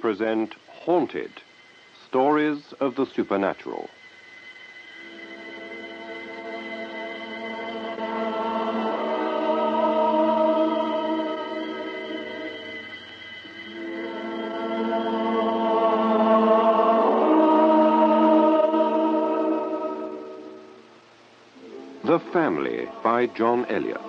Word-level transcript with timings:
present 0.00 0.54
Haunted 0.66 1.30
Stories 2.08 2.72
of 2.80 2.96
the 2.96 3.04
Supernatural. 3.04 3.88
The 22.02 22.18
Family 22.32 22.88
by 23.04 23.26
John 23.26 23.66
Elliott. 23.66 24.00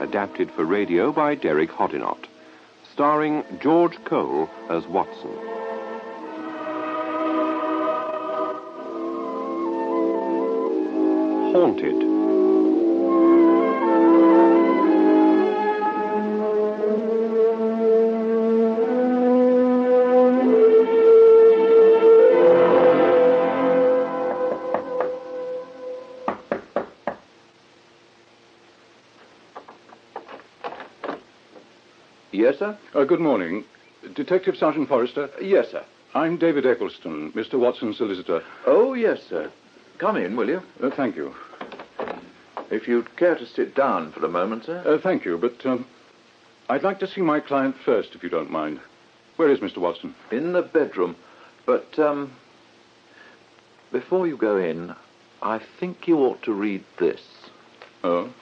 Adapted 0.00 0.50
for 0.52 0.64
radio 0.64 1.12
by 1.12 1.34
Derek 1.34 1.70
Hoddinott. 1.70 2.33
Starring 2.94 3.42
George 3.60 3.98
Cole 4.04 4.48
as 4.70 4.86
Watson. 4.86 5.32
Haunted. 11.52 12.23
Uh, 32.94 33.02
good 33.02 33.18
morning. 33.18 33.64
Detective 34.14 34.56
Sergeant 34.56 34.88
Forrester. 34.88 35.28
Yes, 35.42 35.72
sir. 35.72 35.84
I'm 36.14 36.36
David 36.36 36.64
Eccleston, 36.64 37.32
Mr. 37.32 37.58
Watson's 37.58 37.96
solicitor. 37.96 38.40
Oh, 38.66 38.94
yes, 38.94 39.20
sir. 39.28 39.50
Come 39.98 40.16
in, 40.16 40.36
will 40.36 40.48
you? 40.48 40.62
Uh, 40.80 40.90
thank 40.90 41.16
you. 41.16 41.34
If 42.70 42.86
you'd 42.86 43.16
care 43.16 43.34
to 43.34 43.46
sit 43.46 43.74
down 43.74 44.12
for 44.12 44.24
a 44.24 44.28
moment, 44.28 44.66
sir. 44.66 44.80
Uh, 44.86 44.98
thank 45.02 45.24
you, 45.24 45.36
but 45.38 45.66
um, 45.66 45.86
I'd 46.68 46.84
like 46.84 47.00
to 47.00 47.08
see 47.08 47.20
my 47.20 47.40
client 47.40 47.74
first, 47.84 48.14
if 48.14 48.22
you 48.22 48.28
don't 48.28 48.52
mind. 48.52 48.78
Where 49.34 49.50
is 49.50 49.58
Mr. 49.58 49.78
Watson? 49.78 50.14
In 50.30 50.52
the 50.52 50.62
bedroom. 50.62 51.16
But, 51.66 51.98
um, 51.98 52.30
before 53.90 54.28
you 54.28 54.36
go 54.36 54.56
in, 54.56 54.94
I 55.42 55.60
think 55.80 56.06
you 56.06 56.18
ought 56.18 56.44
to 56.44 56.52
read 56.52 56.84
this. 57.00 57.22
Oh? 58.04 58.32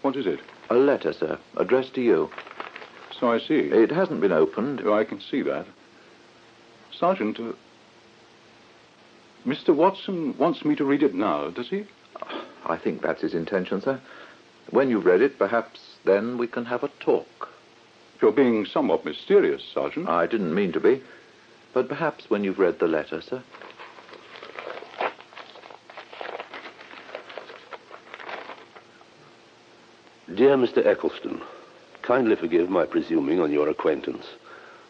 What 0.00 0.16
is 0.16 0.26
it? 0.26 0.40
A 0.70 0.74
letter, 0.74 1.12
sir, 1.12 1.38
addressed 1.58 1.92
to 1.96 2.00
you. 2.00 2.30
So 3.18 3.30
I 3.30 3.38
see. 3.38 3.54
It 3.54 3.90
hasn't 3.90 4.20
been 4.20 4.32
opened. 4.32 4.82
Oh, 4.84 4.92
I 4.92 5.04
can 5.04 5.20
see 5.20 5.42
that. 5.42 5.66
Sergeant, 6.98 7.38
uh, 7.40 7.52
Mr. 9.46 9.74
Watson 9.74 10.36
wants 10.38 10.64
me 10.64 10.74
to 10.76 10.84
read 10.84 11.02
it 11.02 11.14
now, 11.14 11.50
does 11.50 11.68
he? 11.68 11.86
I 12.66 12.76
think 12.76 13.02
that's 13.02 13.22
his 13.22 13.34
intention, 13.34 13.80
sir. 13.80 14.00
When 14.70 14.90
you've 14.90 15.06
read 15.06 15.20
it, 15.20 15.38
perhaps 15.38 15.96
then 16.04 16.36
we 16.36 16.46
can 16.46 16.64
have 16.64 16.82
a 16.82 16.90
talk. 17.00 17.48
You're 18.20 18.32
being 18.32 18.66
somewhat 18.66 19.04
mysterious, 19.04 19.62
Sergeant. 19.72 20.08
I 20.08 20.26
didn't 20.26 20.54
mean 20.54 20.72
to 20.72 20.80
be. 20.80 21.02
But 21.74 21.88
perhaps 21.88 22.30
when 22.30 22.42
you've 22.42 22.58
read 22.58 22.78
the 22.78 22.88
letter, 22.88 23.20
sir. 23.20 23.42
Dear 30.34 30.56
Mr. 30.56 30.84
Eccleston, 30.84 31.40
kindly 32.06 32.36
forgive 32.36 32.70
my 32.70 32.86
presuming 32.86 33.40
on 33.40 33.50
your 33.50 33.68
acquaintance, 33.68 34.24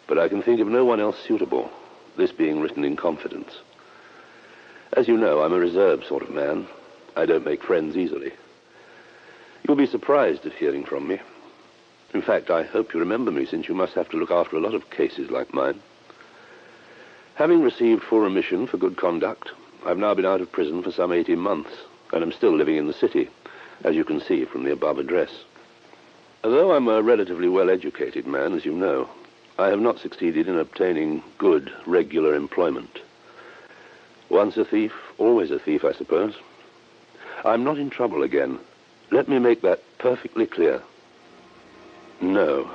but 0.07 0.19
I 0.19 0.29
can 0.29 0.43
think 0.43 0.61
of 0.61 0.69
no 0.69 0.85
one 0.85 1.01
else 1.01 1.17
suitable, 1.27 1.71
this 2.19 2.31
being 2.31 2.61
written 2.61 2.85
in 2.85 2.95
confidence. 2.95 3.53
As 4.93 5.09
you 5.09 5.17
know, 5.17 5.43
I'm 5.43 5.55
a 5.55 5.59
reserved 5.59 6.07
sort 6.07 6.23
of 6.23 6.31
man. 6.31 6.67
I 7.17 7.25
don't 7.25 7.45
make 7.45 7.63
friends 7.63 7.97
easily. 7.97 8.33
You'll 9.67 9.79
be 9.79 9.87
surprised 9.87 10.45
at 10.45 10.53
hearing 10.53 10.85
from 10.85 11.09
me. 11.09 11.19
In 12.13 12.21
fact, 12.21 12.51
I 12.51 12.63
hope 12.63 12.93
you 12.93 13.01
remember 13.01 13.31
me, 13.31 13.47
since 13.47 13.67
you 13.67 13.75
must 13.75 13.95
have 13.95 14.11
to 14.11 14.19
look 14.19 14.31
after 14.31 14.57
a 14.57 14.61
lot 14.61 14.75
of 14.75 14.91
cases 14.91 15.31
like 15.31 15.55
mine. 15.55 15.81
Having 17.37 17.63
received 17.63 18.03
full 18.03 18.21
remission 18.21 18.67
for 18.67 18.77
good 18.77 18.97
conduct, 18.97 19.51
I've 19.87 19.99
now 19.99 20.15
been 20.15 20.27
out 20.27 20.43
of 20.43 20.53
prison 20.53 20.83
for 20.83 20.93
some 20.93 21.13
18 21.13 21.39
months, 21.39 21.71
and 22.13 22.23
am 22.23 22.33
still 22.33 22.55
living 22.55 22.77
in 22.77 22.87
the 22.87 22.93
city, 22.93 23.31
as 23.85 23.97
you 23.97 24.05
can 24.05 24.21
see 24.21 24.45
from 24.45 24.65
the 24.65 24.73
above 24.73 24.99
address. 24.99 25.31
Although 26.45 26.73
I'm 26.73 26.89
a 26.89 27.03
relatively 27.03 27.49
well-educated 27.49 28.27
man, 28.27 28.53
as 28.53 28.65
you 28.65 28.73
know, 28.73 29.09
I 29.59 29.69
have 29.69 29.81
not 29.81 29.99
succeeded 29.99 30.49
in 30.49 30.59
obtaining 30.59 31.23
good, 31.39 31.73
regular 31.87 32.35
employment. 32.35 33.01
Once 34.29 34.57
a 34.57 34.65
thief, 34.65 34.93
always 35.19 35.51
a 35.51 35.59
thief, 35.59 35.85
I 35.85 35.93
suppose. 35.93 36.35
I'm 37.45 37.65
not 37.65 37.79
in 37.79 37.91
trouble 37.91 38.23
again. 38.23 38.59
Let 39.11 39.29
me 39.29 39.39
make 39.39 39.63
that 39.63 39.83
perfectly 39.99 40.47
clear. 40.47 40.83
No. 42.21 42.71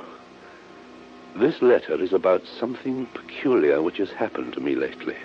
This 1.36 1.62
letter 1.62 2.00
is 2.00 2.12
about 2.12 2.42
something 2.58 3.06
peculiar 3.06 3.80
which 3.82 3.98
has 3.98 4.10
happened 4.10 4.54
to 4.54 4.60
me 4.60 4.74
lately. 4.74 5.16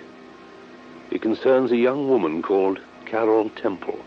It 1.10 1.22
concerns 1.22 1.72
a 1.72 1.76
young 1.76 2.08
woman 2.08 2.42
called 2.42 2.78
Carol 3.06 3.50
Temple. 3.50 3.98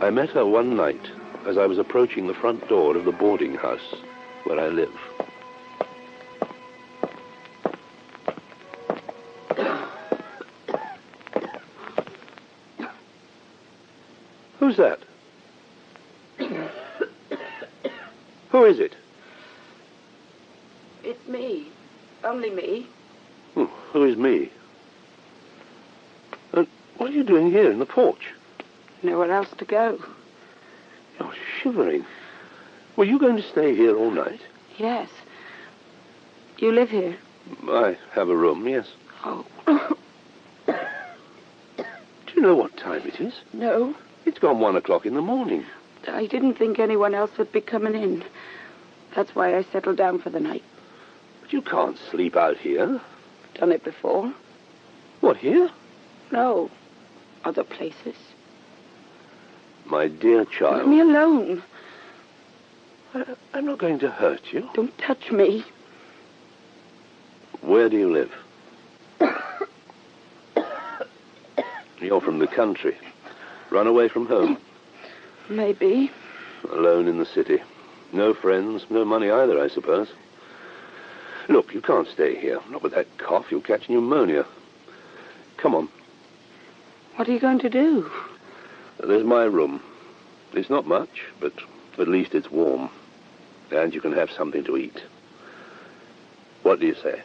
I 0.00 0.10
met 0.10 0.30
her 0.30 0.44
one 0.44 0.76
night 0.76 1.10
as 1.46 1.56
I 1.56 1.64
was 1.66 1.78
approaching 1.78 2.26
the 2.26 2.34
front 2.34 2.68
door 2.68 2.96
of 2.96 3.04
the 3.04 3.12
boarding 3.12 3.54
house 3.54 3.94
where 4.44 4.58
I 4.58 4.66
live. 4.66 4.90
Who's 14.58 14.76
that? 14.76 14.98
Who 18.50 18.64
is 18.64 18.80
it? 18.80 18.96
It's 21.04 21.28
me. 21.28 21.68
Only 22.24 22.50
me. 22.50 22.88
Hmm, 23.54 23.66
who 23.92 24.02
is 24.04 24.16
me? 24.16 24.50
And 26.52 26.66
what 26.96 27.10
are 27.10 27.14
you 27.14 27.22
doing 27.22 27.52
here 27.52 27.70
in 27.70 27.78
the 27.78 27.86
porch? 27.86 28.32
Nowhere 29.04 29.30
else 29.30 29.50
to 29.58 29.64
go. 29.64 30.00
You're 31.18 31.34
shivering. 31.62 32.04
Were 32.96 33.04
you 33.04 33.18
going 33.18 33.36
to 33.36 33.42
stay 33.42 33.74
here 33.74 33.96
all 33.96 34.10
night? 34.10 34.40
Yes. 34.78 35.08
You 36.58 36.72
live 36.72 36.90
here? 36.90 37.16
I 37.68 37.96
have 38.12 38.28
a 38.28 38.36
room, 38.36 38.66
yes. 38.66 38.86
Oh. 39.24 39.46
Do 40.66 40.74
you 42.34 42.42
know 42.42 42.54
what 42.56 42.76
time 42.76 43.02
it 43.06 43.20
is? 43.20 43.34
no. 43.52 43.94
It's 44.24 44.40
gone 44.40 44.58
one 44.58 44.74
o'clock 44.74 45.06
in 45.06 45.14
the 45.14 45.22
morning. 45.22 45.64
I 46.08 46.26
didn't 46.26 46.54
think 46.54 46.80
anyone 46.80 47.14
else 47.14 47.30
would 47.38 47.52
be 47.52 47.60
coming 47.60 47.94
in. 47.94 48.24
That's 49.14 49.36
why 49.36 49.56
I 49.56 49.62
settled 49.62 49.98
down 49.98 50.18
for 50.20 50.30
the 50.30 50.40
night. 50.40 50.64
But 51.42 51.52
you 51.52 51.62
can't 51.62 51.96
sleep 52.10 52.34
out 52.34 52.56
here. 52.56 53.00
Done 53.54 53.70
it 53.70 53.84
before. 53.84 54.34
What, 55.20 55.36
here? 55.36 55.70
No. 56.32 56.70
Other 57.44 57.62
places. 57.62 58.16
My 59.88 60.08
dear 60.08 60.44
child. 60.44 60.78
Leave 60.78 60.88
me 60.88 61.00
alone. 61.00 61.62
I- 63.14 63.24
I'm 63.54 63.64
not 63.66 63.78
going 63.78 63.98
to 64.00 64.10
hurt 64.10 64.52
you. 64.52 64.68
Don't 64.74 64.96
touch 64.98 65.30
me. 65.30 65.64
Where 67.62 67.88
do 67.88 67.96
you 67.96 68.10
live? 68.12 68.32
You're 72.00 72.20
from 72.20 72.38
the 72.38 72.46
country. 72.46 72.96
Run 73.70 73.86
away 73.86 74.08
from 74.08 74.26
home. 74.26 74.58
Maybe. 75.48 76.10
Alone 76.70 77.08
in 77.08 77.18
the 77.18 77.24
city. 77.26 77.58
No 78.12 78.34
friends, 78.34 78.84
no 78.90 79.04
money 79.04 79.30
either, 79.30 79.60
I 79.60 79.68
suppose. 79.68 80.08
Look, 81.48 81.72
you 81.74 81.80
can't 81.80 82.08
stay 82.08 82.36
here. 82.38 82.60
Not 82.70 82.82
with 82.82 82.92
that 82.94 83.06
cough. 83.18 83.46
You'll 83.50 83.60
catch 83.60 83.88
pneumonia. 83.88 84.44
Come 85.56 85.74
on. 85.74 85.88
What 87.16 87.28
are 87.28 87.32
you 87.32 87.40
going 87.40 87.60
to 87.60 87.70
do? 87.70 88.10
There's 89.06 89.24
my 89.24 89.44
room. 89.44 89.80
It's 90.52 90.68
not 90.68 90.86
much, 90.86 91.22
but 91.40 91.52
at 91.96 92.08
least 92.08 92.34
it's 92.34 92.50
warm. 92.50 92.90
And 93.70 93.94
you 93.94 94.00
can 94.00 94.12
have 94.12 94.30
something 94.30 94.64
to 94.64 94.76
eat. 94.76 95.00
What 96.64 96.80
do 96.80 96.86
you 96.86 96.94
say? 96.94 97.22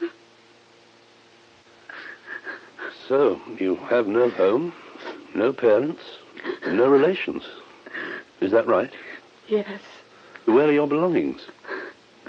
So, 3.08 3.40
you 3.58 3.74
have 3.74 4.06
no 4.06 4.30
home, 4.30 4.72
no 5.34 5.52
parents, 5.52 6.00
no 6.68 6.88
relations. 6.88 7.42
Is 8.40 8.52
that 8.52 8.68
right? 8.68 8.92
Yes. 9.48 9.80
Where 10.44 10.68
are 10.68 10.72
your 10.72 10.86
belongings? 10.86 11.40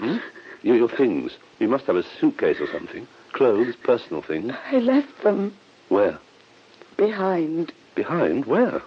Hmm? 0.00 0.16
Your, 0.62 0.74
your 0.74 0.88
things. 0.88 1.36
You 1.60 1.68
must 1.68 1.84
have 1.84 1.94
a 1.94 2.02
suitcase 2.18 2.56
or 2.60 2.66
something. 2.66 3.06
Clothes, 3.32 3.74
personal 3.82 4.22
things. 4.22 4.52
I 4.70 4.78
left 4.78 5.22
them 5.22 5.54
Where? 5.88 6.18
behind. 6.96 7.72
Behind? 7.94 8.44
Where? 8.46 8.82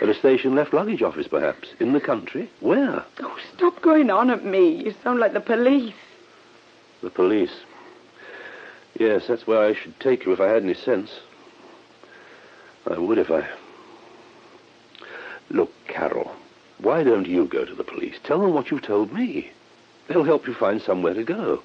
At 0.00 0.08
a 0.08 0.14
station 0.14 0.54
left 0.54 0.72
luggage 0.72 1.02
office, 1.02 1.28
perhaps. 1.28 1.68
In 1.78 1.92
the 1.92 2.00
country. 2.00 2.50
Where? 2.60 3.04
Oh, 3.20 3.38
stop 3.54 3.80
going 3.82 4.10
on 4.10 4.30
at 4.30 4.44
me. 4.44 4.84
You 4.84 4.94
sound 5.02 5.20
like 5.20 5.32
the 5.32 5.40
police. 5.40 5.94
The 7.02 7.10
police. 7.10 7.52
Yes, 8.98 9.24
that's 9.28 9.46
where 9.46 9.62
I 9.62 9.74
should 9.74 9.98
take 10.00 10.24
you 10.26 10.32
if 10.32 10.40
I 10.40 10.48
had 10.48 10.62
any 10.62 10.74
sense. 10.74 11.10
I 12.90 12.98
would 12.98 13.18
if 13.18 13.30
I. 13.30 13.46
Look, 15.50 15.70
Carol, 15.86 16.32
why 16.78 17.04
don't 17.04 17.26
you 17.26 17.46
go 17.46 17.64
to 17.64 17.74
the 17.74 17.84
police? 17.84 18.16
Tell 18.24 18.40
them 18.40 18.54
what 18.54 18.70
you've 18.70 18.82
told 18.82 19.12
me. 19.12 19.50
They'll 20.08 20.24
help 20.24 20.46
you 20.46 20.54
find 20.54 20.80
somewhere 20.80 21.14
to 21.14 21.22
go. 21.24 21.62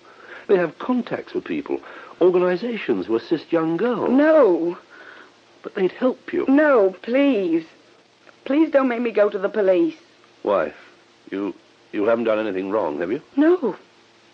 They 0.47 0.57
have 0.57 0.79
contacts 0.79 1.33
with 1.33 1.43
people, 1.43 1.81
organizations 2.21 3.05
who 3.05 3.15
assist 3.15 3.51
young 3.51 3.77
girls. 3.77 4.09
No. 4.09 4.77
But 5.63 5.75
they'd 5.75 5.91
help 5.91 6.33
you. 6.33 6.45
No, 6.47 6.95
please. 7.01 7.65
Please 8.45 8.71
don't 8.71 8.87
make 8.87 9.01
me 9.01 9.11
go 9.11 9.29
to 9.29 9.37
the 9.37 9.49
police. 9.49 9.97
Why? 10.43 10.73
You 11.31 11.53
you 11.91 12.05
haven't 12.05 12.25
done 12.25 12.39
anything 12.39 12.69
wrong, 12.69 12.99
have 12.99 13.11
you? 13.11 13.21
No. 13.35 13.75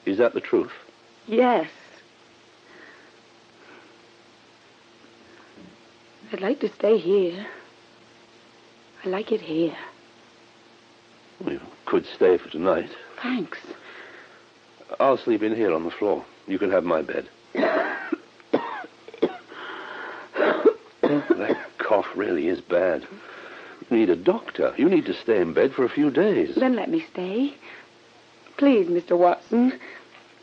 Is 0.05 0.17
that 0.17 0.33
the 0.33 0.41
truth? 0.41 0.71
Yes. 1.27 1.69
I'd 6.31 6.41
like 6.41 6.59
to 6.61 6.69
stay 6.73 6.97
here. 6.97 7.45
I 9.05 9.09
like 9.09 9.31
it 9.31 9.41
here. 9.41 9.75
You 11.45 11.59
could 11.85 12.05
stay 12.05 12.37
for 12.37 12.49
tonight. 12.49 12.89
Thanks. 13.21 13.59
I'll 14.99 15.17
sleep 15.17 15.43
in 15.43 15.55
here 15.55 15.73
on 15.73 15.83
the 15.83 15.91
floor. 15.91 16.25
You 16.47 16.57
can 16.57 16.71
have 16.71 16.83
my 16.83 17.01
bed. 17.01 17.29
That 21.33 21.57
cough 21.77 22.07
really 22.15 22.47
is 22.47 22.61
bad. 22.61 23.05
You 23.89 23.97
need 23.97 24.09
a 24.09 24.15
doctor. 24.15 24.73
You 24.77 24.89
need 24.89 25.05
to 25.05 25.13
stay 25.13 25.39
in 25.41 25.53
bed 25.53 25.73
for 25.73 25.83
a 25.83 25.89
few 25.89 26.09
days. 26.09 26.55
Then 26.55 26.75
let 26.75 26.89
me 26.89 27.05
stay. 27.11 27.53
Please, 28.57 28.87
Mr. 28.87 29.17
Watson, 29.17 29.79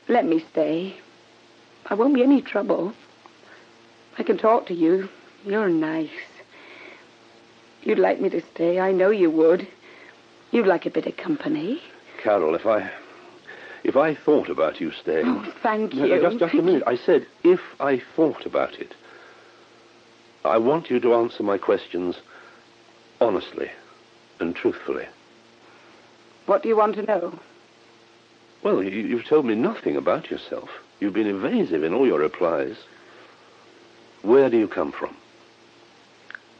let 0.08 0.24
me 0.24 0.44
stay. 0.52 0.96
I 1.86 1.94
won't 1.94 2.14
be 2.14 2.22
any 2.22 2.42
trouble. 2.42 2.92
I 4.18 4.22
can 4.22 4.38
talk 4.38 4.66
to 4.66 4.74
you. 4.74 5.08
You're 5.44 5.68
nice. 5.68 6.10
You'd 7.82 7.98
like 7.98 8.20
me 8.20 8.28
to 8.28 8.42
stay. 8.54 8.78
I 8.78 8.92
know 8.92 9.10
you 9.10 9.30
would. 9.30 9.66
You'd 10.50 10.66
like 10.66 10.84
a 10.84 10.90
bit 10.90 11.06
of 11.06 11.16
company. 11.16 11.80
Carol, 12.22 12.54
if 12.54 12.66
I 12.66 12.90
if 13.84 13.96
I 13.96 14.14
thought 14.14 14.48
about 14.48 14.80
you 14.80 14.92
staying. 14.92 15.26
Oh, 15.26 15.52
thank 15.62 15.94
you. 15.94 16.06
no, 16.06 16.20
just, 16.20 16.38
just 16.38 16.54
a 16.54 16.62
minute. 16.62 16.82
I 16.86 16.96
said 16.96 17.26
if 17.42 17.60
I 17.78 18.02
thought 18.16 18.46
about 18.46 18.74
it. 18.74 18.94
I 20.44 20.58
want 20.58 20.90
you 20.90 21.00
to 21.00 21.14
answer 21.14 21.42
my 21.42 21.58
questions 21.58 22.16
honestly 23.20 23.70
and 24.38 24.56
truthfully. 24.56 25.06
What 26.46 26.62
do 26.62 26.68
you 26.68 26.76
want 26.76 26.96
to 26.96 27.02
know? 27.02 27.38
Well, 28.62 28.82
you, 28.82 28.90
you've 28.90 29.26
told 29.26 29.46
me 29.46 29.54
nothing 29.54 29.96
about 29.96 30.30
yourself. 30.30 30.70
You've 30.98 31.14
been 31.14 31.26
evasive 31.26 31.82
in 31.82 31.94
all 31.94 32.06
your 32.06 32.20
replies. 32.20 32.76
Where 34.22 34.50
do 34.50 34.58
you 34.58 34.68
come 34.68 34.92
from? 34.92 35.16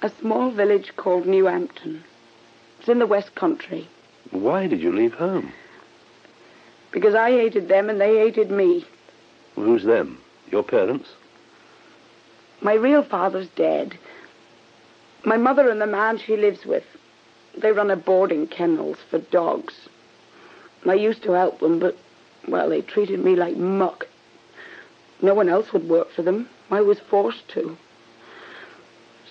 A 0.03 0.11
small 0.21 0.51
village 0.51 0.93
called 0.97 1.27
New 1.27 1.47
Hampton. 1.47 2.03
It's 2.79 2.89
in 2.89 2.99
the 2.99 3.07
West 3.07 3.35
Country. 3.35 3.87
Why 4.31 4.67
did 4.67 4.81
you 4.81 4.93
leave 4.93 5.13
home? 5.13 5.53
Because 6.93 7.15
I 7.15 7.31
hated 7.31 7.69
them 7.69 7.89
and 7.89 8.01
they 8.01 8.17
hated 8.19 8.51
me. 8.51 8.85
Who's 9.55 9.85
them? 9.85 10.19
Your 10.51 10.63
parents? 10.63 11.09
My 12.61 12.75
real 12.75 13.03
father's 13.03 13.49
dead. 13.49 13.99
My 15.25 15.37
mother 15.37 15.69
and 15.69 15.81
the 15.81 15.87
man 15.87 16.19
she 16.19 16.37
lives 16.37 16.65
with, 16.65 16.85
they 17.57 17.73
run 17.73 17.91
a 17.91 17.97
boarding 17.97 18.47
kennels 18.47 18.99
for 19.11 19.19
dogs. 19.19 19.75
I 20.87 20.95
used 20.95 21.23
to 21.25 21.33
help 21.33 21.61
them, 21.61 21.79
but, 21.79 21.97
well, 22.49 22.71
they 22.71 22.81
treated 22.81 23.23
me 23.23 23.37
like 23.37 23.57
muck. 23.57 24.07
No 25.21 25.35
one 25.35 25.49
else 25.49 25.73
would 25.73 25.89
work 25.89 26.11
for 26.11 26.23
them. 26.23 26.49
I 26.71 26.81
was 26.81 26.99
forced 26.99 27.49
to. 27.51 27.77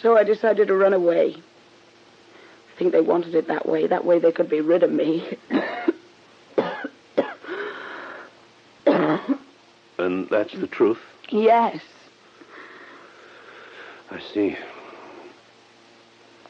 So 0.01 0.15
I 0.15 0.23
decided 0.23 0.67
to 0.67 0.75
run 0.75 0.93
away. 0.93 1.35
I 1.35 2.77
think 2.77 2.91
they 2.91 3.01
wanted 3.01 3.35
it 3.35 3.47
that 3.47 3.67
way. 3.67 3.87
That 3.87 4.05
way 4.05 4.19
they 4.19 4.31
could 4.31 4.49
be 4.49 4.61
rid 4.61 4.83
of 4.83 4.91
me. 4.91 5.37
And 10.09 10.27
that's 10.27 10.53
the 10.55 10.65
truth? 10.65 10.97
yes. 11.29 11.79
I 14.09 14.19
see. 14.19 14.57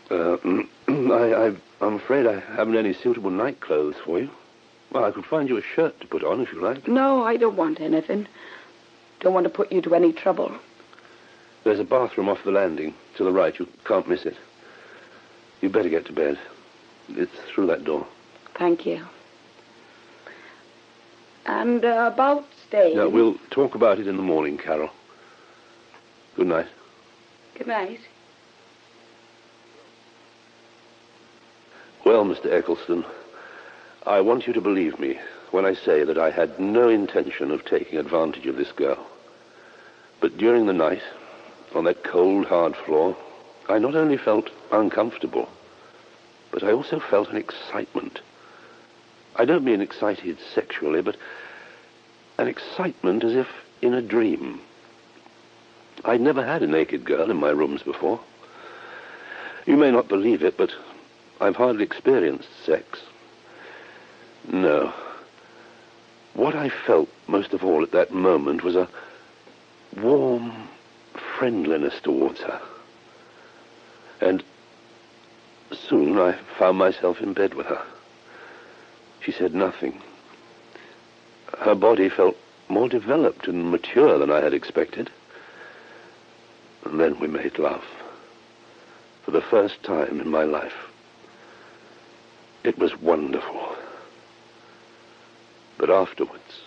Uh, 0.10 0.38
I, 0.88 0.94
I, 1.34 1.56
I'm 1.82 1.96
afraid 1.96 2.26
I 2.26 2.40
haven't 2.40 2.78
any 2.78 2.94
suitable 2.94 3.32
night 3.32 3.60
clothes 3.60 3.98
for 4.06 4.18
you. 4.18 4.30
Well, 4.94 5.04
I 5.04 5.12
could 5.12 5.26
find 5.26 5.50
you 5.50 5.58
a 5.58 5.62
shirt 5.62 6.00
to 6.00 6.08
put 6.08 6.24
on 6.24 6.40
if 6.40 6.54
you 6.54 6.62
like. 6.62 6.88
No, 6.88 7.24
I 7.24 7.36
don't 7.36 7.58
want 7.58 7.82
anything. 7.82 8.28
Don't 9.20 9.34
want 9.34 9.44
to 9.44 9.50
put 9.50 9.74
you 9.74 9.82
to 9.82 9.94
any 9.94 10.14
trouble. 10.14 10.58
There's 11.66 11.82
a 11.82 11.84
bathroom 11.84 12.30
off 12.30 12.46
the 12.46 12.52
landing 12.52 12.94
to 13.18 13.26
the 13.26 13.34
right. 13.34 13.60
You 13.60 13.68
can't 13.84 14.08
miss 14.08 14.26
it. 14.26 14.38
You'd 15.60 15.74
better 15.74 15.90
get 15.90 16.06
to 16.06 16.14
bed. 16.14 16.40
It's 17.10 17.36
through 17.54 17.68
that 17.68 17.84
door. 17.84 18.08
Thank 18.56 18.86
you. 18.86 19.06
And 21.46 21.84
uh, 21.84 22.10
about 22.14 22.46
Now, 22.72 23.10
we'll 23.10 23.36
talk 23.50 23.74
about 23.74 24.00
it 24.00 24.08
in 24.08 24.16
the 24.16 24.24
morning, 24.24 24.58
Carol. 24.58 24.92
Good 26.36 26.48
night. 26.48 26.68
Good 27.58 27.68
night. 27.68 28.00
Well, 32.06 32.26
Mr. 32.26 32.52
Eccleston, 32.52 33.06
I 34.06 34.22
want 34.22 34.46
you 34.46 34.54
to 34.54 34.62
believe 34.62 35.00
me 35.00 35.20
when 35.52 35.66
I 35.66 35.74
say 35.74 36.04
that 36.04 36.18
I 36.18 36.30
had 36.30 36.60
no 36.60 36.90
intention 36.90 37.52
of 37.52 37.66
taking 37.66 37.98
advantage 37.98 38.46
of 38.46 38.56
this 38.56 38.72
girl. 38.72 39.06
But 40.20 40.38
during 40.38 40.68
the 40.68 40.74
night, 40.74 41.02
on 41.74 41.86
that 41.86 42.04
cold, 42.04 42.46
hard 42.46 42.76
floor, 42.76 43.18
I 43.68 43.80
not 43.80 43.96
only 43.96 44.18
felt 44.18 44.50
uncomfortable, 44.72 45.50
but 46.52 46.64
I 46.64 46.72
also 46.72 47.00
felt 47.00 47.30
an 47.30 47.38
excitement. 47.38 48.22
I 49.36 49.46
don't 49.46 49.64
mean 49.64 49.82
excited 49.82 50.38
sexually, 50.54 51.02
but 51.02 51.16
an 52.40 52.48
excitement 52.48 53.24
as 53.24 53.36
if 53.36 53.48
in 53.82 53.94
a 53.94 54.02
dream. 54.02 54.62
I'd 56.06 56.22
never 56.22 56.44
had 56.44 56.64
a 56.64 56.68
naked 56.68 57.04
girl 57.04 57.30
in 57.30 57.38
my 57.38 57.50
rooms 57.50 57.84
before. 57.84 58.20
You 59.66 59.76
may 59.76 59.92
not 59.92 60.08
believe 60.08 60.42
it, 60.42 60.56
but 60.58 60.72
I've 61.42 61.58
hardly 61.58 61.84
experienced 61.84 62.48
sex. 62.66 63.02
No. 64.48 64.94
What 66.34 66.56
I 66.56 66.70
felt 66.70 67.10
most 67.28 67.54
of 67.54 67.66
all 67.66 67.84
at 67.84 67.92
that 67.92 68.14
moment 68.14 68.64
was 68.64 68.78
a 68.78 68.88
warm 69.98 70.54
friendliness 71.38 72.00
towards 72.02 72.40
her. 72.40 72.62
And 74.22 74.44
soon 75.72 76.18
I 76.18 76.38
found 76.58 76.78
myself 76.78 77.20
in 77.20 77.34
bed 77.34 77.54
with 77.54 77.66
her. 77.66 77.84
She 79.20 79.34
said 79.34 79.54
nothing. 79.54 80.02
Her 81.58 81.76
body 81.76 82.10
felt 82.10 82.38
more 82.70 82.88
developed 82.88 83.48
and 83.48 83.72
mature 83.72 84.18
than 84.20 84.32
I 84.32 84.42
had 84.42 84.54
expected. 84.54 85.10
And 86.86 87.00
then 87.00 87.20
we 87.20 87.28
made 87.28 87.58
love. 87.58 87.84
For 89.26 89.32
the 89.32 89.42
first 89.42 89.84
time 89.84 90.22
in 90.22 90.30
my 90.30 90.44
life. 90.44 90.88
It 92.64 92.78
was 92.78 93.00
wonderful. 93.00 93.76
But 95.78 95.90
afterwards. 95.90 96.62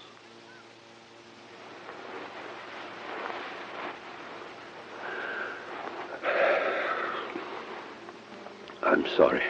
I'm 8.82 9.06
sorry. 9.16 9.42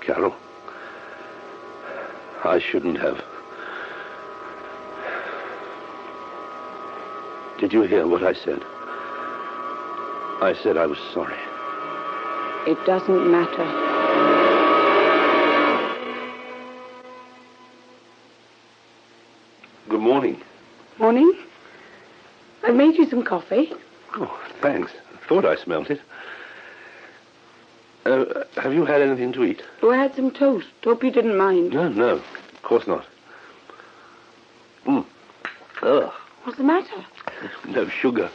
Carol. 0.00 0.34
I 2.44 2.58
shouldn't 2.58 2.98
have. 2.98 3.22
Did 7.60 7.72
you 7.72 7.82
hear 7.82 8.06
what 8.06 8.24
I 8.24 8.32
said? 8.32 8.62
I 10.42 10.58
said 10.60 10.76
I 10.76 10.86
was 10.86 10.98
sorry. 11.14 11.38
It 12.66 12.84
doesn't 12.84 13.30
matter. 13.30 13.64
Good 19.88 20.00
morning. 20.00 20.40
Morning. 20.98 21.32
I 22.64 22.72
made 22.72 22.96
you 22.96 23.08
some 23.08 23.22
coffee. 23.22 23.72
Oh, 24.16 24.40
thanks. 24.60 24.90
I 25.14 25.28
thought 25.28 25.44
I 25.44 25.54
smelt 25.54 25.90
it. 25.90 26.00
Uh, 28.04 28.44
have 28.60 28.74
you 28.74 28.84
had 28.84 29.00
anything 29.00 29.32
to 29.32 29.44
eat? 29.44 29.62
Oh, 29.82 29.90
I 29.90 29.96
had 29.96 30.14
some 30.16 30.30
toast. 30.32 30.66
Hope 30.82 31.04
you 31.04 31.10
didn't 31.10 31.36
mind. 31.36 31.72
No, 31.72 31.88
no. 31.88 32.08
Of 32.16 32.62
course 32.62 32.86
not. 32.86 33.06
Mm. 34.86 35.04
Ugh. 35.82 36.12
What's 36.44 36.58
the 36.58 36.64
matter? 36.64 37.06
No 37.68 37.88
sugar. 37.88 38.30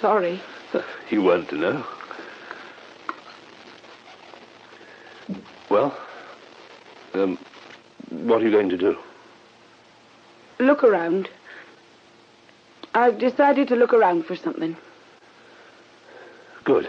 Sorry. 0.00 0.40
You 1.10 1.22
weren't 1.22 1.48
to 1.48 1.56
know. 1.56 1.86
Well, 5.70 5.96
um, 7.14 7.38
what 8.10 8.42
are 8.42 8.44
you 8.44 8.50
going 8.50 8.68
to 8.68 8.76
do? 8.76 8.96
Look 10.58 10.84
around. 10.84 11.30
I've 12.94 13.18
decided 13.18 13.68
to 13.68 13.76
look 13.76 13.94
around 13.94 14.26
for 14.26 14.36
something. 14.36 14.76
Good. 16.64 16.88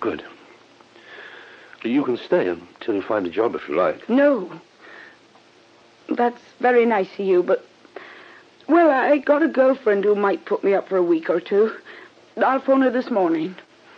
Good. 0.00 0.24
You 1.82 2.04
can 2.04 2.16
stay 2.16 2.48
until 2.48 2.94
you 2.94 3.02
find 3.02 3.26
a 3.26 3.30
job 3.30 3.54
if 3.54 3.68
you 3.68 3.76
like. 3.76 4.08
No. 4.08 4.50
That's 6.08 6.40
very 6.60 6.86
nice 6.86 7.12
of 7.18 7.26
you, 7.26 7.42
but. 7.42 7.64
Well, 8.68 8.90
I 8.90 9.18
got 9.18 9.42
a 9.42 9.48
girlfriend 9.48 10.04
who 10.04 10.14
might 10.14 10.44
put 10.44 10.62
me 10.62 10.74
up 10.74 10.88
for 10.88 10.96
a 10.96 11.02
week 11.02 11.30
or 11.30 11.40
two. 11.40 11.72
I'll 12.36 12.60
phone 12.60 12.82
her 12.82 12.90
this 12.90 13.10
morning. 13.10 13.56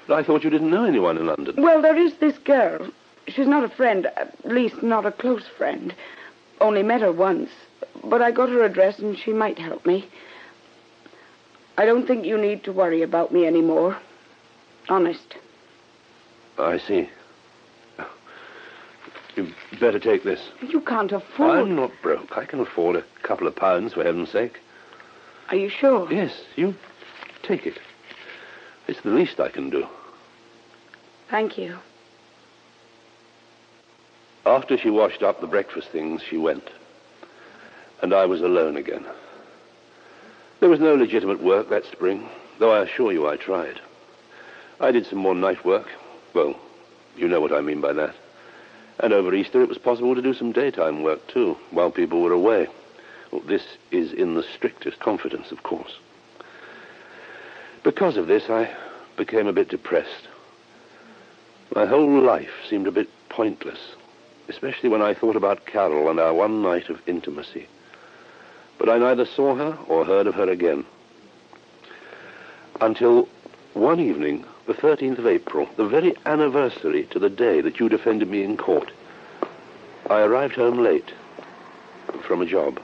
I 0.09 0.23
thought 0.23 0.45
you 0.45 0.51
didn't 0.51 0.71
know 0.71 0.85
anyone 0.85 1.17
in 1.17 1.27
London. 1.27 1.57
Well, 1.59 1.83
there 1.83 1.97
is 1.97 2.15
this 2.15 2.39
girl. 2.39 2.89
She's 3.29 3.47
not 3.47 3.65
a 3.65 3.69
friend, 3.69 4.07
at 4.17 4.45
least 4.45 4.83
not 4.83 5.07
a 5.07 5.13
close 5.13 5.47
friend. 5.59 5.95
Only 6.61 6.83
met 6.83 7.01
her 7.01 7.13
once. 7.13 7.51
But 8.05 8.23
I 8.23 8.31
got 8.31 8.49
her 8.49 8.65
address 8.65 8.99
and 8.99 9.19
she 9.19 9.33
might 9.33 9.59
help 9.59 9.85
me. 9.87 10.09
I 11.77 11.85
don't 11.85 12.07
think 12.07 12.25
you 12.25 12.39
need 12.39 12.65
to 12.65 12.73
worry 12.73 13.03
about 13.03 13.33
me 13.33 13.47
anymore. 13.47 13.99
Honest. 14.89 15.37
I 16.61 16.79
see. 16.79 17.09
You'd 19.37 19.55
better 19.79 19.99
take 19.99 20.25
this. 20.25 20.41
You 20.61 20.81
can't 20.81 21.13
afford. 21.13 21.59
I'm 21.59 21.77
not 21.77 21.93
broke. 22.03 22.37
I 22.37 22.45
can 22.45 22.61
afford 22.61 22.97
a 22.97 23.05
couple 23.23 23.47
of 23.47 23.57
pounds, 23.57 23.95
for 23.95 24.03
heaven's 24.03 24.31
sake. 24.31 24.59
Are 25.49 25.57
you 25.57 25.69
sure? 25.69 26.13
Yes, 26.13 26.33
you 26.57 26.75
take 27.43 27.67
it. 27.67 27.79
It's 28.89 29.01
the 29.03 29.11
least 29.11 29.41
I 29.41 29.49
can 29.49 29.71
do. 29.71 29.87
Thank 31.31 31.57
you. 31.59 31.79
After 34.45 34.77
she 34.77 34.91
washed 34.91 35.23
up 35.23 35.41
the 35.41 35.47
breakfast 35.47 35.89
things, 35.91 36.23
she 36.29 36.37
went. 36.37 36.69
And 38.03 38.13
I 38.13 38.27
was 38.27 38.41
alone 38.41 38.77
again. 38.77 39.05
There 40.59 40.69
was 40.71 40.81
no 40.81 40.95
legitimate 40.95 41.43
work 41.43 41.71
that 41.71 41.85
spring, 41.85 42.29
though 42.59 42.73
I 42.73 42.83
assure 42.83 43.13
you 43.13 43.29
I 43.29 43.37
tried. 43.37 43.81
I 44.81 44.91
did 44.91 45.07
some 45.07 45.19
more 45.19 45.35
night 45.35 45.65
work. 45.65 45.87
Well, 46.35 46.55
you 47.17 47.29
know 47.29 47.41
what 47.41 47.53
I 47.53 47.61
mean 47.61 47.81
by 47.81 47.93
that. 47.93 48.15
And 48.99 49.13
over 49.13 49.35
Easter, 49.35 49.63
it 49.63 49.69
was 49.69 49.79
possible 49.79 50.15
to 50.15 50.23
do 50.23 50.35
some 50.35 50.53
daytime 50.53 51.03
work, 51.03 51.27
too, 51.29 51.57
while 51.71 51.91
people 51.91 52.23
were 52.23 52.33
away. 52.33 52.69
Well, 53.31 53.41
this 53.43 53.65
is 53.91 54.13
in 54.13 54.35
the 54.35 54.43
strictest 54.43 54.99
confidence, 55.01 55.51
of 55.51 55.63
course. 55.63 55.93
Because 57.83 58.17
of 58.17 58.27
this, 58.27 58.51
I 58.51 58.71
became 59.17 59.47
a 59.47 59.53
bit 59.53 59.69
depressed. 59.69 60.29
My 61.75 61.87
whole 61.87 62.21
life 62.21 62.51
seemed 62.69 62.87
a 62.87 62.93
bit 62.93 63.09
pointless, 63.29 63.79
especially 64.49 64.89
when 64.89 65.03
I 65.03 65.15
thought 65.15 65.37
about 65.37 65.67
Carol 65.67 66.11
and 66.11 66.21
our 66.21 66.35
one 66.35 66.63
night 66.63 66.91
of 66.91 67.01
intimacy. 67.07 67.69
But 68.79 68.89
I 68.89 68.99
neither 68.99 69.25
saw 69.25 69.55
her 69.55 69.79
or 69.87 70.05
heard 70.05 70.27
of 70.27 70.35
her 70.35 70.51
again. 70.51 70.85
Until 72.81 73.29
one 73.75 74.01
evening, 74.01 74.45
the 74.67 74.75
13th 74.75 75.19
of 75.19 75.27
April, 75.27 75.69
the 75.77 75.87
very 75.87 76.15
anniversary 76.27 77.05
to 77.11 77.19
the 77.19 77.31
day 77.31 77.61
that 77.61 77.81
you 77.81 77.89
defended 77.89 78.29
me 78.29 78.43
in 78.43 78.57
court, 78.57 78.91
I 80.09 80.21
arrived 80.21 80.55
home 80.55 80.79
late 80.79 81.13
from 82.27 82.43
a 82.43 82.47
job. 82.47 82.81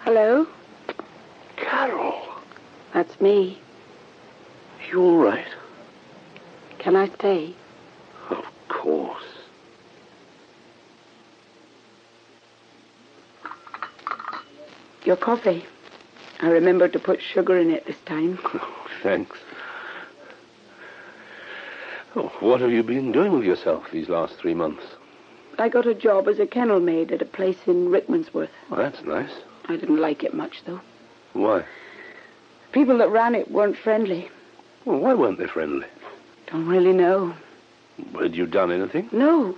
Hello? 0.00 0.46
Carol, 1.56 2.20
That's 2.92 3.20
me. 3.20 3.58
you 4.90 5.00
all 5.00 5.16
right? 5.16 5.46
Can 6.78 6.96
I 6.96 7.08
stay? 7.08 7.54
Of 8.30 8.44
course. 8.68 9.22
Your 15.12 15.18
coffee. 15.18 15.62
I 16.40 16.48
remembered 16.48 16.94
to 16.94 16.98
put 16.98 17.20
sugar 17.20 17.58
in 17.58 17.70
it 17.70 17.84
this 17.84 18.00
time. 18.06 18.38
Oh, 18.54 18.86
thanks. 19.02 19.38
Oh, 22.16 22.32
what 22.40 22.62
have 22.62 22.70
you 22.70 22.82
been 22.82 23.12
doing 23.12 23.32
with 23.32 23.44
yourself 23.44 23.90
these 23.92 24.08
last 24.08 24.36
three 24.36 24.54
months? 24.54 24.82
I 25.58 25.68
got 25.68 25.86
a 25.86 25.92
job 25.92 26.28
as 26.28 26.38
a 26.38 26.46
kennel 26.46 26.80
maid 26.80 27.12
at 27.12 27.20
a 27.20 27.26
place 27.26 27.58
in 27.66 27.90
Rickmansworth. 27.90 28.48
Oh, 28.70 28.76
that's 28.76 29.02
nice. 29.04 29.30
I 29.68 29.76
didn't 29.76 30.00
like 30.00 30.24
it 30.24 30.32
much, 30.32 30.62
though. 30.64 30.80
Why? 31.34 31.66
People 32.72 32.96
that 32.96 33.10
ran 33.10 33.34
it 33.34 33.50
weren't 33.50 33.76
friendly. 33.76 34.30
Well, 34.86 34.98
why 34.98 35.12
weren't 35.12 35.38
they 35.38 35.46
friendly? 35.46 35.88
Don't 36.46 36.66
really 36.66 36.94
know. 36.94 37.34
Had 38.18 38.34
you 38.34 38.46
done 38.46 38.72
anything? 38.72 39.10
No. 39.12 39.54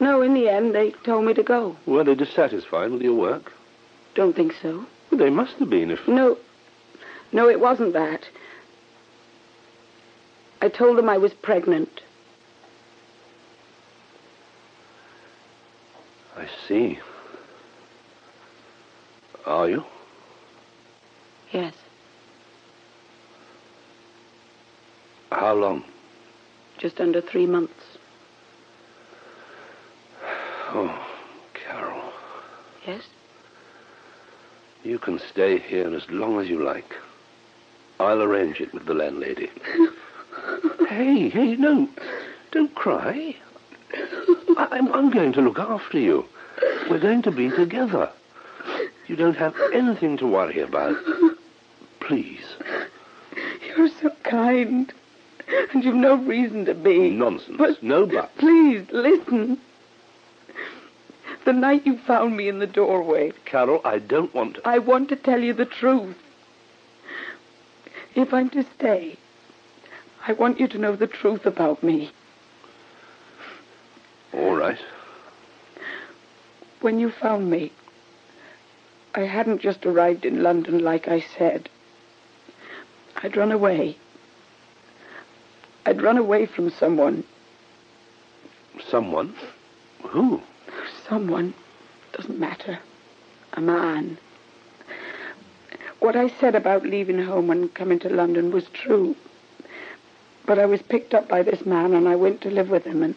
No, 0.00 0.22
in 0.22 0.32
the 0.32 0.48
end, 0.48 0.74
they 0.74 0.92
told 1.04 1.26
me 1.26 1.34
to 1.34 1.42
go. 1.42 1.76
Were 1.84 2.04
they 2.04 2.14
dissatisfied 2.14 2.90
with 2.90 3.02
your 3.02 3.16
work? 3.16 3.52
Don't 4.14 4.34
think 4.34 4.54
so. 4.62 4.86
Well, 5.10 5.18
they 5.18 5.30
must 5.30 5.54
have 5.56 5.70
been 5.70 5.90
if... 5.90 6.06
No. 6.06 6.38
No, 7.32 7.48
it 7.48 7.60
wasn't 7.60 7.92
that. 7.94 8.28
I 10.60 10.68
told 10.68 10.96
them 10.96 11.08
I 11.08 11.18
was 11.18 11.34
pregnant. 11.34 12.00
I 16.36 16.48
see. 16.66 16.98
Are 19.46 19.68
you? 19.68 19.84
Yes. 21.52 21.74
How 25.30 25.54
long? 25.54 25.84
Just 26.78 27.00
under 27.00 27.20
three 27.20 27.46
months. 27.46 27.74
Oh, 30.72 31.06
Carol. 31.54 32.12
Yes? 32.86 33.02
You 34.84 34.98
can 34.98 35.18
stay 35.18 35.58
here 35.58 35.94
as 35.94 36.08
long 36.10 36.38
as 36.40 36.48
you 36.48 36.62
like. 36.62 36.94
I'll 37.98 38.22
arrange 38.22 38.60
it 38.60 38.72
with 38.74 38.84
the 38.84 38.92
landlady. 38.92 39.50
hey, 40.88 41.30
hey, 41.30 41.56
no. 41.56 41.88
Don't 42.50 42.74
cry. 42.74 43.34
I, 43.94 44.68
I'm, 44.72 44.92
I'm 44.92 45.10
going 45.10 45.32
to 45.32 45.40
look 45.40 45.58
after 45.58 45.98
you. 45.98 46.26
We're 46.90 46.98
going 47.00 47.22
to 47.22 47.30
be 47.30 47.48
together. 47.50 48.10
You 49.06 49.16
don't 49.16 49.36
have 49.36 49.54
anything 49.72 50.18
to 50.18 50.26
worry 50.26 50.60
about. 50.60 50.96
Please. 52.00 52.44
You're 53.66 53.88
so 54.02 54.10
kind. 54.22 54.92
And 55.72 55.82
you've 55.82 55.94
no 55.94 56.16
reason 56.16 56.66
to 56.66 56.74
be. 56.74 57.10
Nonsense. 57.10 57.56
But- 57.56 57.82
No 57.82 58.04
buts. 58.06 58.32
Please, 58.36 58.86
listen. 58.92 59.58
The 61.44 61.52
night 61.52 61.86
you 61.86 61.98
found 61.98 62.36
me 62.36 62.48
in 62.48 62.58
the 62.58 62.66
doorway, 62.66 63.32
Carol, 63.44 63.82
I 63.84 63.98
don't 63.98 64.34
want 64.34 64.54
to. 64.54 64.66
I 64.66 64.78
want 64.78 65.10
to 65.10 65.16
tell 65.16 65.42
you 65.42 65.52
the 65.52 65.66
truth. 65.66 66.16
If 68.14 68.32
I'm 68.32 68.48
to 68.50 68.62
stay, 68.62 69.18
I 70.26 70.32
want 70.32 70.58
you 70.58 70.68
to 70.68 70.78
know 70.78 70.96
the 70.96 71.06
truth 71.06 71.44
about 71.44 71.82
me. 71.82 72.12
All 74.32 74.56
right. 74.56 74.78
When 76.80 76.98
you 76.98 77.10
found 77.10 77.50
me, 77.50 77.72
I 79.14 79.20
hadn't 79.22 79.60
just 79.60 79.84
arrived 79.84 80.24
in 80.24 80.42
London 80.42 80.82
like 80.82 81.08
I 81.08 81.20
said. 81.20 81.68
I'd 83.22 83.36
run 83.36 83.52
away. 83.52 83.98
I'd 85.84 86.00
run 86.00 86.16
away 86.16 86.46
from 86.46 86.70
someone. 86.70 87.24
Someone? 88.88 89.34
Who? 90.04 90.42
Someone. 91.14 91.54
Doesn't 92.12 92.40
matter. 92.40 92.80
A 93.52 93.60
man. 93.60 94.18
What 96.00 96.16
I 96.16 96.28
said 96.40 96.56
about 96.56 96.82
leaving 96.82 97.22
home 97.22 97.50
and 97.50 97.72
coming 97.72 98.00
to 98.00 98.08
London 98.08 98.50
was 98.50 98.64
true. 98.72 99.14
But 100.44 100.58
I 100.58 100.66
was 100.66 100.82
picked 100.82 101.14
up 101.14 101.28
by 101.28 101.42
this 101.44 101.64
man 101.64 101.94
and 101.94 102.08
I 102.08 102.16
went 102.16 102.40
to 102.40 102.50
live 102.50 102.68
with 102.68 102.82
him 102.82 103.04
and 103.04 103.14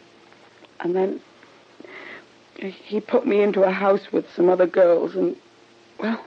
and 0.79 0.95
then 0.95 1.21
he 2.59 2.99
put 2.99 3.25
me 3.25 3.41
into 3.41 3.63
a 3.63 3.71
house 3.71 4.11
with 4.11 4.31
some 4.31 4.47
other 4.47 4.67
girls 4.67 5.15
and 5.15 5.35
well 5.99 6.23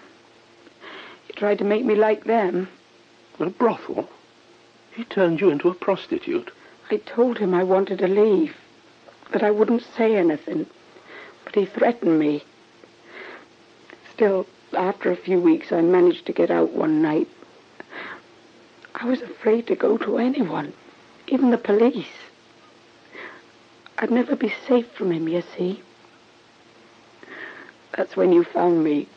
he 1.29 1.35
tried 1.35 1.59
to 1.59 1.65
make 1.65 1.85
me 1.85 1.95
like 1.95 2.25
them. 2.25 2.69
A 3.39 3.49
brothel? 3.49 4.09
He 4.97 5.05
turned 5.05 5.41
you 5.41 5.51
into 5.51 5.69
a 5.69 5.75
prostitute? 5.75 6.51
I 6.91 6.97
told 6.97 7.39
him 7.39 7.55
I 7.55 7.63
wanted 7.63 8.01
to 8.01 8.09
leave, 8.09 8.57
that 9.33 9.45
I 9.45 9.53
wouldn't 9.53 9.85
say 9.97 10.17
anything, 10.17 10.67
but 11.45 11.55
he 11.55 11.67
threatened 11.67 12.19
me. 12.19 12.45
Still, 14.13 14.47
after 14.73 15.11
a 15.11 15.17
few 15.17 15.41
weeks, 15.41 15.73
I 15.73 15.81
managed 15.81 16.27
to 16.27 16.33
get 16.33 16.51
out 16.51 16.73
one 16.73 17.03
night. 17.03 17.29
I 18.95 19.07
was 19.07 19.23
afraid 19.23 19.67
to 19.69 19.75
go 19.75 19.97
to 19.99 20.19
anyone, 20.19 20.73
even 21.27 21.51
the 21.51 21.59
police. 21.59 22.07
I'd 23.99 24.11
never 24.11 24.37
be 24.37 24.53
safe 24.67 24.91
from 24.93 25.13
him, 25.13 25.29
you 25.29 25.43
see. 25.57 25.83
That's 27.97 28.17
when 28.17 28.33
you 28.33 28.45
found 28.45 28.83
me. 28.85 29.09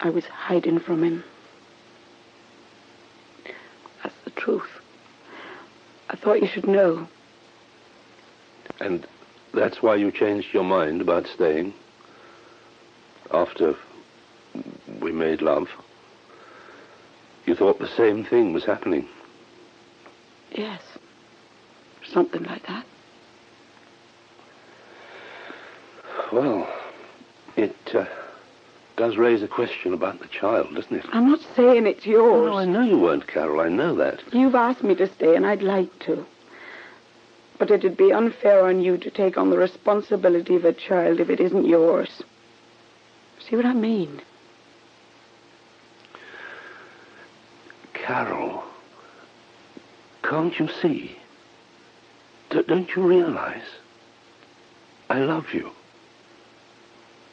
I 0.00 0.10
was 0.10 0.26
hiding 0.26 0.78
from 0.78 1.02
him. 1.02 1.24
That's 4.02 4.14
the 4.24 4.30
truth. 4.30 4.68
I 6.10 6.16
thought 6.16 6.40
you 6.40 6.48
should 6.48 6.66
know. 6.66 7.08
And 8.80 9.06
that's 9.56 9.82
why 9.82 9.96
you 9.96 10.12
changed 10.12 10.52
your 10.52 10.64
mind 10.64 11.00
about 11.00 11.26
staying? 11.26 11.72
After 13.32 13.74
we 15.00 15.10
made 15.10 15.42
love? 15.42 15.68
You 17.46 17.54
thought 17.54 17.78
the 17.78 17.88
same 17.88 18.24
thing 18.24 18.52
was 18.52 18.64
happening? 18.64 19.08
Yes. 20.52 20.82
Something 22.04 22.44
like 22.44 22.66
that. 22.66 22.84
Well, 26.32 26.68
it 27.56 27.76
uh, 27.94 28.04
does 28.96 29.16
raise 29.16 29.42
a 29.42 29.48
question 29.48 29.94
about 29.94 30.20
the 30.20 30.28
child, 30.28 30.74
doesn't 30.74 30.96
it? 30.96 31.06
I'm 31.12 31.30
not 31.30 31.40
saying 31.54 31.86
it's 31.86 32.06
yours. 32.06 32.50
No, 32.50 32.58
I 32.58 32.64
know 32.64 32.82
you 32.82 32.98
weren't, 32.98 33.26
Carol. 33.26 33.60
I 33.60 33.68
know 33.68 33.94
that. 33.96 34.22
You've 34.32 34.54
asked 34.54 34.82
me 34.82 34.94
to 34.96 35.12
stay, 35.14 35.34
and 35.36 35.46
I'd 35.46 35.62
like 35.62 35.96
to. 36.00 36.26
But 37.58 37.70
it'd 37.70 37.96
be 37.96 38.12
unfair 38.12 38.66
on 38.66 38.80
you 38.80 38.98
to 38.98 39.10
take 39.10 39.38
on 39.38 39.50
the 39.50 39.56
responsibility 39.56 40.56
of 40.56 40.64
a 40.64 40.72
child 40.72 41.20
if 41.20 41.30
it 41.30 41.40
isn't 41.40 41.66
yours. 41.66 42.22
See 43.48 43.56
what 43.56 43.64
I 43.64 43.72
mean? 43.72 44.20
Carol, 47.94 48.62
can't 50.22 50.58
you 50.58 50.68
see? 50.80 51.16
D- 52.50 52.62
don't 52.66 52.94
you 52.94 53.02
realize? 53.02 53.64
I 55.08 55.18
love 55.18 55.52
you. 55.52 55.70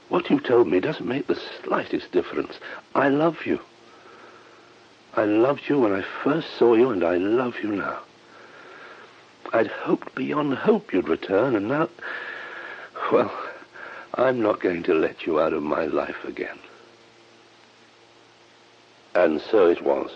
What 0.10 0.30
you've 0.30 0.44
told 0.44 0.68
me 0.68 0.80
doesn't 0.80 1.08
make 1.08 1.28
the 1.28 1.40
slightest 1.64 2.12
difference. 2.12 2.60
I 2.94 3.10
love 3.10 3.46
you. 3.46 3.60
I 5.16 5.26
loved 5.26 5.62
you 5.68 5.80
when 5.80 5.94
I 5.94 6.04
first 6.24 6.48
saw 6.58 6.76
you, 6.76 6.90
and 6.90 7.04
I 7.04 7.18
love 7.18 7.56
you 7.62 7.72
now. 7.72 8.00
I'd 9.54 9.68
hoped 9.68 10.16
beyond 10.16 10.56
hope 10.56 10.92
you'd 10.92 11.08
return, 11.08 11.56
and 11.56 11.68
now. 11.68 11.88
Well, 13.12 13.32
I'm 14.16 14.42
not 14.42 14.60
going 14.60 14.82
to 14.84 14.96
let 14.96 15.28
you 15.28 15.40
out 15.40 15.54
of 15.54 15.62
my 15.62 15.86
life 15.86 16.24
again. 16.26 16.58
And 19.14 19.40
so 19.40 19.68
it 19.68 19.84
was. 19.84 20.10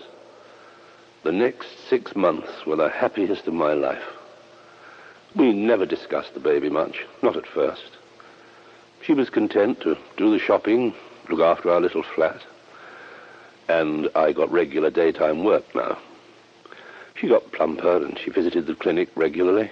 The 1.22 1.30
next 1.30 1.68
six 1.88 2.16
months 2.16 2.66
were 2.66 2.74
the 2.74 2.88
happiest 2.88 3.46
of 3.46 3.54
my 3.54 3.74
life. 3.74 4.02
We 5.36 5.52
never 5.52 5.86
discussed 5.86 6.34
the 6.34 6.40
baby 6.40 6.68
much, 6.68 7.04
not 7.22 7.36
at 7.36 7.46
first. 7.46 7.96
She 9.02 9.14
was 9.14 9.30
content 9.30 9.80
to 9.82 9.96
do 10.16 10.32
the 10.32 10.40
shopping, 10.40 10.94
look 11.28 11.40
after 11.40 11.70
our 11.70 11.80
little 11.80 12.02
flat. 12.02 12.40
And 13.68 14.08
I 14.16 14.32
got 14.32 14.50
regular 14.50 14.90
daytime 14.90 15.44
work 15.44 15.74
now. 15.76 15.98
She 17.20 17.26
got 17.28 17.50
plumper 17.52 17.96
and 17.96 18.18
she 18.18 18.30
visited 18.30 18.66
the 18.66 18.74
clinic 18.74 19.08
regularly. 19.16 19.70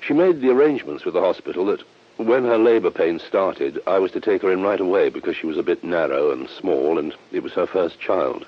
She 0.00 0.14
made 0.14 0.40
the 0.40 0.50
arrangements 0.50 1.04
with 1.04 1.14
the 1.14 1.20
hospital 1.20 1.66
that 1.66 1.82
when 2.16 2.44
her 2.44 2.58
labor 2.58 2.90
pains 2.90 3.22
started, 3.22 3.80
I 3.86 3.98
was 3.98 4.10
to 4.12 4.20
take 4.20 4.42
her 4.42 4.50
in 4.52 4.62
right 4.62 4.80
away 4.80 5.10
because 5.10 5.36
she 5.36 5.46
was 5.46 5.58
a 5.58 5.62
bit 5.62 5.84
narrow 5.84 6.30
and 6.32 6.48
small 6.48 6.98
and 6.98 7.14
it 7.30 7.42
was 7.42 7.52
her 7.52 7.66
first 7.66 8.00
child. 8.00 8.46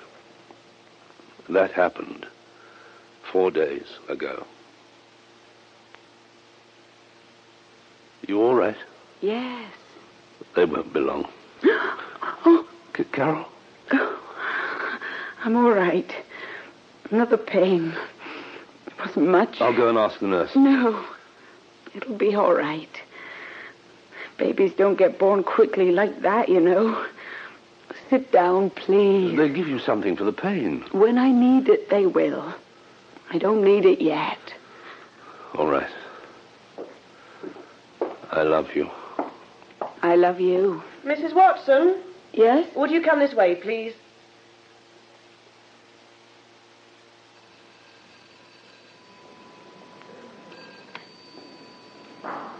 That 1.47 1.71
happened 1.71 2.25
four 3.31 3.51
days 3.51 3.85
ago. 4.09 4.45
You 8.27 8.41
all 8.41 8.55
right? 8.55 8.77
Yes. 9.21 9.71
They 10.55 10.65
won't 10.65 10.93
be 10.93 10.99
long. 10.99 11.27
Oh, 12.45 12.65
C- 12.95 13.03
Carol? 13.05 13.45
I'm 15.43 15.55
all 15.57 15.71
right. 15.71 16.09
Another 17.11 17.37
pain. 17.37 17.95
It 18.87 18.93
wasn't 18.99 19.27
much. 19.27 19.61
I'll 19.61 19.75
go 19.75 19.89
and 19.89 19.97
ask 19.97 20.19
the 20.19 20.27
nurse. 20.27 20.55
No. 20.55 21.05
It'll 21.95 22.17
be 22.17 22.35
all 22.35 22.53
right. 22.53 22.89
Babies 24.37 24.73
don't 24.77 24.95
get 24.97 25.17
born 25.19 25.43
quickly 25.43 25.91
like 25.91 26.21
that, 26.21 26.49
you 26.49 26.59
know. 26.59 27.05
Sit 28.09 28.31
down, 28.31 28.69
please. 28.69 29.35
They'll 29.37 29.53
give 29.53 29.67
you 29.67 29.79
something 29.79 30.15
for 30.15 30.23
the 30.23 30.31
pain. 30.31 30.83
When 30.91 31.17
I 31.17 31.31
need 31.31 31.67
it, 31.67 31.89
they 31.89 32.05
will. 32.05 32.53
I 33.31 33.37
don't 33.37 33.63
need 33.63 33.85
it 33.85 34.01
yet. 34.01 34.39
All 35.55 35.67
right. 35.67 35.89
I 38.31 38.43
love 38.43 38.75
you. 38.75 38.89
I 40.01 40.15
love 40.15 40.39
you. 40.39 40.81
Mrs. 41.03 41.33
Watson, 41.33 42.01
Yes? 42.31 42.67
would 42.75 42.91
you 42.91 43.01
come 43.01 43.19
this 43.19 43.33
way, 43.33 43.55
please? 43.55 43.93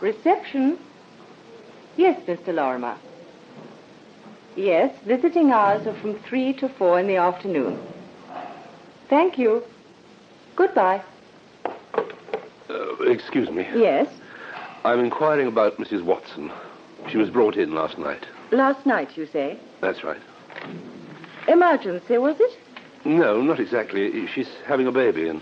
Reception? 0.01 0.77
Yes, 1.97 2.19
Mr. 2.27 2.53
Lorimer. 2.53 2.97
Yes, 4.55 4.93
visiting 5.05 5.51
hours 5.51 5.85
are 5.88 5.93
from 6.01 6.17
3 6.19 6.53
to 6.53 6.69
4 6.69 6.99
in 7.01 7.07
the 7.07 7.15
afternoon. 7.17 7.79
Thank 9.09 9.38
you. 9.38 9.63
Goodbye. 10.55 11.01
Uh, 11.65 12.95
excuse 13.03 13.49
me. 13.49 13.67
Yes, 13.75 14.07
I'm 14.83 14.99
inquiring 14.99 15.47
about 15.47 15.77
Mrs. 15.77 16.03
Watson. 16.03 16.51
She 17.09 17.17
was 17.17 17.29
brought 17.29 17.55
in 17.55 17.73
last 17.73 17.97
night. 17.97 18.25
last 18.51 18.85
night, 18.85 19.17
you 19.17 19.25
say? 19.25 19.57
That's 19.81 20.03
right. 20.03 20.19
Emergency, 21.47 22.17
was 22.17 22.35
it? 22.39 22.57
No, 23.05 23.41
not 23.41 23.59
exactly. 23.59 24.27
She's 24.27 24.49
having 24.65 24.88
a 24.88 24.91
baby, 24.91 25.27
and 25.29 25.41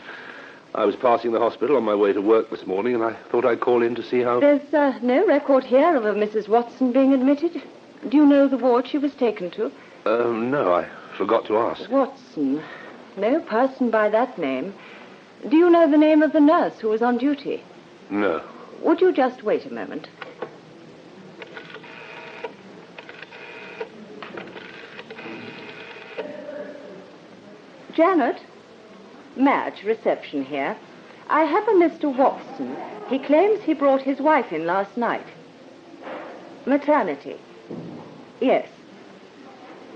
I 0.77 0.85
was 0.85 0.95
passing 0.95 1.31
the 1.31 1.39
hospital 1.39 1.75
on 1.75 1.83
my 1.83 1.95
way 1.95 2.13
to 2.13 2.21
work 2.21 2.51
this 2.51 2.67
morning, 2.67 2.93
and 2.93 3.03
I 3.03 3.13
thought 3.31 3.45
I'd 3.45 3.61
call 3.61 3.81
in 3.81 3.95
to 3.95 4.03
see 4.03 4.21
how. 4.21 4.39
There's 4.39 4.71
uh, 4.75 4.99
no 5.01 5.25
record 5.25 5.63
here 5.63 5.95
of 5.95 6.05
a 6.05 6.13
Mrs. 6.13 6.47
Watson 6.47 6.91
being 6.91 7.15
admitted. 7.15 7.63
Do 8.07 8.15
you 8.15 8.27
know 8.27 8.47
the 8.47 8.59
ward 8.59 8.87
she 8.87 8.99
was 8.99 9.15
taken 9.15 9.49
to? 9.51 9.71
Um, 10.05 10.51
no, 10.51 10.71
I 10.71 10.87
forgot 11.17 11.47
to 11.47 11.57
ask. 11.57 11.89
Watson. 11.89 12.63
No 13.17 13.39
person 13.39 13.89
by 13.89 14.09
that 14.09 14.37
name. 14.37 14.75
Do 15.49 15.57
you 15.57 15.67
know 15.67 15.89
the 15.89 15.97
name 15.97 16.21
of 16.21 16.31
the 16.31 16.39
nurse 16.39 16.79
who 16.79 16.89
was 16.89 17.01
on 17.01 17.17
duty? 17.17 17.63
No. 18.11 18.43
Would 18.83 19.01
you 19.01 19.11
just 19.11 19.41
wait 19.41 19.65
a 19.65 19.73
moment? 19.73 20.07
Janet? 27.95 28.39
Madge, 29.37 29.83
reception 29.83 30.43
here. 30.43 30.75
I 31.29 31.43
have 31.43 31.67
a 31.67 31.71
Mr. 31.71 32.15
Watson. 32.15 32.75
He 33.09 33.19
claims 33.19 33.61
he 33.61 33.73
brought 33.73 34.01
his 34.01 34.19
wife 34.19 34.51
in 34.51 34.65
last 34.65 34.97
night. 34.97 35.25
Maternity. 36.65 37.37
Yes. 38.41 38.67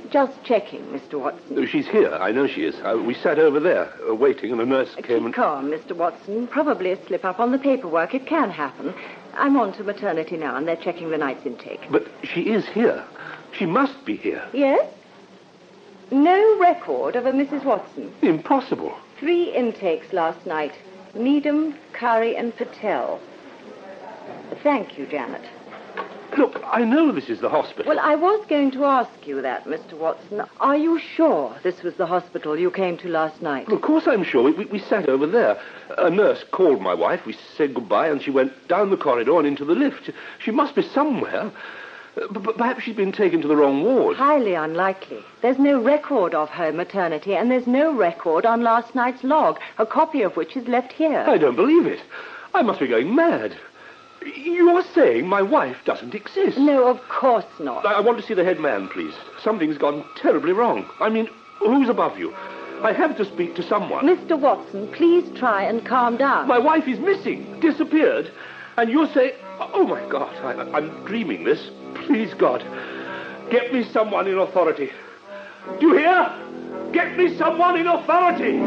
Just 0.10 0.44
checking, 0.44 0.82
Mr. 0.88 1.20
Watson. 1.20 1.58
Oh, 1.58 1.66
She's 1.66 1.88
here. 1.88 2.14
I 2.14 2.32
know 2.32 2.46
she 2.48 2.64
is. 2.66 2.76
Uh, 2.82 2.98
we 3.06 3.14
sat 3.14 3.40
over 3.40 3.60
there, 3.62 3.94
uh, 4.10 4.14
waiting, 4.14 4.52
and 4.52 4.60
a 4.60 4.66
nurse 4.66 4.94
came 4.96 5.04
Keep 5.20 5.26
and. 5.26 5.34
calm, 5.34 5.72
Mr. 5.72 5.96
Watson. 5.96 6.48
Probably 6.48 6.92
a 6.92 7.06
slip 7.06 7.24
up 7.24 7.40
on 7.40 7.52
the 7.54 7.58
paperwork. 7.58 8.14
It 8.14 8.28
can 8.28 8.50
happen. 8.50 8.94
I'm 9.36 9.56
on 9.56 9.72
to 9.74 9.84
maternity 9.84 10.36
now, 10.36 10.58
and 10.58 10.68
they're 10.68 10.76
checking 10.76 11.10
the 11.12 11.18
night's 11.18 11.46
intake. 11.46 11.80
But 11.90 12.08
she 12.24 12.50
is 12.52 12.66
here. 12.68 13.06
She 13.58 13.66
must 13.66 14.04
be 14.06 14.18
here. 14.18 14.44
Yes? 14.54 14.86
No 16.12 16.60
record 16.60 17.16
of 17.16 17.26
a 17.26 17.32
Mrs. 17.32 17.64
Watson. 17.64 18.14
Impossible. 18.22 18.94
Three 19.22 19.54
intakes 19.54 20.14
last 20.14 20.48
night 20.48 20.74
Needham, 21.14 21.76
Curry, 21.94 22.36
and 22.36 22.58
Patel. 22.58 23.20
Thank 24.64 24.98
you, 24.98 25.06
Janet. 25.06 25.44
Look, 26.40 26.60
I 26.66 26.84
know 26.84 27.12
this 27.12 27.30
is 27.30 27.40
the 27.40 27.50
hospital. 27.50 27.88
Well, 27.88 28.00
I 28.00 28.16
was 28.16 28.44
going 28.48 28.72
to 28.72 28.86
ask 28.86 29.28
you 29.28 29.44
that, 29.44 29.66
Mr. 29.66 29.94
Watson. 29.94 30.42
Are 30.60 30.76
you 30.76 30.98
sure 30.98 31.56
this 31.62 31.84
was 31.84 31.94
the 31.96 32.08
hospital 32.08 32.58
you 32.58 32.72
came 32.72 32.98
to 32.98 33.10
last 33.10 33.44
night? 33.44 33.72
Of 33.72 33.82
course 33.82 34.08
I'm 34.08 34.24
sure. 34.24 34.42
We, 34.42 34.54
we, 34.54 34.66
we 34.66 34.80
sat 34.80 35.08
over 35.08 35.28
there. 35.28 35.62
A 36.00 36.10
nurse 36.10 36.44
called 36.50 36.82
my 36.82 36.96
wife. 36.96 37.24
We 37.28 37.34
said 37.56 37.76
goodbye, 37.76 38.10
and 38.10 38.24
she 38.24 38.32
went 38.32 38.68
down 38.68 38.90
the 38.90 38.98
corridor 38.98 39.38
and 39.38 39.46
into 39.46 39.66
the 39.66 39.76
lift. 39.76 40.10
She 40.40 40.50
must 40.50 40.74
be 40.74 40.82
somewhere. 40.82 41.52
But, 42.16 42.58
perhaps 42.58 42.84
she's 42.84 42.96
been 42.96 43.12
taken 43.12 43.42
to 43.42 43.48
the 43.48 43.56
wrong 43.56 43.84
ward. 43.84 44.18
Highly 44.18 44.54
unlikely. 44.54 45.20
There's 45.42 45.58
no 45.58 45.82
record 45.82 46.36
of 46.36 46.50
her 46.50 46.72
maternity, 46.74 47.36
and 47.36 47.50
there's 47.50 47.68
no 47.68 47.94
record 47.94 48.46
on 48.46 48.64
last 48.64 48.94
night's 48.96 49.24
log, 49.24 49.60
a 49.78 49.86
copy 49.86 50.22
of 50.22 50.36
which 50.36 50.58
is 50.58 50.68
left 50.68 50.92
here. 50.92 51.24
I 51.28 51.38
don't 51.38 51.56
believe 51.56 51.86
it. 51.86 52.02
I 52.54 52.62
must 52.64 52.80
be 52.82 52.88
going 52.88 53.16
mad. 53.16 53.58
You're 54.36 54.84
saying 54.94 55.28
my 55.28 55.42
wife 55.42 55.78
doesn't 55.86 56.14
exist. 56.14 56.58
No, 56.58 56.88
of 56.88 57.00
course 57.08 57.46
not. 57.60 57.86
I 57.86 57.94
I 57.94 58.00
want 58.02 58.20
to 58.20 58.26
see 58.26 58.34
the 58.34 58.44
head 58.44 58.60
man, 58.60 58.88
please. 58.90 59.14
Something's 59.42 59.78
gone 59.78 60.06
terribly 60.18 60.52
wrong. 60.52 60.86
I 61.00 61.10
mean, 61.10 61.28
who's 61.60 61.90
above 61.90 62.20
you? 62.20 62.34
I 62.84 62.94
have 62.94 63.16
to 63.18 63.26
speak 63.26 63.56
to 63.56 63.64
someone. 63.64 64.06
Mr. 64.06 64.38
Watson, 64.40 64.92
please 64.92 65.30
try 65.38 65.64
and 65.64 65.86
calm 65.86 66.18
down. 66.18 66.48
My 66.48 66.58
wife 66.58 66.88
is 66.88 67.00
missing, 67.00 67.60
disappeared. 67.60 68.32
And 68.78 68.90
you're 68.90 69.12
saying, 69.14 69.34
oh 69.60 69.86
my 69.88 70.08
God, 70.10 70.34
I, 70.44 70.78
I'm 70.78 71.06
dreaming 71.06 71.44
this. 71.44 71.70
Please, 71.96 72.34
God, 72.34 72.64
get 73.50 73.74
me 73.74 73.84
someone 73.84 74.28
in 74.28 74.38
authority. 74.38 74.92
Do 75.80 75.88
you 75.88 75.98
hear? 75.98 76.32
Get 76.92 77.18
me 77.18 77.38
someone 77.38 77.78
in 77.80 77.88
authority. 77.88 78.60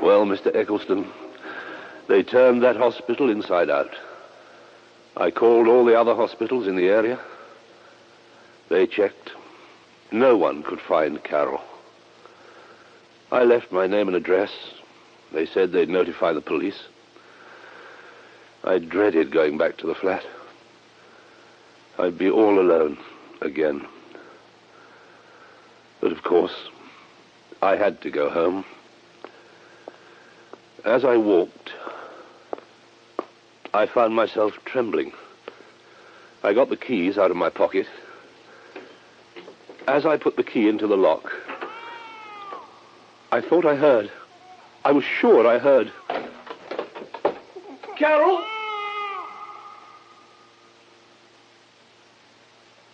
Well, 0.00 0.24
Mr. 0.24 0.54
Eccleston, 0.54 1.06
they 2.08 2.22
turned 2.22 2.62
that 2.62 2.76
hospital 2.76 3.30
inside 3.30 3.70
out. 3.70 3.94
I 5.16 5.30
called 5.30 5.68
all 5.68 5.84
the 5.84 5.98
other 5.98 6.14
hospitals 6.14 6.66
in 6.66 6.76
the 6.76 6.88
area. 6.88 7.20
They 8.70 8.86
checked. 8.86 9.32
No 10.10 10.36
one 10.36 10.62
could 10.62 10.80
find 10.80 11.22
Carol. 11.22 11.60
I 13.30 13.44
left 13.44 13.70
my 13.70 13.86
name 13.86 14.08
and 14.08 14.16
address. 14.16 14.50
They 15.32 15.44
said 15.44 15.72
they'd 15.72 15.88
notify 15.88 16.32
the 16.32 16.40
police. 16.40 16.82
I 18.64 18.78
dreaded 18.78 19.30
going 19.30 19.58
back 19.58 19.76
to 19.78 19.86
the 19.86 19.94
flat. 19.94 20.24
I'd 21.98 22.16
be 22.16 22.30
all 22.30 22.58
alone 22.58 22.96
again. 23.42 23.86
But 26.00 26.12
of 26.12 26.22
course, 26.22 26.54
I 27.60 27.76
had 27.76 28.00
to 28.02 28.10
go 28.10 28.30
home. 28.30 28.64
As 30.84 31.04
I 31.04 31.16
walked, 31.16 31.72
I 33.74 33.86
found 33.86 34.14
myself 34.14 34.54
trembling. 34.64 35.12
I 36.42 36.54
got 36.54 36.70
the 36.70 36.76
keys 36.76 37.18
out 37.18 37.30
of 37.30 37.36
my 37.36 37.50
pocket. 37.50 37.86
As 39.86 40.06
I 40.06 40.16
put 40.16 40.36
the 40.36 40.42
key 40.42 40.68
into 40.68 40.86
the 40.86 40.96
lock, 40.96 41.32
I 43.30 43.40
thought 43.40 43.66
I 43.66 43.76
heard. 43.76 44.10
I 44.84 44.92
was 44.92 45.04
sure 45.04 45.46
I 45.46 45.58
heard. 45.58 45.92
Carol? 47.98 48.42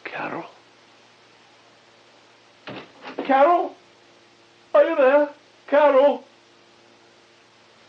Carol? 0.05 0.47
Carol? 3.25 3.75
Are 4.75 4.85
you 4.85 4.97
there? 4.97 5.29
Carol? 5.69 6.25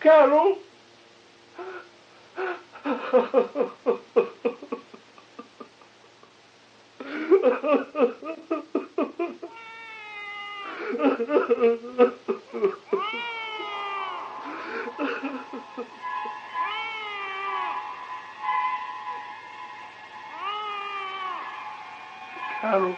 Carol? 0.02 0.58
Carol. 22.62 22.96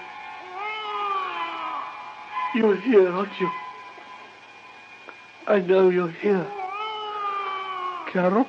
You're 2.53 2.75
here, 2.75 3.09
aren't 3.09 3.39
you? 3.39 3.49
I 5.47 5.59
know 5.61 5.89
you're 5.89 6.11
here. 6.11 6.45
Carol? 8.11 8.45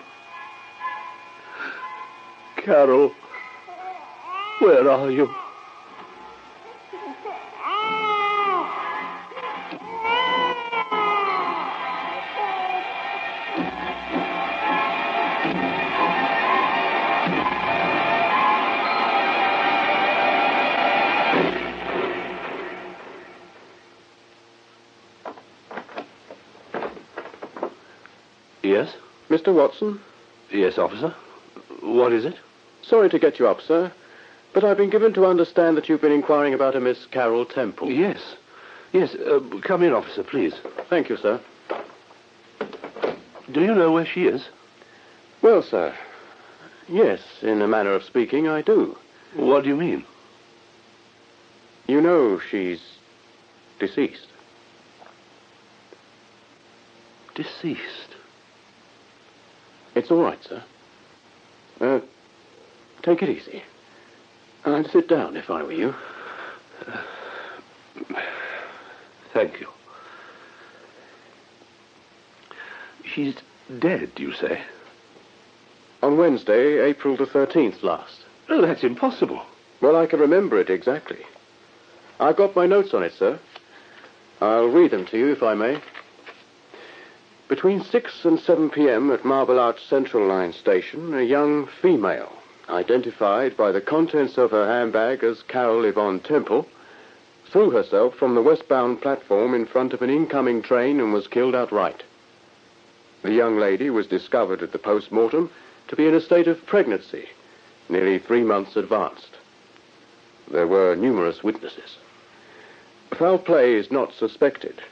Carol, 2.69 3.15
where 4.59 4.91
are 4.91 5.11
you? 5.11 5.27
Yes? 28.63 28.95
Mr. 29.31 29.55
Watson? 29.55 29.99
Yes, 30.53 30.77
officer. 30.77 31.15
What 31.81 32.13
is 32.13 32.27
it? 32.27 32.35
Sorry 32.89 33.11
to 33.11 33.19
get 33.19 33.39
you 33.39 33.47
up, 33.47 33.61
sir, 33.61 33.93
but 34.55 34.65
I've 34.65 34.79
been 34.79 34.89
given 34.89 35.13
to 35.15 35.27
understand 35.27 35.77
that 35.77 35.89
you've 35.89 36.01
been 36.01 36.13
inquiring 36.13 36.55
about 36.55 36.75
a 36.75 36.81
Miss 36.81 37.05
Carol 37.07 37.45
Temple. 37.45 37.91
Yes. 37.91 38.19
Yes, 38.93 39.15
uh, 39.15 39.41
come 39.63 39.83
in, 39.83 39.93
officer, 39.93 40.23
please. 40.23 40.55
Thank 40.89 41.11
you, 41.11 41.19
sir. 41.19 41.39
Do 43.53 43.61
you 43.61 43.75
know 43.75 43.93
where 43.93 44.07
she 44.07 44.25
is? 44.25 44.49
Well, 45.43 45.63
sir, 45.63 45.95
yes, 46.89 47.21
in 47.43 47.61
a 47.61 47.69
manner 47.69 47.93
of 47.93 48.03
speaking, 48.05 48.49
I 48.49 48.63
do. 48.63 48.97
What 49.35 49.65
do 49.65 49.69
you 49.69 49.77
mean? 49.77 50.05
You 51.87 52.01
know 52.01 52.41
she's 52.51 52.81
deceased. 53.79 54.27
Deceased. 57.35 58.17
It's 59.95 60.11
all 60.11 60.23
right, 60.23 60.43
sir. 60.43 60.63
Uh, 61.81 62.01
take 63.09 63.23
it 63.23 63.31
easy. 63.31 63.63
I'd 64.67 64.91
sit 64.91 65.09
down 65.09 65.37
if 65.37 65.49
I 65.49 65.63
were 65.63 65.73
you. 65.73 65.95
Thank 69.33 69.61
you. 69.61 69.69
She's 73.05 73.37
dead, 73.79 74.11
you 74.19 74.35
say? 74.35 74.61
On 76.03 76.19
Wednesday, 76.19 76.81
April 76.85 77.17
the 77.17 77.25
13th 77.25 77.83
last. 77.83 78.21
Oh, 78.51 78.61
that's 78.61 78.85
impossible. 78.85 79.43
Well, 79.81 79.97
I 79.97 80.07
can 80.07 80.21
remember 80.21 80.59
it 80.59 80.69
exactly. 80.69 81.25
I've 82.21 82.37
got 82.37 82.55
my 82.55 82.67
notes 82.67 82.93
on 82.93 83.03
it, 83.03 83.15
sir. 83.15 83.39
I'll 84.41 84.69
read 84.69 84.91
them 84.91 85.07
to 85.07 85.19
you, 85.19 85.33
if 85.33 85.43
I 85.43 85.55
may. 85.55 85.81
Between 87.49 87.83
6 87.83 88.25
and 88.25 88.39
7 88.39 88.69
p.m. 88.69 89.11
at 89.11 89.25
Marble 89.25 89.59
Arch 89.59 89.83
Central 89.87 90.27
Line 90.27 90.53
Station, 90.53 91.15
a 91.15 91.23
young 91.23 91.67
female, 91.81 92.38
identified 92.69 93.57
by 93.57 93.73
the 93.73 93.81
contents 93.81 94.39
of 94.39 94.51
her 94.51 94.67
handbag 94.67 95.25
as 95.25 95.43
Carol 95.43 95.85
Yvonne 95.85 96.21
Temple, 96.21 96.67
threw 97.47 97.71
herself 97.71 98.15
from 98.15 98.35
the 98.35 98.43
westbound 98.43 99.01
platform 99.01 99.55
in 99.55 99.67
front 99.67 99.93
of 99.93 100.03
an 100.03 100.11
incoming 100.11 100.63
train 100.63 101.01
and 101.01 101.13
was 101.13 101.27
killed 101.27 101.55
outright. 101.55 102.03
The 103.23 103.33
young 103.33 103.59
lady 103.59 103.91
was 103.91 104.07
discovered 104.07 104.63
at 104.63 104.73
the 104.73 104.79
post-mortem 104.79 105.51
to 105.89 105.97
be 105.97 106.07
in 106.07 106.15
a 106.15 106.21
state 106.21 106.47
of 106.47 106.65
pregnancy, 106.67 107.29
nearly 107.89 108.19
three 108.19 108.43
months 108.43 108.77
advanced. 108.77 109.37
There 110.51 110.67
were 110.67 110.95
numerous 110.95 111.43
witnesses. 111.43 111.97
Foul 113.13 113.39
play 113.39 113.75
is 113.75 113.91
not 113.91 114.13
suspected. 114.13 114.83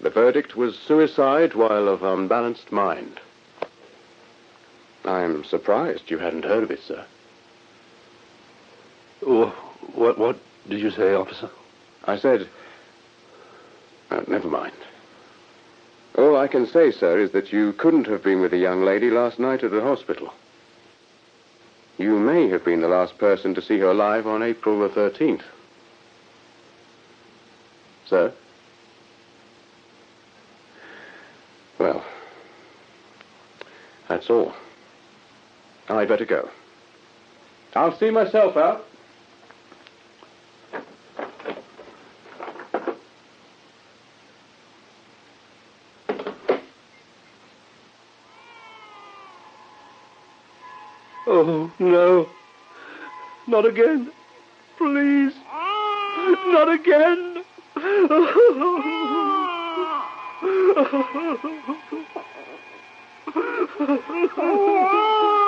The 0.00 0.10
verdict 0.10 0.56
was 0.56 0.76
suicide 0.76 1.54
while 1.54 1.88
of 1.88 2.02
unbalanced 2.02 2.72
mind. 2.72 3.20
I'm 5.04 5.44
surprised 5.44 6.10
you 6.10 6.18
hadn't 6.18 6.44
heard 6.44 6.62
of 6.62 6.70
it, 6.70 6.80
sir. 6.82 7.04
What, 9.20 10.18
what 10.18 10.38
did 10.68 10.80
you 10.80 10.90
say, 10.90 11.14
officer? 11.14 11.50
I 12.04 12.16
said. 12.16 12.48
Oh, 14.10 14.24
never 14.28 14.48
mind. 14.48 14.74
All 16.16 16.36
I 16.36 16.46
can 16.46 16.66
say, 16.66 16.92
sir, 16.92 17.18
is 17.18 17.32
that 17.32 17.52
you 17.52 17.72
couldn't 17.72 18.06
have 18.06 18.22
been 18.22 18.40
with 18.40 18.52
the 18.52 18.58
young 18.58 18.84
lady 18.84 19.10
last 19.10 19.38
night 19.38 19.64
at 19.64 19.70
the 19.70 19.80
hospital. 19.80 20.32
You 21.98 22.18
may 22.18 22.48
have 22.48 22.64
been 22.64 22.80
the 22.80 22.88
last 22.88 23.18
person 23.18 23.54
to 23.54 23.62
see 23.62 23.78
her 23.78 23.90
alive 23.90 24.26
on 24.26 24.42
April 24.42 24.80
the 24.80 24.88
13th. 24.88 25.42
Sir? 28.06 28.32
Well, 31.78 32.04
that's 34.08 34.30
all. 34.30 34.54
I'd 35.88 36.08
better 36.08 36.24
go. 36.24 36.48
I'll 37.74 37.96
see 37.98 38.10
myself 38.10 38.56
out. 38.56 38.84
Oh, 51.26 51.72
no. 51.78 52.28
Not 53.46 53.66
again. 53.66 54.10
Please. 54.78 55.34
Not 56.46 56.68
again. 56.70 57.44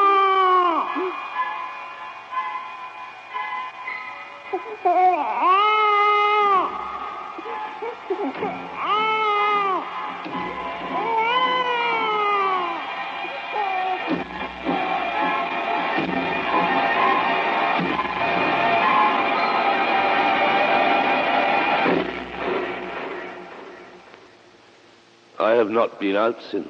I 25.39 25.55
have 25.57 25.69
not 25.69 25.99
been 25.99 26.15
out 26.15 26.41
since. 26.51 26.69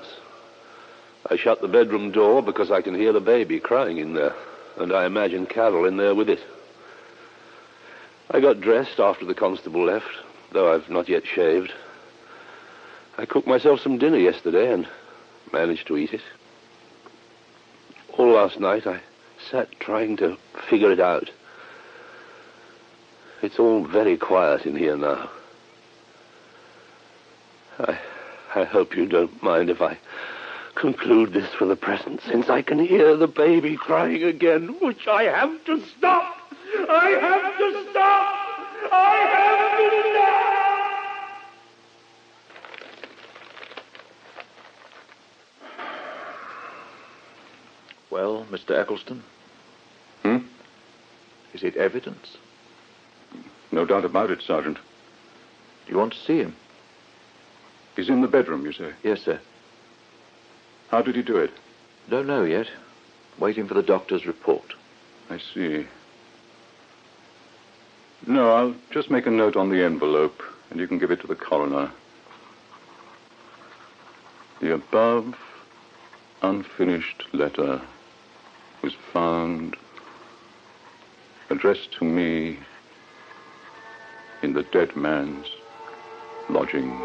I 1.29 1.37
shut 1.37 1.61
the 1.61 1.69
bedroom 1.69 2.13
door 2.13 2.43
because 2.43 2.71
I 2.71 2.81
can 2.81 2.95
hear 2.95 3.13
the 3.13 3.21
baby 3.21 3.61
crying 3.61 3.99
in 3.99 4.15
there, 4.15 4.35
and 4.79 4.91
I 4.93 5.05
imagine 5.05 5.45
Carol 5.45 5.85
in 5.85 5.99
there 5.99 6.15
with 6.15 6.31
it. 6.31 6.41
I 8.31 8.41
got 8.41 8.61
dressed 8.61 8.99
after 8.99 9.25
the 9.25 9.35
constable 9.35 9.85
left, 9.85 10.11
though 10.53 10.73
I've 10.73 10.89
not 10.91 11.09
yet 11.09 11.27
shaved. 11.27 11.73
I 13.19 13.25
cooked 13.25 13.47
myself 13.47 13.81
some 13.81 13.99
dinner 13.99 14.19
yesterday 14.19 14.73
and 14.73 14.87
managed 15.53 15.87
to 15.87 15.97
eat 15.97 16.13
it. 16.13 16.23
All 18.19 18.33
last 18.33 18.59
night 18.59 18.87
I 18.87 19.01
sat 19.51 19.69
trying 19.79 20.17
to 20.19 20.37
figure 20.69 20.91
it 20.91 21.01
out. 21.01 21.31
It's 23.43 23.59
all 23.59 23.85
very 23.85 24.17
quiet 24.17 24.67
in 24.67 24.77
here 24.77 24.97
now. 24.97 25.31
I, 27.79 27.99
I 28.55 28.65
hope 28.65 28.97
you 28.97 29.07
don't 29.07 29.43
mind 29.43 29.71
if 29.71 29.81
I 29.81 29.99
conclude 30.75 31.33
this 31.33 31.53
for 31.55 31.67
the 31.67 31.77
present, 31.77 32.23
since 32.23 32.49
I 32.49 32.63
can 32.63 32.79
hear 32.79 33.17
the 33.17 33.29
baby 33.29 33.77
crying 33.77 34.23
again, 34.23 34.77
which 34.81 35.07
I 35.07 35.25
have 35.25 35.65
to 35.67 35.83
stop. 35.99 36.36
I 36.89 37.09
have 37.21 37.59
to 37.59 37.91
stop. 37.91 38.35
I 38.93 39.17
have 39.35 39.79
to 39.79 39.89
stop. 40.11 40.47
Well, 48.11 48.47
Mr. 48.51 48.79
Eccleston? 48.79 49.23
Hmm? 50.23 50.39
Is 51.55 51.63
it 51.63 51.77
evidence? 51.77 52.37
No 53.73 53.85
doubt 53.85 54.05
about 54.05 54.31
it, 54.31 54.43
Sergeant. 54.43 54.77
Do 55.87 55.93
you 55.93 55.99
want 55.99 56.13
to 56.13 56.19
see 56.21 56.39
him? 56.39 56.55
He's 57.95 58.09
in 58.09 58.21
the 58.21 58.29
bedroom, 58.29 58.65
you 58.65 58.73
say? 58.73 58.93
Yes, 59.03 59.21
sir. 59.23 59.41
How 60.89 61.03
did 61.03 61.17
he 61.17 61.23
do 61.23 61.37
it? 61.37 61.51
Don't 62.11 62.27
know 62.27 62.45
yet. 62.45 62.67
Waiting 63.39 63.67
for 63.67 63.75
the 63.75 63.83
doctor's 63.83 64.27
report. 64.27 64.75
I 65.31 65.39
see. 65.39 65.87
No, 68.29 68.51
I'll 68.51 68.75
just 68.91 69.09
make 69.09 69.27
a 69.27 69.31
note 69.31 69.57
on 69.57 69.71
the 69.71 69.85
envelope, 69.85 70.43
and 70.71 70.81
you 70.81 70.89
can 70.89 70.99
give 70.99 71.13
it 71.13 71.21
to 71.21 71.29
the 71.29 71.37
coroner. 71.37 71.93
The 74.61 74.75
above 74.75 75.37
unfinished 76.43 77.23
letter 77.33 77.81
was 78.83 78.95
found 79.13 79.77
addressed 81.51 81.93
to 81.93 82.05
me 82.05 82.59
in 84.43 84.55
the 84.55 84.65
dead 84.65 84.97
man's 84.97 85.47
lodgings. 86.49 87.01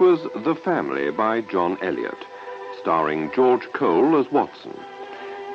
That 0.00 0.06
was 0.06 0.44
The 0.44 0.54
Family 0.54 1.10
by 1.10 1.42
John 1.42 1.76
Elliott, 1.82 2.24
starring 2.80 3.30
George 3.34 3.70
Cole 3.74 4.18
as 4.18 4.32
Watson. 4.32 4.74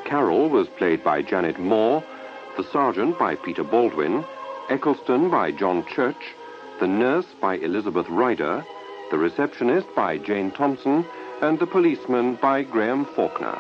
Carol 0.06 0.50
was 0.50 0.68
played 0.78 1.04
by 1.04 1.24
Janet 1.24 1.60
Moore, 1.60 2.04
the 2.56 2.64
sergeant 2.72 3.18
by 3.18 3.38
Peter 3.38 3.64
Baldwin, 3.64 4.24
Eccleston 4.70 5.32
by 5.32 5.52
John 5.52 5.84
Church, 5.88 6.36
the 6.80 6.86
nurse 6.86 7.26
by 7.42 7.56
Elizabeth 7.56 8.08
Ryder, 8.08 8.64
the 9.10 9.18
receptionist 9.18 9.88
by 9.96 10.20
Jane 10.20 10.52
Thompson, 10.52 11.08
and 11.42 11.58
the 11.58 11.66
policeman 11.66 12.36
by 12.36 12.62
Graham 12.62 13.06
Faulkner. 13.16 13.58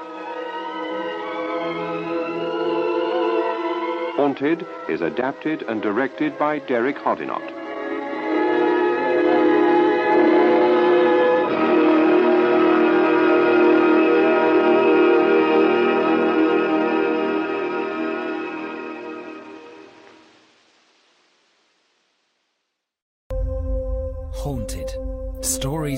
Haunted 4.18 4.68
is 4.88 5.02
adapted 5.02 5.64
and 5.64 5.82
directed 5.82 6.38
by 6.38 6.60
Derek 6.60 6.98
Hoddinott. 6.98 7.55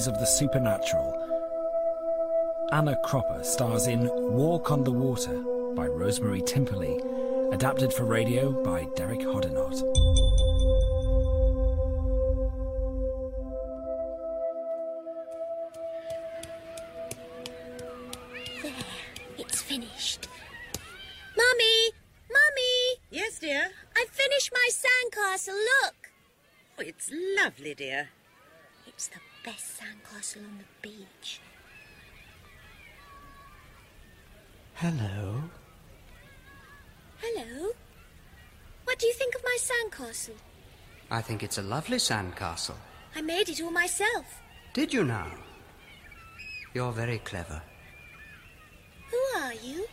Of 0.08 0.20
the 0.20 0.26
Supernatural. 0.26 1.13
Anna 2.72 2.96
Cropper 3.04 3.43
stars 3.43 3.88
in 3.88 4.10
Walk 4.32 4.72
on 4.72 4.86
the 4.86 4.91
Water 4.91 5.38
by 5.76 5.88
Rosemary 5.88 6.41
Timperley, 6.41 7.54
adapted 7.54 7.91
for 7.91 8.06
radio 8.06 8.52
by 8.63 8.86
Derek 8.96 9.20
Hoddinott. 9.20 10.37
Hello. 34.79 35.41
Hello? 37.19 37.71
What 38.83 38.99
do 38.99 39.07
you 39.07 39.13
think 39.13 39.33
of 39.33 39.43
my 39.43 39.57
sandcastle? 39.59 40.35
I 41.09 41.19
think 41.19 41.41
it's 41.41 41.57
a 41.57 41.63
lovely 41.63 41.97
sandcastle. 41.97 42.75
I 43.15 43.21
made 43.21 43.49
it 43.49 43.59
all 43.59 43.71
myself. 43.71 44.39
Did 44.75 44.93
you 44.93 45.03
now? 45.03 45.31
You're 46.75 46.91
very 46.91 47.17
clever. 47.17 47.59
Who 49.09 49.39
are 49.39 49.53
you? 49.55 49.87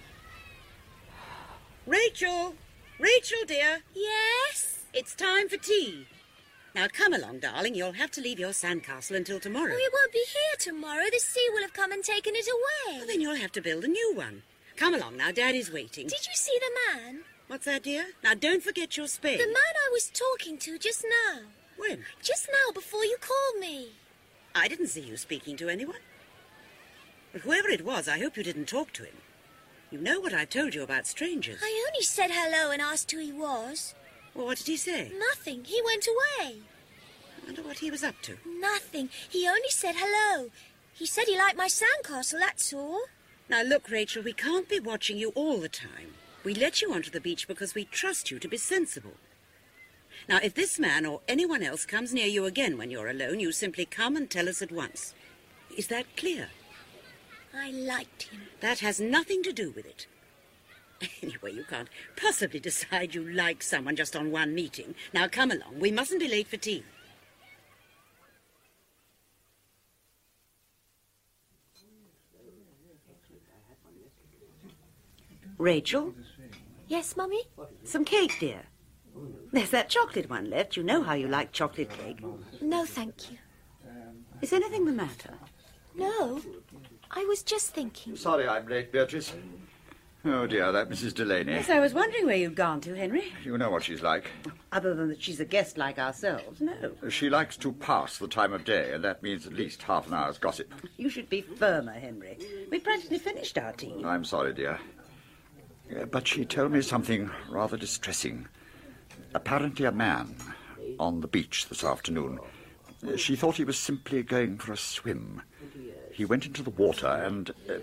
Rachel! 1.86 2.54
Rachel, 2.98 3.46
dear. 3.46 3.80
Yes? 3.94 4.84
It's 4.92 5.14
time 5.14 5.48
for 5.48 5.56
tea. 5.56 6.06
Now 6.74 6.88
come 6.92 7.14
along, 7.14 7.38
darling. 7.38 7.74
You'll 7.74 7.92
have 7.92 8.10
to 8.10 8.20
leave 8.20 8.38
your 8.38 8.50
sandcastle 8.50 9.16
until 9.16 9.40
tomorrow. 9.40 9.72
Oh, 9.72 9.78
it 9.78 9.92
won't 9.94 10.12
be 10.12 10.24
here 10.28 10.56
tomorrow. 10.58 11.04
The 11.10 11.20
sea 11.20 11.48
will 11.54 11.62
have 11.62 11.72
come 11.72 11.90
and 11.90 12.04
taken 12.04 12.34
it 12.36 12.46
away. 12.46 12.98
Well, 12.98 13.06
then 13.06 13.22
you'll 13.22 13.36
have 13.36 13.52
to 13.52 13.62
build 13.62 13.84
a 13.84 13.88
new 13.88 14.12
one. 14.14 14.42
Come 14.76 14.94
along 14.94 15.16
now. 15.16 15.30
Daddy's 15.30 15.72
waiting. 15.72 16.06
Did 16.06 16.26
you 16.26 16.34
see 16.34 16.58
the 16.58 17.00
man? 17.00 17.20
What's 17.46 17.66
that, 17.66 17.82
dear? 17.82 18.06
Now 18.22 18.34
don't 18.34 18.62
forget 18.62 18.96
your 18.96 19.06
spade. 19.06 19.38
The 19.38 19.46
man 19.46 19.54
I 19.56 19.90
was 19.92 20.10
talking 20.10 20.58
to 20.58 20.78
just 20.78 21.04
now. 21.04 21.40
When? 21.76 22.04
Just 22.22 22.48
now, 22.48 22.72
before 22.72 23.04
you 23.04 23.16
called 23.20 23.60
me. 23.60 23.90
I 24.54 24.68
didn't 24.68 24.88
see 24.88 25.00
you 25.00 25.16
speaking 25.16 25.56
to 25.58 25.68
anyone. 25.68 26.00
But 27.32 27.42
whoever 27.42 27.68
it 27.68 27.84
was, 27.84 28.08
I 28.08 28.20
hope 28.20 28.36
you 28.36 28.44
didn't 28.44 28.66
talk 28.66 28.92
to 28.94 29.04
him. 29.04 29.16
You 29.90 29.98
know 29.98 30.20
what 30.20 30.32
I've 30.32 30.50
told 30.50 30.74
you 30.74 30.82
about 30.82 31.06
strangers. 31.06 31.60
I 31.62 31.84
only 31.88 32.02
said 32.02 32.30
hello 32.32 32.70
and 32.70 32.80
asked 32.80 33.10
who 33.10 33.18
he 33.18 33.32
was. 33.32 33.94
Well, 34.34 34.46
what 34.46 34.58
did 34.58 34.66
he 34.66 34.76
say? 34.76 35.12
Nothing. 35.16 35.64
He 35.64 35.80
went 35.84 36.06
away. 36.06 36.58
I 37.42 37.46
wonder 37.46 37.62
what 37.62 37.78
he 37.78 37.90
was 37.90 38.02
up 38.02 38.20
to. 38.22 38.36
Nothing. 38.46 39.10
He 39.28 39.46
only 39.46 39.70
said 39.70 39.94
hello. 39.96 40.50
He 40.94 41.06
said 41.06 41.24
he 41.26 41.36
liked 41.36 41.56
my 41.56 41.68
sandcastle, 41.68 42.38
that's 42.38 42.72
all. 42.72 43.02
Now, 43.48 43.62
look, 43.62 43.90
Rachel, 43.90 44.22
we 44.22 44.32
can't 44.32 44.68
be 44.68 44.80
watching 44.80 45.18
you 45.18 45.30
all 45.34 45.58
the 45.58 45.68
time. 45.68 46.14
We 46.44 46.54
let 46.54 46.80
you 46.80 46.92
onto 46.92 47.10
the 47.10 47.20
beach 47.20 47.46
because 47.46 47.74
we 47.74 47.84
trust 47.84 48.30
you 48.30 48.38
to 48.38 48.48
be 48.48 48.56
sensible. 48.56 49.14
Now, 50.28 50.38
if 50.42 50.54
this 50.54 50.78
man 50.78 51.04
or 51.04 51.20
anyone 51.28 51.62
else 51.62 51.84
comes 51.84 52.14
near 52.14 52.26
you 52.26 52.46
again 52.46 52.78
when 52.78 52.90
you're 52.90 53.08
alone, 53.08 53.40
you 53.40 53.52
simply 53.52 53.84
come 53.84 54.16
and 54.16 54.30
tell 54.30 54.48
us 54.48 54.62
at 54.62 54.72
once. 54.72 55.14
Is 55.76 55.88
that 55.88 56.16
clear? 56.16 56.48
I 57.54 57.70
liked 57.70 58.24
him. 58.24 58.42
That 58.60 58.80
has 58.80 59.00
nothing 59.00 59.42
to 59.42 59.52
do 59.52 59.70
with 59.70 59.86
it. 59.86 60.06
Anyway, 61.22 61.52
you 61.52 61.64
can't 61.64 61.88
possibly 62.16 62.60
decide 62.60 63.14
you 63.14 63.22
like 63.22 63.62
someone 63.62 63.96
just 63.96 64.16
on 64.16 64.30
one 64.30 64.54
meeting. 64.54 64.94
Now, 65.12 65.28
come 65.28 65.50
along. 65.50 65.78
We 65.78 65.90
mustn't 65.90 66.20
be 66.20 66.28
late 66.28 66.48
for 66.48 66.56
tea. 66.56 66.84
Rachel? 75.58 76.14
Yes, 76.86 77.16
Mummy? 77.16 77.42
Some 77.84 78.04
cake, 78.04 78.38
dear. 78.38 78.62
There's 79.52 79.70
that 79.70 79.88
chocolate 79.88 80.28
one 80.28 80.50
left. 80.50 80.76
You 80.76 80.82
know 80.82 81.02
how 81.02 81.14
you 81.14 81.28
like 81.28 81.52
chocolate 81.52 81.90
cake. 81.90 82.20
No, 82.60 82.84
thank 82.84 83.30
you. 83.30 83.38
Is 84.42 84.52
anything 84.52 84.84
the 84.84 84.92
matter? 84.92 85.34
No. 85.94 86.40
I 87.10 87.24
was 87.24 87.42
just 87.42 87.70
thinking. 87.70 88.16
Sorry 88.16 88.48
I'm 88.48 88.66
late, 88.66 88.92
Beatrice. 88.92 89.32
Oh, 90.26 90.46
dear, 90.46 90.72
that 90.72 90.88
Mrs. 90.88 91.14
Delaney. 91.14 91.52
Yes, 91.52 91.68
I 91.68 91.80
was 91.80 91.92
wondering 91.92 92.24
where 92.24 92.36
you'd 92.36 92.54
gone 92.54 92.80
to, 92.80 92.94
Henry. 92.96 93.32
You 93.44 93.58
know 93.58 93.70
what 93.70 93.82
she's 93.82 94.02
like. 94.02 94.30
Other 94.72 94.94
than 94.94 95.08
that 95.10 95.22
she's 95.22 95.38
a 95.38 95.44
guest 95.44 95.76
like 95.76 95.98
ourselves, 95.98 96.62
no. 96.62 96.92
She 97.10 97.28
likes 97.28 97.58
to 97.58 97.72
pass 97.72 98.16
the 98.16 98.26
time 98.26 98.54
of 98.54 98.64
day, 98.64 98.92
and 98.94 99.04
that 99.04 99.22
means 99.22 99.46
at 99.46 99.52
least 99.52 99.82
half 99.82 100.06
an 100.08 100.14
hour's 100.14 100.38
gossip. 100.38 100.72
You 100.96 101.10
should 101.10 101.28
be 101.28 101.42
firmer, 101.42 101.92
Henry. 101.92 102.38
We 102.70 102.78
have 102.78 102.84
practically 102.84 103.18
finished 103.18 103.58
our 103.58 103.72
tea. 103.72 104.02
I'm 104.02 104.24
sorry, 104.24 104.54
dear. 104.54 104.80
Uh, 105.90 106.04
But 106.06 106.26
she 106.28 106.44
told 106.44 106.72
me 106.72 106.82
something 106.82 107.30
rather 107.50 107.76
distressing. 107.76 108.48
Apparently, 109.34 109.84
a 109.86 109.92
man 109.92 110.34
on 110.98 111.20
the 111.20 111.28
beach 111.28 111.68
this 111.68 111.84
afternoon. 111.84 112.38
uh, 113.06 113.16
She 113.16 113.36
thought 113.36 113.56
he 113.56 113.64
was 113.64 113.78
simply 113.78 114.22
going 114.22 114.58
for 114.58 114.72
a 114.72 114.76
swim. 114.76 115.42
He 116.12 116.24
went 116.24 116.46
into 116.46 116.62
the 116.62 116.70
water 116.70 117.08
and. 117.08 117.50
Uh, 117.68 117.78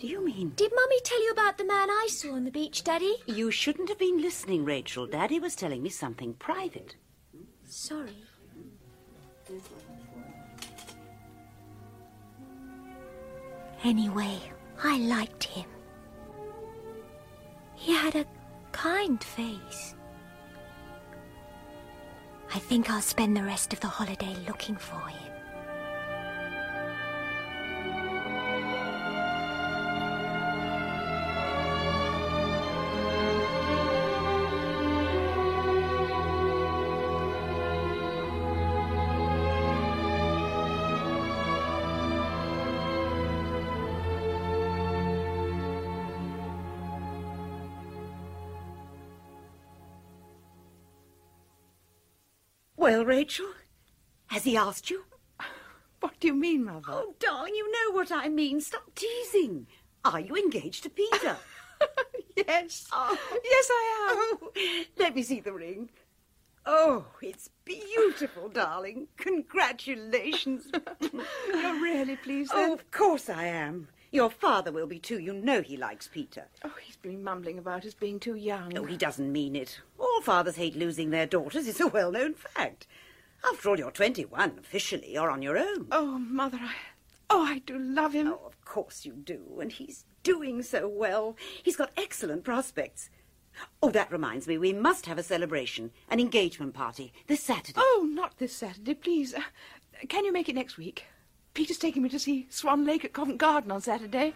Do 0.00 0.06
you 0.06 0.24
mean... 0.24 0.52
Did 0.56 0.72
Mummy 0.74 1.00
tell 1.04 1.22
you 1.22 1.30
about 1.32 1.58
the 1.58 1.64
man 1.64 1.90
I 1.90 2.06
saw 2.10 2.32
on 2.32 2.44
the 2.44 2.50
beach, 2.50 2.82
Daddy? 2.82 3.14
You 3.26 3.50
shouldn't 3.50 3.88
have 3.88 3.98
been 3.98 4.20
listening, 4.20 4.64
Rachel. 4.64 5.06
Daddy 5.06 5.38
was 5.38 5.54
telling 5.54 5.82
me 5.82 5.90
something 5.90 6.34
private. 6.34 6.96
Sorry. 7.66 8.16
Anyway, 13.84 14.38
I 14.82 14.98
liked 14.98 15.44
him. 15.44 15.66
He 17.82 17.92
had 17.92 18.14
a 18.14 18.24
kind 18.70 19.22
face. 19.22 19.96
I 22.54 22.60
think 22.60 22.88
I'll 22.88 23.02
spend 23.02 23.36
the 23.36 23.42
rest 23.42 23.72
of 23.72 23.80
the 23.80 23.88
holiday 23.88 24.36
looking 24.46 24.76
for 24.76 25.04
him. 25.08 25.31
Well, 52.92 53.06
Rachel, 53.06 53.46
has 54.26 54.44
he 54.44 54.54
asked 54.54 54.90
you? 54.90 55.04
What 56.00 56.20
do 56.20 56.26
you 56.26 56.34
mean, 56.34 56.66
Mother? 56.66 56.90
Oh, 56.90 57.14
darling, 57.18 57.54
you 57.54 57.72
know 57.72 57.96
what 57.96 58.12
I 58.12 58.28
mean. 58.28 58.60
Stop 58.60 58.94
teasing. 58.94 59.66
Are 60.04 60.20
you 60.20 60.36
engaged 60.36 60.82
to 60.82 60.90
Peter? 60.90 61.38
yes. 62.36 62.86
Oh. 62.92 63.16
Yes, 63.42 63.68
I 63.70 64.10
am. 64.10 64.36
Oh, 64.42 64.84
let 64.98 65.14
me 65.14 65.22
see 65.22 65.40
the 65.40 65.54
ring. 65.54 65.88
Oh, 66.66 67.06
it's 67.22 67.48
beautiful, 67.64 68.50
darling. 68.50 69.08
Congratulations. 69.16 70.70
You're 71.00 71.80
really 71.80 72.16
pleased, 72.16 72.52
oh, 72.54 72.58
then? 72.58 72.72
of 72.72 72.90
course 72.90 73.30
I 73.30 73.44
am. 73.46 73.88
Your 74.12 74.28
father 74.28 74.70
will 74.70 74.86
be 74.86 74.98
too. 74.98 75.18
You 75.18 75.32
know 75.32 75.62
he 75.62 75.78
likes 75.78 76.06
Peter. 76.06 76.44
Oh, 76.62 76.74
he's 76.84 76.96
been 76.96 77.24
mumbling 77.24 77.56
about 77.56 77.86
us 77.86 77.94
being 77.94 78.20
too 78.20 78.34
young. 78.34 78.68
No, 78.68 78.84
he 78.84 78.98
doesn't 78.98 79.32
mean 79.32 79.56
it. 79.56 79.80
All 79.98 80.20
fathers 80.20 80.56
hate 80.56 80.76
losing 80.76 81.08
their 81.08 81.26
daughters. 81.26 81.66
It's 81.66 81.80
a 81.80 81.88
well-known 81.88 82.34
fact. 82.34 82.86
After 83.42 83.70
all, 83.70 83.78
you're 83.78 83.90
21 83.90 84.58
officially. 84.58 85.14
You're 85.14 85.30
on 85.30 85.40
your 85.40 85.56
own. 85.56 85.88
Oh, 85.90 86.18
Mother, 86.18 86.58
I... 86.60 86.74
Oh, 87.30 87.42
I 87.42 87.60
do 87.60 87.78
love 87.78 88.12
him. 88.12 88.28
Oh, 88.28 88.42
of 88.46 88.62
course 88.66 89.06
you 89.06 89.12
do. 89.14 89.58
And 89.58 89.72
he's 89.72 90.04
doing 90.22 90.62
so 90.62 90.86
well. 90.86 91.34
He's 91.62 91.76
got 91.76 91.90
excellent 91.96 92.44
prospects. 92.44 93.08
Oh, 93.82 93.90
that 93.90 94.12
reminds 94.12 94.46
me. 94.46 94.58
We 94.58 94.74
must 94.74 95.06
have 95.06 95.16
a 95.16 95.22
celebration, 95.22 95.90
an 96.10 96.20
engagement 96.20 96.74
party, 96.74 97.14
this 97.28 97.42
Saturday. 97.42 97.78
Oh, 97.78 98.06
not 98.12 98.36
this 98.36 98.54
Saturday, 98.54 98.94
please. 98.94 99.32
Uh, 99.32 99.40
can 100.08 100.26
you 100.26 100.32
make 100.32 100.50
it 100.50 100.54
next 100.54 100.76
week? 100.76 101.06
Peter's 101.54 101.78
taking 101.78 102.02
me 102.02 102.08
to 102.08 102.18
see 102.18 102.46
Swan 102.48 102.86
Lake 102.86 103.04
at 103.04 103.12
Covent 103.12 103.38
Garden 103.38 103.70
on 103.70 103.80
Saturday. 103.80 104.34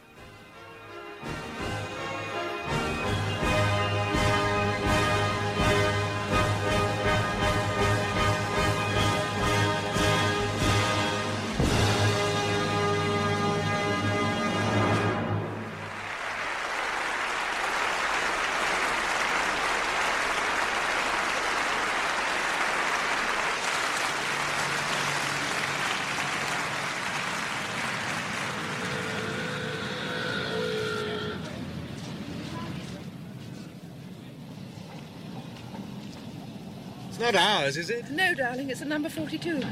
It's 37.17 37.33
not 37.33 37.35
ours, 37.35 37.79
is 37.79 37.89
it? 37.89 38.11
No, 38.11 38.35
darling, 38.35 38.69
it's 38.69 38.83
a 38.83 38.85
number 38.85 39.09
42. 39.09 39.63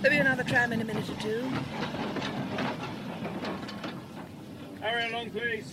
There'll 0.00 0.16
be 0.16 0.16
another 0.16 0.44
tram 0.44 0.72
in 0.72 0.80
a 0.80 0.84
minute 0.84 1.10
or 1.10 1.20
two. 1.20 1.42
Hurry 4.80 5.10
along, 5.10 5.30
please. 5.30 5.72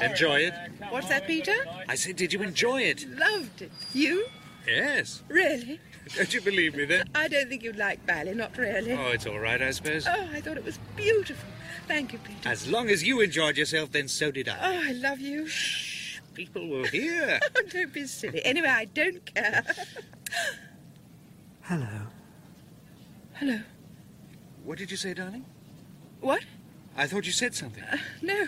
Enjoy 0.00 0.36
it. 0.36 0.54
What's 0.88 1.08
that, 1.08 1.26
Peter? 1.26 1.52
I 1.86 1.96
said, 1.96 2.16
did 2.16 2.32
you 2.32 2.40
enjoy 2.40 2.80
it? 2.80 3.06
Loved 3.18 3.60
it. 3.60 3.70
You? 3.92 4.26
Yes. 4.66 5.22
Really? 5.28 5.80
Don't 6.16 6.32
you 6.32 6.40
believe 6.40 6.74
me 6.76 6.86
then? 6.86 7.04
I 7.14 7.28
don't 7.28 7.50
think 7.50 7.62
you'd 7.62 7.76
like 7.76 8.06
ballet, 8.06 8.32
not 8.32 8.56
really. 8.56 8.92
Oh, 8.94 9.08
it's 9.08 9.26
all 9.26 9.38
right, 9.38 9.60
I 9.60 9.70
suppose. 9.72 10.06
Oh, 10.06 10.28
I 10.32 10.40
thought 10.40 10.56
it 10.56 10.64
was 10.64 10.78
beautiful. 10.96 11.46
Thank 11.86 12.14
you, 12.14 12.20
Peter. 12.20 12.48
As 12.48 12.66
long 12.70 12.88
as 12.88 13.02
you 13.02 13.20
enjoyed 13.20 13.58
yourself, 13.58 13.92
then 13.92 14.08
so 14.08 14.30
did 14.30 14.48
I. 14.48 14.56
Oh, 14.62 14.88
I 14.88 14.92
love 14.92 15.20
you. 15.20 15.46
Shh, 15.46 16.20
people 16.32 16.66
will 16.66 16.84
hear. 16.84 17.38
Oh, 17.54 17.62
don't 17.68 17.92
be 17.92 18.06
silly. 18.06 18.42
Anyway, 18.46 18.68
I 18.68 18.86
don't 18.86 19.26
care. 19.26 19.62
Hello. 21.62 21.86
Hello. 23.34 23.60
What 24.64 24.78
did 24.78 24.90
you 24.90 24.96
say, 24.96 25.14
darling? 25.14 25.44
What? 26.20 26.42
I 26.96 27.06
thought 27.06 27.26
you 27.26 27.32
said 27.32 27.54
something. 27.54 27.82
Uh, 27.84 27.96
no. 28.22 28.46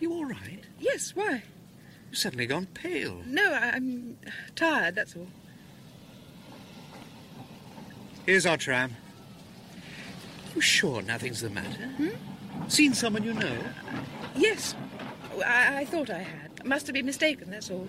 You 0.00 0.12
all 0.12 0.24
right? 0.24 0.60
Yes, 0.80 1.14
why? 1.14 1.42
You've 2.10 2.18
suddenly 2.18 2.46
gone 2.46 2.66
pale. 2.74 3.22
No, 3.26 3.52
I- 3.52 3.70
I'm 3.74 4.18
tired, 4.56 4.94
that's 4.94 5.14
all. 5.16 5.28
Here's 8.26 8.46
our 8.46 8.56
tram. 8.56 8.96
You 10.54 10.60
sure 10.60 11.02
nothing's 11.02 11.40
the 11.40 11.50
matter? 11.50 11.88
Seen 12.68 12.94
someone 12.94 13.22
you 13.24 13.32
know? 13.34 13.56
Yes. 14.36 14.74
Oh, 15.34 15.42
I, 15.42 15.78
I 15.80 15.84
thought 15.86 16.10
I 16.10 16.18
had. 16.18 16.64
Must 16.64 16.86
have 16.86 16.94
been 16.94 17.06
mistaken, 17.06 17.50
that's 17.50 17.70
all. 17.70 17.88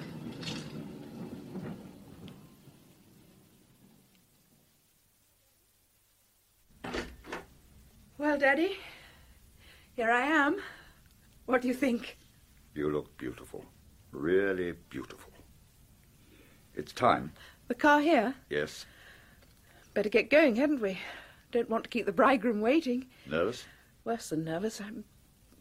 Well, 8.24 8.38
Daddy, 8.38 8.78
here 9.98 10.10
I 10.10 10.22
am. 10.22 10.56
What 11.46 11.62
do 11.62 11.68
you 11.68 11.74
think? 11.74 12.18
You 12.74 12.90
look 12.90 13.18
beautiful. 13.18 13.66
Really 14.14 14.76
beautiful. 14.90 15.34
It's 16.74 16.94
time. 16.94 17.34
The 17.68 17.76
car 17.76 18.00
here? 18.00 18.34
Yes. 18.50 18.86
Better 19.94 20.08
get 20.08 20.30
going, 20.30 20.56
hadn't 20.56 20.80
we? 20.80 21.00
Don't 21.52 21.70
want 21.70 21.84
to 21.84 21.90
keep 21.90 22.06
the 22.06 22.14
bridegroom 22.14 22.62
waiting. 22.62 23.08
Nervous? 23.30 23.66
Worse 24.06 24.30
than 24.30 24.46
nervous, 24.46 24.80
I'm 24.80 25.04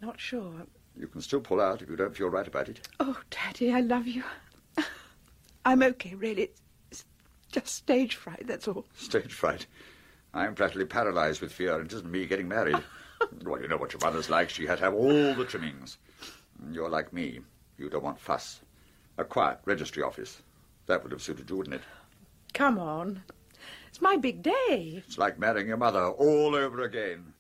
not 0.01 0.21
sure. 0.21 0.53
You 0.97 1.09
can 1.09 1.21
still 1.21 1.41
pull 1.41 1.61
out 1.61 1.83
if 1.83 1.91
you 1.91 1.97
don't 1.97 2.17
feel 2.17 2.29
right 2.29 2.47
about 2.47 2.69
it. 2.69 2.89
Oh, 3.01 3.19
Daddy, 3.29 3.73
I 3.73 3.81
love 3.81 4.07
you. 4.07 4.23
I'm 5.65 5.83
okay, 5.83 6.15
really. 6.15 6.43
It's, 6.43 6.63
it's 6.93 7.05
just 7.51 7.75
stage 7.75 8.15
fright, 8.15 8.47
that's 8.47 8.69
all. 8.69 8.87
Stage 8.95 9.33
fright. 9.33 9.67
I'm 10.35 10.55
practically 10.55 10.87
paralyzed 10.87 11.41
with 11.41 11.53
fear, 11.53 11.75
and 11.79 11.87
it 11.87 11.95
isn't 11.95 12.11
me 12.11 12.27
getting 12.27 12.49
married. 12.49 12.83
well, 13.45 13.61
you 13.61 13.69
know 13.69 13.77
what 13.77 13.93
your 13.93 14.01
mother's 14.01 14.31
like. 14.31 14.49
She 14.49 14.67
had 14.67 14.79
to 14.79 14.85
have 14.85 14.95
all 14.95 15.35
the 15.35 15.45
trimmings. 15.45 15.99
You're 16.71 16.89
like 16.89 17.13
me. 17.13 17.41
You 17.77 17.91
don't 17.91 18.05
want 18.05 18.19
fuss. 18.19 18.61
A 19.19 19.25
quiet 19.25 19.59
registry 19.65 20.03
office. 20.03 20.43
That 20.87 21.03
would 21.03 21.13
have 21.13 21.23
suited 21.23 21.51
you, 21.51 21.57
wouldn't 21.57 21.77
it? 21.77 21.83
Come 22.55 22.79
on. 22.79 23.23
It's 23.89 24.01
my 24.01 24.17
big 24.17 24.43
day. 24.43 25.03
It's 25.07 25.19
like 25.19 25.39
marrying 25.39 25.69
your 25.69 25.77
mother 25.77 26.07
all 26.07 26.55
over 26.55 26.83
again. 26.83 27.35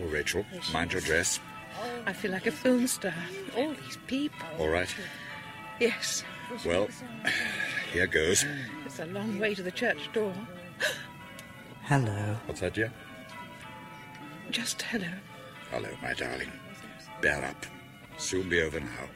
Careful, 0.00 0.16
Rachel. 0.16 0.46
Mind 0.72 0.92
your 0.92 1.02
dress. 1.02 1.40
I 2.06 2.12
feel 2.12 2.30
like 2.30 2.46
a 2.46 2.50
film 2.50 2.86
star. 2.86 3.12
All 3.56 3.74
these 3.84 3.98
people. 4.06 4.46
All 4.58 4.68
right. 4.68 4.88
Yes. 5.78 6.24
Well, 6.64 6.88
here 7.92 8.06
goes. 8.06 8.44
It's 8.86 8.98
a 8.98 9.06
long 9.06 9.38
way 9.38 9.54
to 9.54 9.62
the 9.62 9.70
church 9.70 10.10
door. 10.12 10.34
Hello. 11.82 12.36
What's 12.46 12.60
that, 12.60 12.74
dear? 12.74 12.92
Just 14.50 14.82
hello. 14.82 15.08
Hello, 15.70 15.88
my 16.02 16.14
darling. 16.14 16.50
Bear 17.20 17.44
up. 17.44 17.66
Soon 18.16 18.48
be 18.48 18.62
over 18.62 18.80
now. 18.80 19.08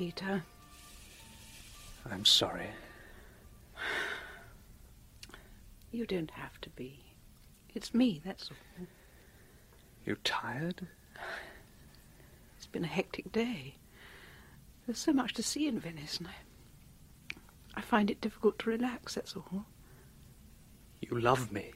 Peter. 0.00 0.42
I'm 2.10 2.24
sorry. 2.24 2.70
You 5.92 6.06
don't 6.06 6.30
have 6.30 6.58
to 6.62 6.70
be. 6.70 7.04
It's 7.74 7.92
me, 7.92 8.22
that's 8.24 8.48
all. 8.50 8.86
You 10.06 10.16
tired? 10.24 10.86
It's 12.56 12.64
been 12.64 12.84
a 12.84 12.86
hectic 12.86 13.30
day. 13.30 13.74
There's 14.86 14.96
so 14.96 15.12
much 15.12 15.34
to 15.34 15.42
see 15.42 15.68
in 15.68 15.78
Venice, 15.78 16.16
and 16.16 16.28
I, 16.28 17.34
I 17.74 17.82
find 17.82 18.10
it 18.10 18.22
difficult 18.22 18.58
to 18.60 18.70
relax, 18.70 19.16
that's 19.16 19.36
all. 19.36 19.66
You 21.02 21.20
love 21.20 21.52
me, 21.52 21.72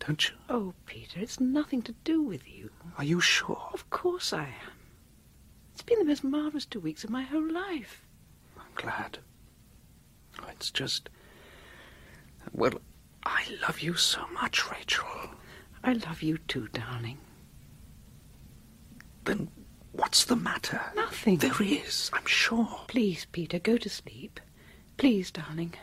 don't 0.00 0.28
you? 0.28 0.34
Oh, 0.50 0.74
Peter, 0.84 1.18
it's 1.18 1.40
nothing 1.40 1.80
to 1.80 1.94
do 2.04 2.20
with 2.20 2.46
you. 2.46 2.68
Are 2.98 3.04
you 3.04 3.20
sure? 3.20 3.70
Of 3.72 3.88
course 3.88 4.34
I 4.34 4.42
am. 4.42 4.73
It's 5.74 5.82
been 5.82 5.98
the 5.98 6.04
most 6.04 6.22
marvellous 6.22 6.64
two 6.66 6.78
weeks 6.78 7.02
of 7.02 7.10
my 7.10 7.22
whole 7.22 7.50
life. 7.50 8.06
I'm 8.56 8.64
glad. 8.76 9.18
Oh, 10.40 10.46
it's 10.50 10.70
just. 10.70 11.10
Well, 12.52 12.80
I 13.24 13.44
love 13.66 13.80
you 13.80 13.94
so 13.94 14.24
much, 14.32 14.70
Rachel. 14.70 15.06
I 15.82 15.94
love 15.94 16.22
you 16.22 16.38
too, 16.38 16.68
darling. 16.68 17.18
Then 19.24 19.48
what's 19.92 20.24
the 20.24 20.36
matter? 20.36 20.80
Nothing. 20.94 21.38
There 21.38 21.60
is, 21.60 22.08
I'm 22.12 22.26
sure. 22.26 22.82
Please, 22.86 23.26
Peter, 23.32 23.58
go 23.58 23.76
to 23.76 23.88
sleep. 23.88 24.38
Please, 24.96 25.32
darling. 25.32 25.74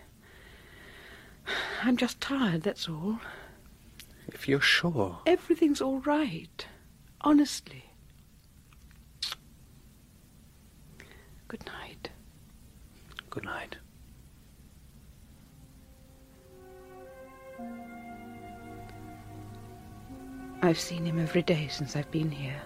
I'm 1.83 1.97
just 1.97 2.21
tired, 2.21 2.61
that's 2.61 2.87
all. 2.87 3.19
If 4.27 4.47
you're 4.47 4.61
sure. 4.61 5.19
Everything's 5.25 5.81
all 5.81 5.99
right. 5.99 6.65
Honestly. 7.21 7.90
Good 11.51 11.65
night. 11.65 12.09
Good 13.29 13.43
night. 13.43 13.75
I've 20.61 20.79
seen 20.79 21.05
him 21.05 21.19
every 21.19 21.41
day 21.41 21.67
since 21.67 21.97
I've 21.97 22.09
been 22.09 22.31
here. 22.31 22.61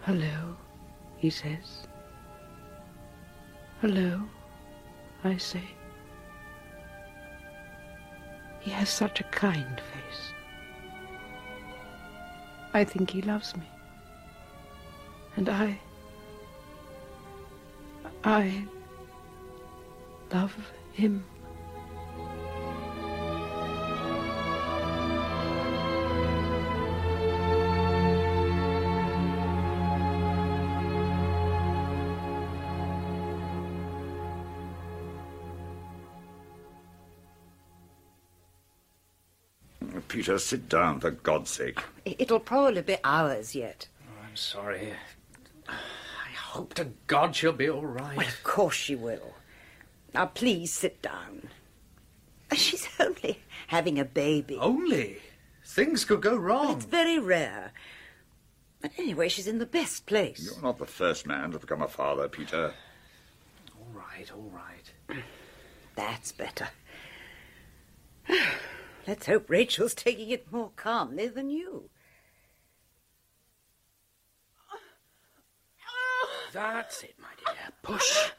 Hello, 0.00 0.56
he 1.16 1.30
says. 1.30 1.86
Hello, 3.80 4.22
I 5.22 5.36
say. 5.36 5.68
He 8.58 8.72
has 8.72 8.88
such 8.88 9.20
a 9.20 9.24
kind 9.44 9.80
face. 9.92 10.32
I 12.72 12.82
think 12.82 13.10
he 13.10 13.22
loves 13.22 13.56
me. 13.56 13.68
And 15.36 15.48
I. 15.48 15.78
I 18.24 18.64
love 20.32 20.56
him. 20.92 21.24
Peter, 40.08 40.38
sit 40.38 40.68
down, 40.68 41.00
for 41.00 41.10
God's 41.10 41.50
sake. 41.50 41.80
It'll 42.04 42.38
probably 42.38 42.82
be 42.82 42.96
hours 43.02 43.54
yet. 43.54 43.88
Oh, 44.06 44.24
I'm 44.26 44.36
sorry. 44.36 44.92
I 46.54 46.58
hope 46.58 46.74
to 46.74 46.92
God 47.08 47.34
she'll 47.34 47.52
be 47.52 47.68
all 47.68 47.84
right. 47.84 48.16
Well, 48.16 48.28
of 48.28 48.44
course 48.44 48.76
she 48.76 48.94
will. 48.94 49.34
Now, 50.14 50.26
please 50.26 50.72
sit 50.72 51.02
down. 51.02 51.48
She's 52.54 52.88
only 53.00 53.40
having 53.66 53.98
a 53.98 54.04
baby. 54.04 54.56
Only? 54.60 55.18
Things 55.66 56.04
could 56.04 56.22
go 56.22 56.36
wrong. 56.36 56.76
It's 56.76 56.84
very 56.84 57.18
rare. 57.18 57.72
But 58.80 58.92
anyway, 58.98 59.28
she's 59.28 59.48
in 59.48 59.58
the 59.58 59.66
best 59.66 60.06
place. 60.06 60.44
You're 60.44 60.62
not 60.62 60.78
the 60.78 60.86
first 60.86 61.26
man 61.26 61.50
to 61.52 61.58
become 61.58 61.82
a 61.82 61.88
father, 61.88 62.28
Peter. 62.28 62.74
All 63.76 63.88
right, 63.92 64.30
all 64.30 64.52
right. 64.52 65.18
That's 65.96 66.30
better. 66.32 66.68
Let's 69.08 69.26
hope 69.26 69.50
Rachel's 69.50 69.94
taking 69.94 70.30
it 70.30 70.52
more 70.52 70.70
calmly 70.76 71.26
than 71.28 71.50
you. 71.50 71.88
That's 76.54 77.02
it, 77.02 77.16
my 77.20 77.26
dear. 77.44 77.56
Push. 77.82 78.30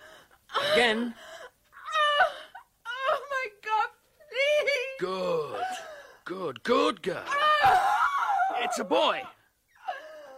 Again. 0.74 1.13
Oh, 2.88 3.20
my 3.30 3.47
God, 3.61 3.89
please! 4.30 4.72
Good. 5.01 5.63
Good, 6.24 6.63
good 6.63 7.01
girl. 7.01 7.26
It's 8.61 8.80
a 8.80 8.86
boy. 8.86 9.22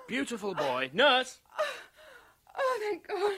Beautiful 0.07 0.55
boy. 0.55 0.89
Nurse. 0.91 1.39
Oh, 2.57 2.79
thank 2.81 3.07
God. 3.07 3.37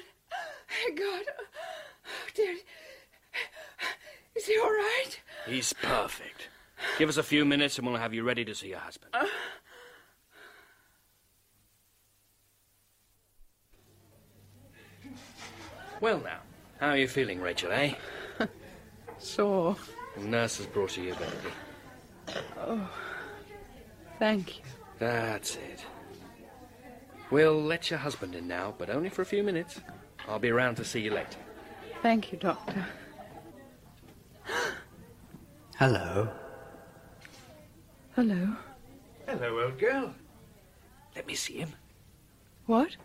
Thank 0.70 1.00
God. 1.00 1.24
Oh, 1.38 2.30
dear. 2.34 2.56
Is 4.36 4.46
he 4.46 4.58
all 4.58 4.72
right? 4.72 5.20
He's 5.48 5.74
perfect. 5.74 6.48
Give 6.98 7.10
us 7.10 7.18
a 7.18 7.24
few 7.24 7.44
minutes 7.44 7.78
and 7.78 7.86
we'll 7.86 7.98
have 7.98 8.14
you 8.14 8.24
ready 8.24 8.46
to 8.46 8.56
see 8.56 8.70
your 8.70 8.80
husband. 8.80 9.14
Uh, 9.14 9.26
Well, 16.10 16.22
now, 16.22 16.40
how 16.80 16.88
are 16.88 16.98
you 16.98 17.08
feeling, 17.08 17.40
Rachel, 17.40 17.72
eh? 17.72 17.94
Sore. 19.20 19.76
The 20.18 20.26
nurse 20.26 20.58
has 20.58 20.66
brought 20.66 20.98
you 20.98 21.04
your 21.04 21.16
baby. 21.16 22.42
Oh, 22.58 22.90
thank 24.18 24.58
you. 24.58 24.64
That's 24.98 25.58
it. 25.58 25.86
We'll 27.30 27.62
let 27.62 27.92
your 27.92 28.00
husband 28.00 28.34
in 28.34 28.48
now, 28.48 28.74
but 28.76 28.90
only 28.90 29.10
for 29.10 29.22
a 29.22 29.26
few 29.26 29.44
minutes. 29.44 29.82
I'll 30.28 30.40
be 30.40 30.50
around 30.50 30.78
to 30.78 30.84
see 30.84 31.00
you 31.00 31.12
later. 31.12 31.38
Thank 32.02 32.32
you, 32.32 32.40
Doctor. 32.40 32.84
Hello. 35.78 36.28
Hello. 38.16 38.56
Hello, 39.28 39.62
old 39.62 39.78
girl. 39.78 40.16
Let 41.16 41.28
me 41.28 41.36
see 41.36 41.58
him. 41.58 41.70
What? 42.66 42.96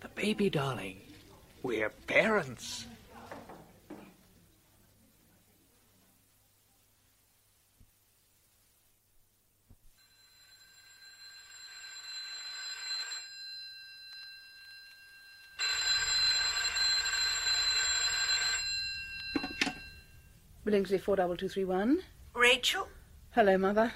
The 0.00 0.08
baby, 0.08 0.48
darling. 0.48 1.02
We're 1.66 1.90
parents. 2.06 2.86
Billingsley 20.64 21.00
42231. 21.00 21.98
Rachel, 22.32 22.86
Hello, 23.32 23.58
Mother. 23.58 23.92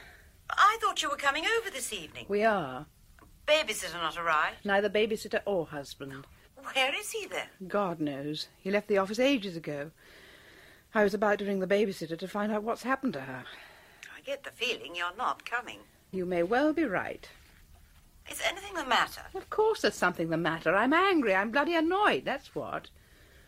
I 0.50 0.76
thought 0.80 1.02
you 1.04 1.08
were 1.08 1.14
coming 1.14 1.44
over 1.60 1.70
this 1.70 1.92
evening. 1.92 2.26
We 2.28 2.42
are. 2.42 2.86
Babysitter 3.46 3.92
not 3.92 4.18
arrived. 4.18 4.64
Neither 4.64 4.90
babysitter 4.90 5.40
or 5.46 5.66
husband. 5.66 6.26
Where 6.74 6.94
is 6.94 7.10
he 7.10 7.26
then? 7.26 7.46
God 7.68 8.00
knows. 8.00 8.48
He 8.58 8.70
left 8.70 8.88
the 8.88 8.98
office 8.98 9.18
ages 9.18 9.56
ago. 9.56 9.90
I 10.94 11.04
was 11.04 11.14
about 11.14 11.38
to 11.38 11.44
ring 11.44 11.60
the 11.60 11.66
babysitter 11.66 12.18
to 12.18 12.28
find 12.28 12.52
out 12.52 12.62
what's 12.62 12.82
happened 12.82 13.12
to 13.14 13.20
her. 13.20 13.44
I 14.16 14.20
get 14.22 14.44
the 14.44 14.50
feeling 14.50 14.94
you're 14.94 15.16
not 15.16 15.44
coming. 15.44 15.78
You 16.10 16.26
may 16.26 16.42
well 16.42 16.72
be 16.72 16.84
right. 16.84 17.28
Is 18.30 18.40
anything 18.46 18.74
the 18.74 18.84
matter? 18.84 19.22
Of 19.34 19.50
course 19.50 19.82
there's 19.82 19.94
something 19.94 20.30
the 20.30 20.36
matter. 20.36 20.74
I'm 20.74 20.92
angry. 20.92 21.34
I'm 21.34 21.50
bloody 21.50 21.74
annoyed, 21.74 22.24
that's 22.24 22.54
what. 22.54 22.88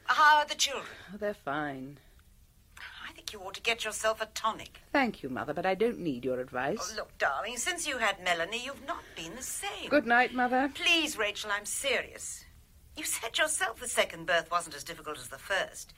How 0.04 0.38
are 0.38 0.46
the 0.46 0.54
children? 0.54 0.86
Oh, 1.12 1.16
they're 1.18 1.34
fine. 1.34 1.98
I 3.08 3.12
think 3.12 3.32
you 3.32 3.40
ought 3.40 3.54
to 3.54 3.60
get 3.60 3.84
yourself 3.84 4.20
a 4.20 4.26
tonic. 4.26 4.80
Thank 4.92 5.22
you, 5.22 5.28
Mother, 5.28 5.52
but 5.54 5.66
I 5.66 5.74
don't 5.74 5.98
need 6.00 6.24
your 6.24 6.40
advice. 6.40 6.92
Oh, 6.92 6.96
look, 6.96 7.16
darling, 7.18 7.56
since 7.56 7.86
you 7.86 7.98
had 7.98 8.22
Melanie, 8.24 8.64
you've 8.64 8.86
not 8.86 9.02
been 9.16 9.36
the 9.36 9.42
same. 9.42 9.88
Good 9.88 10.06
night, 10.06 10.34
Mother. 10.34 10.70
Please, 10.74 11.16
Rachel, 11.16 11.50
I'm 11.52 11.66
serious. 11.66 12.44
You 12.96 13.04
said 13.04 13.38
yourself 13.38 13.80
the 13.80 13.88
second 13.88 14.26
birth 14.26 14.50
wasn't 14.50 14.76
as 14.76 14.84
difficult 14.84 15.18
as 15.18 15.28
the 15.28 15.38
first. 15.38 15.94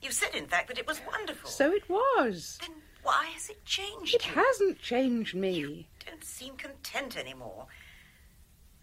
You 0.00 0.10
said, 0.10 0.34
in 0.34 0.46
fact, 0.46 0.68
that 0.68 0.78
it 0.78 0.86
was 0.86 1.00
wonderful. 1.06 1.48
So 1.48 1.70
it 1.72 1.88
was. 1.88 2.58
Then 2.60 2.74
why 3.02 3.26
has 3.34 3.48
it 3.48 3.64
changed 3.64 4.14
It 4.14 4.26
you? 4.26 4.32
hasn't 4.32 4.80
changed 4.80 5.34
me. 5.34 5.52
You 5.52 5.84
don't 6.04 6.24
seem 6.24 6.56
content 6.56 7.16
anymore. 7.16 7.66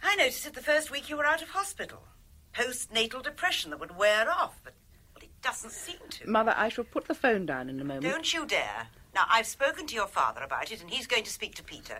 I 0.01 0.15
noticed 0.15 0.45
it 0.47 0.53
the 0.53 0.61
first 0.61 0.91
week 0.91 1.09
you 1.09 1.17
were 1.17 1.25
out 1.25 1.41
of 1.41 1.49
hospital. 1.49 2.03
Postnatal 2.53 3.21
depression 3.21 3.71
that 3.71 3.79
would 3.79 3.97
wear 3.97 4.29
off, 4.31 4.59
but 4.63 4.73
well, 5.13 5.23
it 5.23 5.41
doesn't 5.41 5.71
seem 5.71 5.97
to. 6.11 6.29
Mother, 6.29 6.53
I 6.55 6.69
shall 6.69 6.85
put 6.85 7.05
the 7.07 7.13
phone 7.13 7.45
down 7.45 7.69
in 7.69 7.79
a 7.79 7.83
moment. 7.83 8.03
Don't 8.03 8.33
you 8.33 8.45
dare. 8.45 8.87
Now, 9.13 9.25
I've 9.29 9.45
spoken 9.47 9.87
to 9.87 9.95
your 9.95 10.07
father 10.07 10.41
about 10.41 10.71
it, 10.71 10.81
and 10.81 10.89
he's 10.89 11.07
going 11.07 11.23
to 11.23 11.31
speak 11.31 11.55
to 11.55 11.63
Peter. 11.63 11.99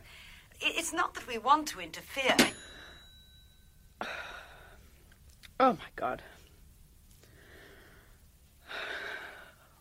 It's 0.61 0.93
not 0.93 1.13
that 1.15 1.27
we 1.27 1.37
want 1.37 1.67
to 1.69 1.79
interfere. 1.81 2.35
Oh, 5.59 5.73
my 5.73 5.89
God. 5.95 6.21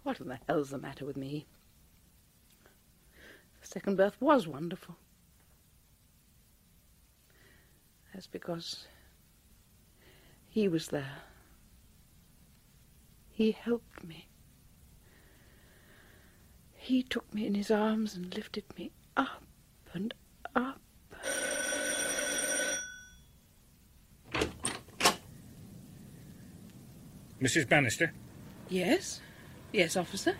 What 0.03 0.21
in 0.21 0.29
the 0.29 0.39
hell's 0.49 0.71
the 0.71 0.79
matter 0.79 1.05
with 1.05 1.17
me? 1.19 1.47
The 3.61 3.67
second 3.67 3.97
birth 3.97 4.17
was 4.21 4.49
wonderful. 4.49 4.97
That's 8.15 8.27
because 8.27 8.87
he 10.49 10.67
was 10.67 10.89
there. 10.89 11.19
He 13.31 13.53
helped 13.53 14.03
me. 14.03 14.29
He 16.75 17.03
took 17.03 17.33
me 17.35 17.47
in 17.47 17.55
his 17.55 17.71
arms 17.71 18.17
and 18.17 18.35
lifted 18.35 18.65
me 18.77 18.91
up 19.17 19.45
and 19.93 20.15
up. 20.57 20.81
Mrs. 27.41 27.69
Bannister, 27.69 28.13
Yes? 28.69 29.21
Yes, 29.73 29.97
officer? 29.97 30.35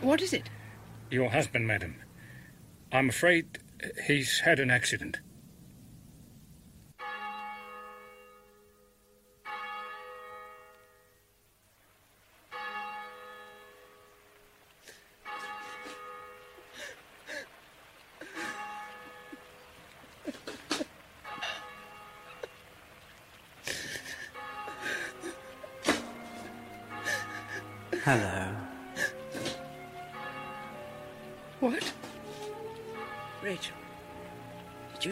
What 0.00 0.20
is 0.22 0.32
it? 0.32 0.50
your 1.10 1.30
husband, 1.30 1.66
madam. 1.66 1.96
I'm 2.92 3.08
afraid 3.08 3.58
he's 4.06 4.40
had 4.40 4.60
an 4.60 4.70
accident. 4.70 5.18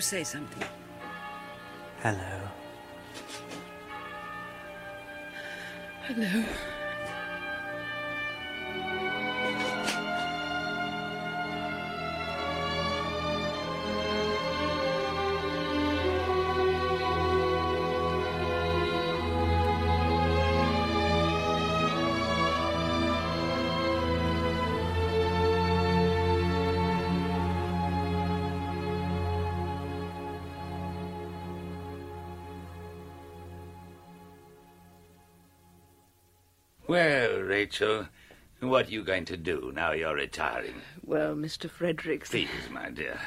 Say 0.07 0.23
something? 0.23 0.63
Hello. 2.01 2.49
Hello. 6.07 6.45
Rachel, 37.67 38.07
what 38.61 38.87
are 38.87 38.91
you 38.93 39.03
going 39.03 39.25
to 39.25 39.37
do 39.37 39.73
now 39.75 39.91
you're 39.91 40.15
retiring? 40.15 40.83
Well, 41.05 41.35
Mr. 41.35 41.69
Fredericks. 41.69 42.31
Please, 42.31 42.49
my 42.71 42.91
dear. 42.91 43.19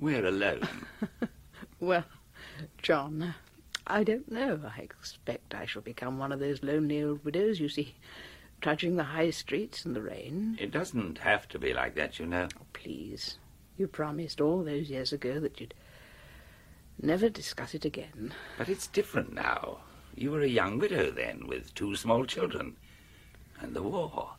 We're 0.00 0.24
alone. 0.24 0.66
Well, 1.78 2.06
John, 2.80 3.34
I 3.86 4.02
don't 4.02 4.32
know. 4.32 4.58
I 4.74 4.80
expect 4.80 5.54
I 5.54 5.66
shall 5.66 5.82
become 5.82 6.18
one 6.18 6.32
of 6.32 6.40
those 6.40 6.62
lonely 6.62 7.04
old 7.04 7.22
widows 7.22 7.60
you 7.60 7.68
see 7.68 7.96
trudging 8.62 8.96
the 8.96 9.04
high 9.04 9.28
streets 9.28 9.84
in 9.84 9.92
the 9.92 10.00
rain. 10.00 10.56
It 10.58 10.70
doesn't 10.70 11.18
have 11.18 11.46
to 11.48 11.58
be 11.58 11.74
like 11.74 11.94
that, 11.96 12.18
you 12.18 12.24
know. 12.24 12.48
Oh, 12.58 12.64
please, 12.72 13.36
you 13.76 13.88
promised 13.88 14.40
all 14.40 14.64
those 14.64 14.88
years 14.88 15.12
ago 15.12 15.38
that 15.40 15.60
you'd 15.60 15.74
never 17.02 17.28
discuss 17.28 17.74
it 17.74 17.84
again. 17.84 18.32
But 18.56 18.70
it's 18.70 18.86
different 18.86 19.34
now. 19.34 19.80
You 20.14 20.30
were 20.30 20.40
a 20.40 20.48
young 20.48 20.78
widow 20.78 21.10
then, 21.10 21.46
with 21.46 21.74
two 21.74 21.94
small 21.94 22.24
children. 22.24 22.76
And 23.60 23.74
the 23.74 23.82
war. 23.82 24.34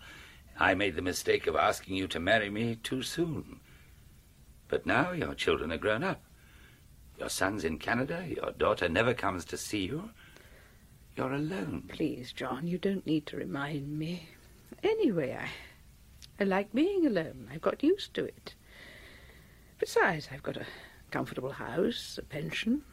I 0.60 0.74
made 0.74 0.96
the 0.96 1.02
mistake 1.02 1.48
of 1.48 1.56
asking 1.56 1.96
you 1.96 2.08
to 2.08 2.20
marry 2.20 2.50
me 2.50 2.78
too 2.78 3.04
soon. 3.04 3.60
But 4.68 4.86
now 4.86 5.12
your 5.12 5.34
children 5.34 5.72
are 5.72 5.78
grown 5.78 6.04
up. 6.04 6.22
Your 7.20 7.30
son's 7.30 7.64
in 7.64 7.80
Canada, 7.80 8.26
your 8.28 8.52
daughter 8.52 8.88
never 8.90 9.14
comes 9.14 9.46
to 9.46 9.58
see 9.58 9.86
you. 9.86 10.12
You're 11.16 11.34
alone. 11.34 11.90
Please, 11.90 12.32
John, 12.32 12.68
you 12.68 12.78
don't 12.78 13.06
need 13.08 13.26
to 13.28 13.38
remind 13.38 13.98
me. 13.98 14.30
Anyway, 14.84 15.36
I, 15.40 15.50
I 16.40 16.44
like 16.46 16.74
being 16.74 17.08
alone. 17.08 17.50
I've 17.52 17.62
got 17.62 17.82
used 17.82 18.14
to 18.16 18.26
it. 18.26 18.54
Besides, 19.80 20.30
I've 20.32 20.44
got 20.44 20.58
a 20.58 20.66
comfortable 21.10 21.52
house, 21.52 22.20
a 22.22 22.26
pension. 22.26 22.84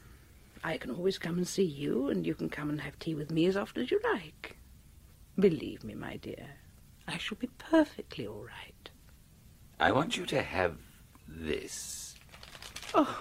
I 0.62 0.78
can 0.78 0.90
always 0.90 1.18
come 1.18 1.36
and 1.36 1.46
see 1.46 1.64
you, 1.64 2.08
and 2.08 2.26
you 2.26 2.34
can 2.34 2.48
come 2.48 2.70
and 2.70 2.80
have 2.80 2.98
tea 2.98 3.14
with 3.14 3.30
me 3.30 3.44
as 3.46 3.56
often 3.56 3.82
as 3.82 3.90
you 3.90 4.00
like. 4.12 4.56
Believe 5.38 5.82
me, 5.82 5.94
my 5.94 6.16
dear, 6.16 6.46
I 7.08 7.18
shall 7.18 7.38
be 7.38 7.48
perfectly 7.58 8.26
all 8.26 8.44
right. 8.44 8.90
I 9.80 9.90
want 9.92 10.16
you 10.16 10.26
to 10.26 10.42
have 10.42 10.76
this. 11.26 12.14
Oh, 12.94 13.18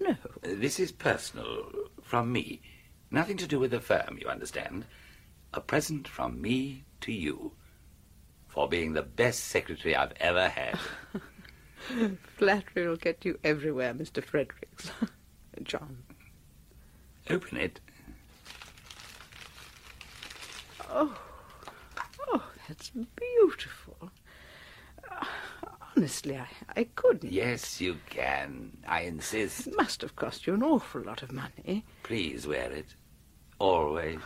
no. 0.00 0.16
This 0.42 0.80
is 0.80 0.92
personal 0.92 1.70
from 2.02 2.32
me. 2.32 2.62
Nothing 3.10 3.36
to 3.38 3.46
do 3.46 3.58
with 3.58 3.72
the 3.72 3.80
firm, 3.80 4.18
you 4.20 4.28
understand. 4.28 4.86
A 5.52 5.60
present 5.60 6.08
from 6.08 6.40
me 6.40 6.84
to 7.02 7.12
you 7.12 7.52
for 8.48 8.68
being 8.68 8.92
the 8.92 9.02
best 9.02 9.44
secretary 9.44 9.94
I've 9.94 10.14
ever 10.20 10.48
had. 10.48 10.78
Flattery 12.36 12.88
will 12.88 12.96
get 12.96 13.24
you 13.24 13.38
everywhere, 13.44 13.92
Mr. 13.92 14.24
Fredericks. 14.24 14.90
John. 15.62 16.04
Open 17.28 17.58
it. 17.58 17.80
Oh, 20.90 21.14
oh, 22.28 22.42
that's 22.68 22.90
beautiful. 22.90 24.10
Uh, 25.10 25.24
Honestly, 25.96 26.36
I, 26.36 26.46
I 26.76 26.84
couldn't. 26.94 27.32
Yes, 27.32 27.80
you 27.80 27.96
can. 28.08 28.78
I 28.86 29.02
insist. 29.02 29.66
It 29.66 29.76
must 29.76 30.02
have 30.02 30.14
cost 30.16 30.46
you 30.46 30.54
an 30.54 30.62
awful 30.62 31.02
lot 31.02 31.22
of 31.22 31.32
money. 31.32 31.84
Please 32.04 32.46
wear 32.46 32.70
it. 32.72 32.94
Always. 33.58 34.20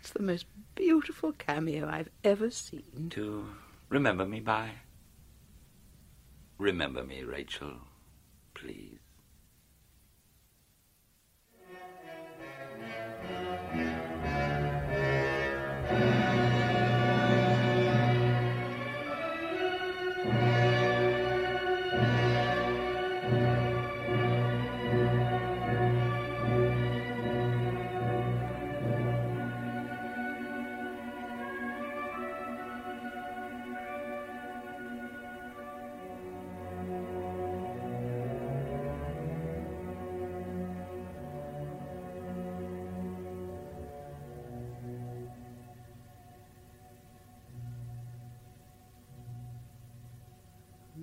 It's 0.00 0.10
the 0.10 0.22
most 0.22 0.46
beautiful 0.74 1.32
cameo 1.32 1.88
I've 1.88 2.10
ever 2.22 2.50
seen. 2.50 3.08
To 3.10 3.46
remember 3.88 4.26
me 4.26 4.40
by. 4.40 4.70
Remember 6.58 7.02
me, 7.02 7.22
Rachel. 7.24 7.72
Please. 8.54 8.98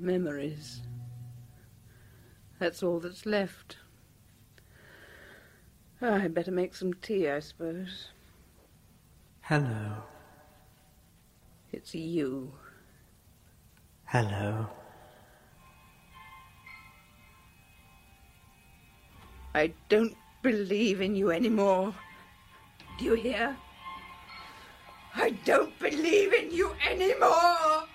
Memories. 0.02 0.82
That's 2.58 2.82
all 2.82 3.00
that's 3.00 3.28
left. 3.28 3.78
Ah, 6.02 6.06
oh, 6.08 6.14
I'd 6.16 6.34
better 6.34 6.50
make 6.50 6.74
some 6.74 6.96
tea, 6.96 7.30
I 7.30 7.40
suppose. 7.40 8.08
Hello. 9.42 9.98
It's 11.72 11.94
you. 11.94 12.52
Hello. 14.06 14.68
I 19.54 19.72
don't 19.88 20.18
believe 20.42 21.02
in 21.02 21.16
you 21.16 21.30
anymore. 21.30 21.94
Do 22.98 23.06
you 23.06 23.14
hear? 23.14 23.56
I 25.14 25.30
don't 25.46 25.78
believe 25.78 26.34
in 26.34 26.50
you 26.50 26.72
anymore! 26.90 27.91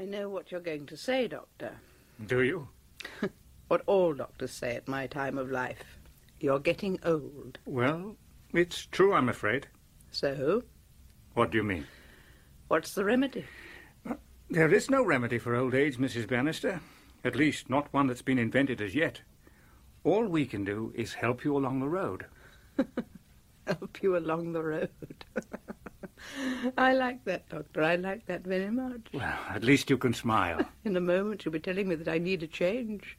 I 0.00 0.06
know 0.06 0.30
what 0.30 0.50
you're 0.50 0.60
going 0.62 0.86
to 0.86 0.96
say, 0.96 1.28
Doctor. 1.28 1.72
Do 2.26 2.42
you? 2.42 2.68
What 3.68 3.82
all 3.86 4.14
doctors 4.14 4.50
say 4.50 4.74
at 4.74 4.88
my 4.88 5.06
time 5.06 5.38
of 5.38 5.48
life. 5.50 5.84
You're 6.40 6.58
getting 6.58 6.98
old. 7.04 7.58
Well, 7.66 8.16
it's 8.52 8.86
true, 8.86 9.12
I'm 9.14 9.28
afraid. 9.28 9.68
So, 10.10 10.64
What 11.34 11.50
do 11.52 11.58
you 11.58 11.62
mean? 11.62 11.86
what's 12.66 12.94
the 12.94 13.04
remedy? 13.04 13.44
Uh, 14.08 14.14
there 14.48 14.74
is 14.74 14.90
no 14.90 15.04
remedy 15.04 15.38
for 15.38 15.54
old 15.54 15.74
age, 15.74 15.98
Mrs. 15.98 16.26
Bannister. 16.26 16.80
At 17.22 17.36
least, 17.36 17.70
not 17.70 17.92
one 17.92 18.08
that's 18.08 18.22
been 18.22 18.38
invented 18.40 18.80
as 18.80 18.94
yet. 18.94 19.20
All 20.02 20.26
we 20.26 20.46
can 20.46 20.64
do 20.64 20.92
is 20.96 21.12
help 21.14 21.44
you 21.44 21.56
along 21.56 21.78
the 21.78 21.88
road. 21.88 22.24
Help 23.66 24.02
you 24.02 24.16
along 24.16 24.52
the 24.52 24.62
road. 24.64 24.90
I 26.78 26.92
like 26.94 27.24
that, 27.24 27.48
Doctor. 27.48 27.82
I 27.82 27.96
like 27.96 28.26
that 28.26 28.42
very 28.44 28.70
much. 28.70 29.00
Well, 29.12 29.38
at 29.48 29.64
least 29.64 29.90
you 29.90 29.98
can 29.98 30.14
smile. 30.14 30.60
In 30.84 30.96
a 30.96 31.00
moment, 31.00 31.44
you'll 31.44 31.52
be 31.52 31.60
telling 31.60 31.88
me 31.88 31.94
that 31.96 32.08
I 32.08 32.18
need 32.18 32.42
a 32.42 32.46
change. 32.46 33.16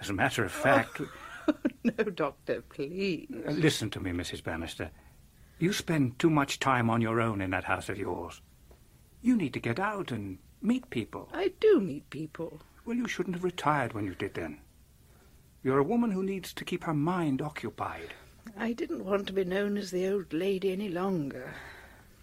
As 0.00 0.10
a 0.10 0.14
matter 0.14 0.44
of 0.44 0.52
fact, 0.52 1.00
No, 1.84 2.04
Doctor, 2.04 2.62
please. 2.62 3.28
uh, 3.46 3.52
listen 3.52 3.88
to 3.90 4.00
me, 4.00 4.10
Mrs. 4.10 4.42
Bannister. 4.44 4.90
You 5.58 5.72
spend 5.72 6.18
too 6.18 6.30
much 6.30 6.60
time 6.60 6.90
on 6.90 7.00
your 7.00 7.20
own 7.20 7.40
in 7.40 7.50
that 7.50 7.64
house 7.64 7.88
of 7.88 7.98
yours. 7.98 8.40
You 9.22 9.36
need 9.36 9.54
to 9.54 9.60
get 9.60 9.80
out 9.80 10.12
and 10.12 10.38
meet 10.60 10.88
people. 10.90 11.28
I 11.32 11.52
do 11.60 11.80
meet 11.80 12.08
people. 12.10 12.60
Well, 12.84 12.96
you 12.96 13.08
shouldn't 13.08 13.34
have 13.36 13.44
retired 13.44 13.92
when 13.92 14.04
you 14.04 14.14
did 14.14 14.34
then. 14.34 14.60
You're 15.62 15.78
a 15.78 15.82
woman 15.84 16.12
who 16.12 16.22
needs 16.22 16.52
to 16.52 16.64
keep 16.64 16.84
her 16.84 16.94
mind 16.94 17.42
occupied. 17.42 18.14
I 18.56 18.72
didn't 18.72 19.04
want 19.04 19.26
to 19.26 19.32
be 19.32 19.44
known 19.44 19.76
as 19.76 19.90
the 19.90 20.06
old 20.08 20.32
lady 20.32 20.70
any 20.72 20.88
longer. 20.88 21.52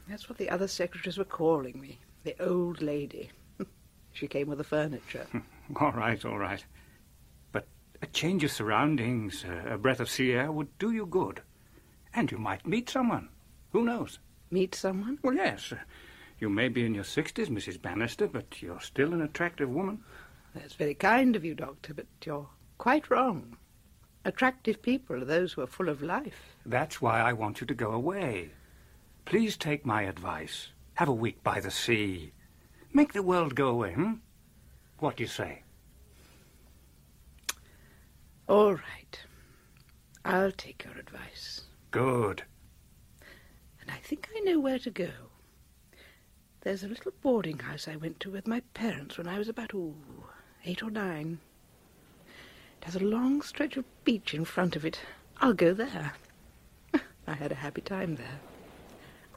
That's 0.07 0.29
what 0.29 0.37
the 0.37 0.49
other 0.49 0.67
secretaries 0.67 1.17
were 1.17 1.23
calling 1.25 1.79
me. 1.79 1.99
The 2.23 2.35
old 2.43 2.81
lady. 2.81 3.31
she 4.13 4.27
came 4.27 4.47
with 4.47 4.57
the 4.59 4.63
furniture. 4.63 5.25
All 5.79 5.91
right, 5.91 6.23
all 6.23 6.37
right. 6.37 6.63
But 7.51 7.67
a 8.03 8.05
change 8.05 8.43
of 8.43 8.51
surroundings, 8.51 9.43
uh, 9.43 9.67
a 9.73 9.77
breath 9.79 9.99
of 9.99 10.09
sea 10.11 10.33
air 10.33 10.51
would 10.51 10.77
do 10.77 10.91
you 10.91 11.07
good. 11.07 11.41
And 12.13 12.31
you 12.31 12.37
might 12.37 12.67
meet 12.67 12.87
someone. 12.87 13.29
Who 13.71 13.83
knows? 13.83 14.19
Meet 14.51 14.75
someone? 14.75 15.17
Well, 15.23 15.33
yes. 15.33 15.71
uh, 15.71 15.77
You 16.39 16.49
may 16.49 16.67
be 16.69 16.85
in 16.85 16.93
your 16.93 17.03
sixties, 17.03 17.49
Mrs. 17.49 17.81
Bannister, 17.81 18.27
but 18.27 18.61
you're 18.61 18.79
still 18.79 19.11
an 19.11 19.21
attractive 19.23 19.69
woman. 19.69 20.03
That's 20.53 20.75
very 20.75 20.93
kind 20.93 21.35
of 21.35 21.43
you, 21.43 21.55
Doctor, 21.55 21.95
but 21.95 22.05
you're 22.23 22.47
quite 22.77 23.09
wrong. 23.09 23.57
Attractive 24.23 24.81
people 24.83 25.15
are 25.15 25.25
those 25.25 25.53
who 25.53 25.61
are 25.61 25.67
full 25.67 25.89
of 25.89 26.01
life. 26.03 26.55
That's 26.65 27.01
why 27.01 27.21
I 27.21 27.33
want 27.33 27.59
you 27.59 27.65
to 27.67 27.73
go 27.73 27.91
away. 27.91 28.51
Please 29.25 29.57
take 29.57 29.85
my 29.85 30.03
advice. 30.03 30.69
Have 30.93 31.09
a 31.09 31.13
week 31.13 31.43
by 31.43 31.59
the 31.59 31.71
sea. 31.71 32.31
Make 32.93 33.11
the 33.11 33.23
world 33.23 33.55
go 33.55 33.67
away, 33.67 33.93
hmm? 33.93 34.13
What 34.99 35.17
do 35.17 35.23
you 35.23 35.27
say? 35.27 35.63
All 38.47 38.73
right. 38.73 39.19
I'll 40.23 40.51
take 40.51 40.85
your 40.85 40.97
advice. 40.97 41.61
Good. 41.91 42.43
And 43.81 43.89
I 43.89 43.97
think 43.97 44.29
I 44.35 44.39
know 44.41 44.59
where 44.59 44.79
to 44.79 44.91
go. 44.91 45.09
There's 46.61 46.83
a 46.83 46.87
little 46.87 47.11
boarding 47.21 47.59
house 47.59 47.87
I 47.87 47.95
went 47.95 48.19
to 48.21 48.31
with 48.31 48.47
my 48.47 48.61
parents 48.73 49.17
when 49.17 49.27
I 49.27 49.37
was 49.37 49.49
about, 49.49 49.73
ooh, 49.73 49.95
eight 50.63 50.81
or 50.81 50.89
nine. 50.89 51.39
It 52.81 52.85
has 52.85 52.95
a 52.95 52.99
long 52.99 53.41
stretch 53.41 53.77
of 53.77 53.85
beach 54.03 54.33
in 54.33 54.45
front 54.45 54.75
of 54.75 54.85
it. 54.85 54.99
I'll 55.41 55.53
go 55.53 55.73
there. 55.73 56.13
I 57.27 57.33
had 57.33 57.51
a 57.51 57.55
happy 57.55 57.81
time 57.81 58.15
there. 58.15 58.39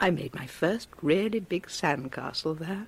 I 0.01 0.11
made 0.11 0.35
my 0.35 0.47
first 0.47 0.89
really 1.03 1.41
big 1.41 1.67
sandcastle 1.67 2.59
there. 2.59 2.87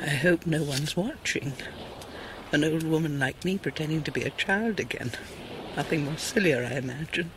I 0.00 0.16
hope 0.16 0.44
no 0.44 0.62
one's 0.62 0.96
watching. 0.96 1.52
An 2.52 2.64
old 2.64 2.82
woman 2.82 3.18
like 3.18 3.44
me 3.44 3.58
pretending 3.58 4.02
to 4.02 4.12
be 4.12 4.22
a 4.22 4.30
child 4.30 4.80
again. 4.80 5.12
Nothing 5.76 6.04
more 6.04 6.18
sillier, 6.18 6.64
I 6.64 6.76
imagine. 6.76 7.30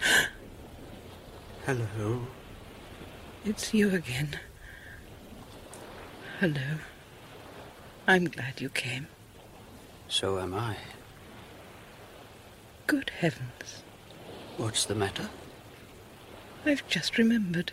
Hello. 1.66 2.26
It's 3.42 3.72
you 3.72 3.88
again. 3.94 4.38
Hello. 6.38 6.76
I'm 8.06 8.26
glad 8.26 8.60
you 8.60 8.68
came. 8.68 9.06
So 10.06 10.38
am 10.40 10.52
I. 10.52 10.76
Good 12.86 13.08
heavens. 13.18 13.82
What's 14.58 14.84
the 14.84 14.94
matter? 14.94 15.30
I've 16.66 16.86
just 16.86 17.16
remembered. 17.16 17.72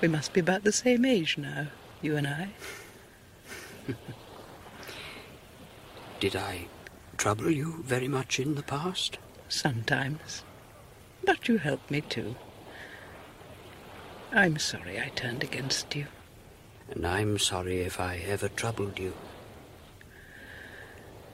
We 0.00 0.08
must 0.08 0.32
be 0.32 0.40
about 0.40 0.64
the 0.64 0.72
same 0.72 1.04
age 1.04 1.36
now, 1.36 1.66
you 2.00 2.16
and 2.16 2.26
I. 2.26 2.48
Did 6.20 6.34
I 6.34 6.68
trouble 7.18 7.50
you 7.50 7.82
very 7.82 8.08
much 8.08 8.40
in 8.40 8.54
the 8.54 8.62
past? 8.62 9.18
Sometimes. 9.50 10.44
But 11.26 11.48
you 11.48 11.58
helped 11.58 11.90
me 11.90 12.00
too. 12.00 12.36
I'm 14.32 14.58
sorry 14.58 14.98
I 14.98 15.08
turned 15.10 15.42
against 15.42 15.94
you. 15.94 16.06
And 16.90 17.06
I'm 17.06 17.38
sorry 17.38 17.80
if 17.80 18.00
I 18.00 18.18
ever 18.18 18.48
troubled 18.48 18.98
you. 18.98 19.12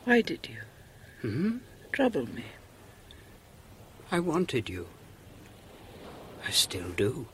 Why 0.04 0.22
did 0.22 0.48
you? 0.48 0.60
Hmm? 1.20 1.58
Trouble 1.92 2.26
me. 2.26 2.44
I 4.10 4.18
wanted 4.18 4.68
you. 4.68 4.88
I 6.46 6.50
still 6.50 6.90
do. 6.90 7.28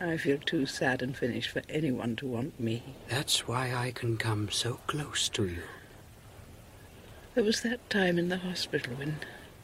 I 0.00 0.16
feel 0.16 0.38
too 0.38 0.66
sad 0.66 1.02
and 1.02 1.16
finished 1.16 1.50
for 1.50 1.62
anyone 1.68 2.14
to 2.16 2.26
want 2.26 2.60
me. 2.60 2.82
That's 3.08 3.48
why 3.48 3.74
I 3.74 3.90
can 3.90 4.16
come 4.16 4.50
so 4.50 4.74
close 4.86 5.28
to 5.30 5.48
you. 5.48 5.62
There 7.34 7.44
was 7.44 7.62
that 7.62 7.88
time 7.90 8.18
in 8.18 8.28
the 8.28 8.38
hospital 8.38 8.94
when 8.94 9.16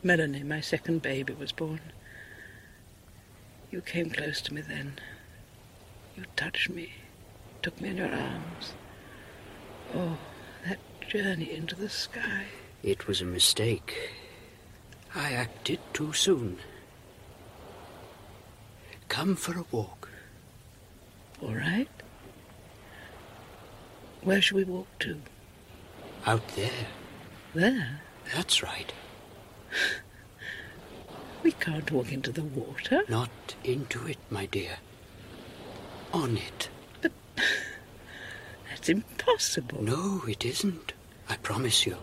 Melanie, 0.02 0.42
my 0.42 0.60
second 0.60 1.02
baby, 1.02 1.34
was 1.34 1.52
born. 1.52 1.80
You 3.74 3.80
came 3.80 4.08
close 4.08 4.40
to 4.42 4.54
me 4.54 4.60
then. 4.60 5.00
You 6.16 6.22
touched 6.36 6.70
me, 6.70 6.92
took 7.60 7.80
me 7.80 7.88
in 7.88 7.96
your 7.96 8.06
arms. 8.06 8.72
Oh, 9.92 10.16
that 10.64 10.78
journey 11.08 11.52
into 11.52 11.74
the 11.74 11.88
sky. 11.88 12.44
It 12.84 13.08
was 13.08 13.20
a 13.20 13.24
mistake. 13.24 14.12
I 15.12 15.32
acted 15.32 15.80
too 15.92 16.12
soon. 16.12 16.58
Come 19.08 19.34
for 19.34 19.58
a 19.58 19.64
walk. 19.72 20.08
All 21.42 21.56
right. 21.56 21.88
Where 24.22 24.40
shall 24.40 24.58
we 24.58 24.62
walk 24.64 24.86
to? 25.00 25.20
Out 26.26 26.46
there. 26.54 26.86
There? 27.56 28.02
That's 28.36 28.62
right. 28.62 28.92
We 31.44 31.52
can't 31.52 31.92
walk 31.92 32.10
into 32.10 32.32
the 32.32 32.42
water. 32.42 33.02
Not 33.06 33.54
into 33.62 34.06
it, 34.06 34.16
my 34.30 34.46
dear. 34.46 34.78
On 36.10 36.38
it. 36.38 36.70
But 37.02 37.12
That's 38.70 38.88
impossible. 38.88 39.82
No, 39.82 40.22
it 40.26 40.46
isn't. 40.46 40.94
I 41.28 41.36
promise 41.36 41.84
you. 41.84 41.98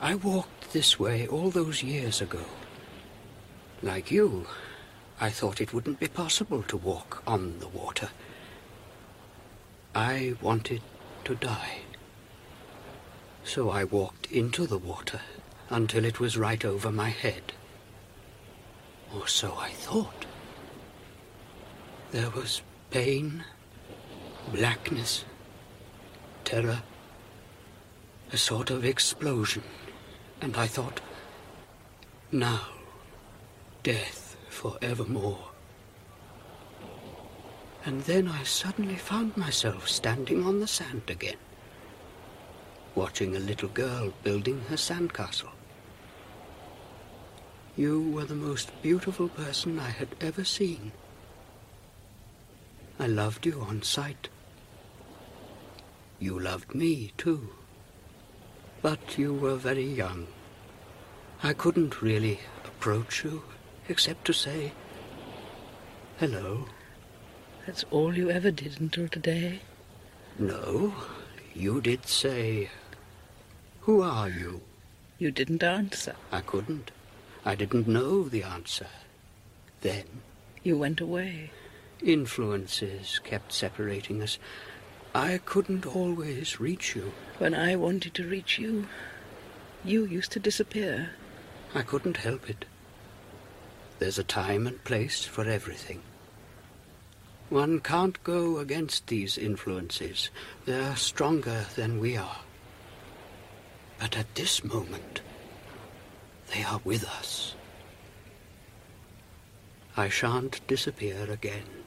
I 0.00 0.14
walked 0.14 0.72
this 0.72 0.98
way 0.98 1.26
all 1.26 1.50
those 1.50 1.82
years 1.82 2.22
ago. 2.22 2.46
Like 3.82 4.10
you, 4.10 4.46
I 5.20 5.28
thought 5.28 5.60
it 5.60 5.74
wouldn't 5.74 6.00
be 6.00 6.08
possible 6.08 6.62
to 6.62 6.78
walk 6.78 7.22
on 7.26 7.58
the 7.58 7.68
water. 7.68 8.08
I 9.94 10.34
wanted 10.40 10.80
to 11.24 11.34
die. 11.34 11.80
So 13.44 13.68
I 13.68 13.84
walked 13.84 14.32
into 14.32 14.66
the 14.66 14.78
water 14.78 15.20
until 15.70 16.04
it 16.04 16.18
was 16.18 16.36
right 16.36 16.64
over 16.64 16.90
my 16.90 17.08
head. 17.08 17.52
Or 19.14 19.26
so 19.26 19.54
I 19.56 19.70
thought. 19.70 20.26
There 22.10 22.30
was 22.30 22.60
pain, 22.90 23.44
blackness, 24.52 25.24
terror, 26.44 26.82
a 28.32 28.36
sort 28.36 28.70
of 28.70 28.84
explosion, 28.84 29.62
and 30.40 30.56
I 30.56 30.66
thought, 30.66 31.00
now, 32.32 32.62
death 33.82 34.36
forevermore. 34.48 35.46
And 37.84 38.02
then 38.02 38.28
I 38.28 38.42
suddenly 38.42 38.96
found 38.96 39.36
myself 39.36 39.88
standing 39.88 40.44
on 40.44 40.60
the 40.60 40.66
sand 40.66 41.02
again, 41.08 41.38
watching 42.94 43.36
a 43.36 43.40
little 43.40 43.68
girl 43.68 44.12
building 44.22 44.60
her 44.68 44.76
sandcastle. 44.76 45.50
You 47.76 48.10
were 48.10 48.24
the 48.24 48.34
most 48.34 48.70
beautiful 48.82 49.28
person 49.28 49.78
I 49.78 49.90
had 49.90 50.08
ever 50.20 50.44
seen. 50.44 50.92
I 52.98 53.06
loved 53.06 53.46
you 53.46 53.60
on 53.60 53.82
sight. 53.82 54.28
You 56.18 56.38
loved 56.38 56.74
me, 56.74 57.12
too. 57.16 57.50
But 58.82 59.16
you 59.16 59.32
were 59.32 59.56
very 59.56 59.86
young. 59.86 60.26
I 61.42 61.54
couldn't 61.54 62.02
really 62.02 62.40
approach 62.64 63.24
you 63.24 63.42
except 63.88 64.26
to 64.26 64.32
say, 64.32 64.72
hello. 66.18 66.66
That's 67.66 67.84
all 67.90 68.16
you 68.16 68.30
ever 68.30 68.50
did 68.50 68.80
until 68.80 69.08
today? 69.08 69.60
No, 70.38 70.94
you 71.54 71.80
did 71.80 72.06
say, 72.06 72.70
who 73.80 74.02
are 74.02 74.28
you? 74.28 74.60
You 75.18 75.30
didn't 75.30 75.62
answer. 75.62 76.14
I 76.30 76.40
couldn't. 76.40 76.90
I 77.44 77.54
didn't 77.54 77.88
know 77.88 78.28
the 78.28 78.42
answer. 78.42 78.86
Then. 79.80 80.04
You 80.62 80.76
went 80.76 81.00
away. 81.00 81.50
Influences 82.02 83.20
kept 83.24 83.52
separating 83.52 84.22
us. 84.22 84.38
I 85.14 85.40
couldn't 85.44 85.86
always 85.86 86.60
reach 86.60 86.94
you. 86.94 87.12
When 87.38 87.54
I 87.54 87.76
wanted 87.76 88.14
to 88.14 88.28
reach 88.28 88.58
you, 88.58 88.86
you 89.84 90.04
used 90.04 90.32
to 90.32 90.40
disappear. 90.40 91.10
I 91.74 91.82
couldn't 91.82 92.18
help 92.18 92.48
it. 92.50 92.64
There's 93.98 94.18
a 94.18 94.24
time 94.24 94.66
and 94.66 94.82
place 94.84 95.24
for 95.24 95.44
everything. 95.44 96.02
One 97.48 97.80
can't 97.80 98.22
go 98.22 98.58
against 98.58 99.08
these 99.08 99.36
influences. 99.36 100.30
They're 100.66 100.96
stronger 100.96 101.66
than 101.74 101.98
we 101.98 102.16
are. 102.16 102.38
But 103.98 104.16
at 104.16 104.34
this 104.36 104.62
moment, 104.62 105.20
they 106.52 106.62
are 106.64 106.80
with 106.84 107.04
us. 107.04 107.54
I 109.96 110.08
shan't 110.08 110.66
disappear 110.66 111.30
again. 111.30 111.84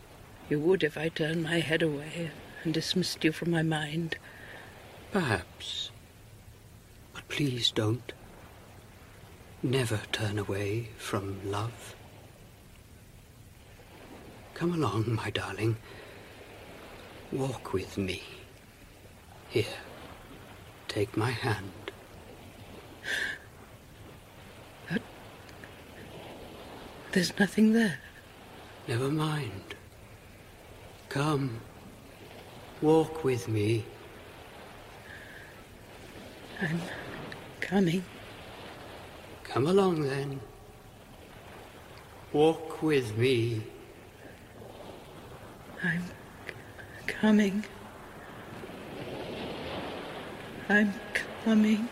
You 0.49 0.59
would 0.59 0.83
if 0.83 0.97
I 0.97 1.09
turned 1.09 1.43
my 1.43 1.59
head 1.59 1.81
away 1.81 2.31
and 2.63 2.73
dismissed 2.73 3.23
you 3.23 3.31
from 3.31 3.51
my 3.51 3.63
mind. 3.63 4.17
Perhaps. 5.11 5.91
But 7.13 7.27
please 7.27 7.71
don't. 7.71 8.11
Never 9.61 10.01
turn 10.11 10.37
away 10.37 10.89
from 10.97 11.39
love. 11.49 11.95
Come 14.53 14.73
along, 14.73 15.15
my 15.15 15.29
darling. 15.29 15.77
Walk 17.31 17.73
with 17.73 17.97
me. 17.97 18.23
Here, 19.49 19.79
take 20.87 21.15
my 21.17 21.31
hand. 21.31 21.71
There's 27.13 27.37
nothing 27.39 27.73
there. 27.73 27.99
Never 28.87 29.09
mind. 29.09 29.75
Come. 31.09 31.61
Walk 32.81 33.23
with 33.23 33.47
me. 33.47 33.85
I'm 36.59 36.81
coming. 37.61 38.03
Come 39.43 39.67
along 39.67 40.01
then. 40.01 40.39
Walk 42.33 42.81
with 42.81 43.15
me. 43.15 43.61
I'm 45.83 46.01
c- 46.01 46.53
coming. 47.05 47.63
I'm 50.67 50.93
coming. 51.43 51.87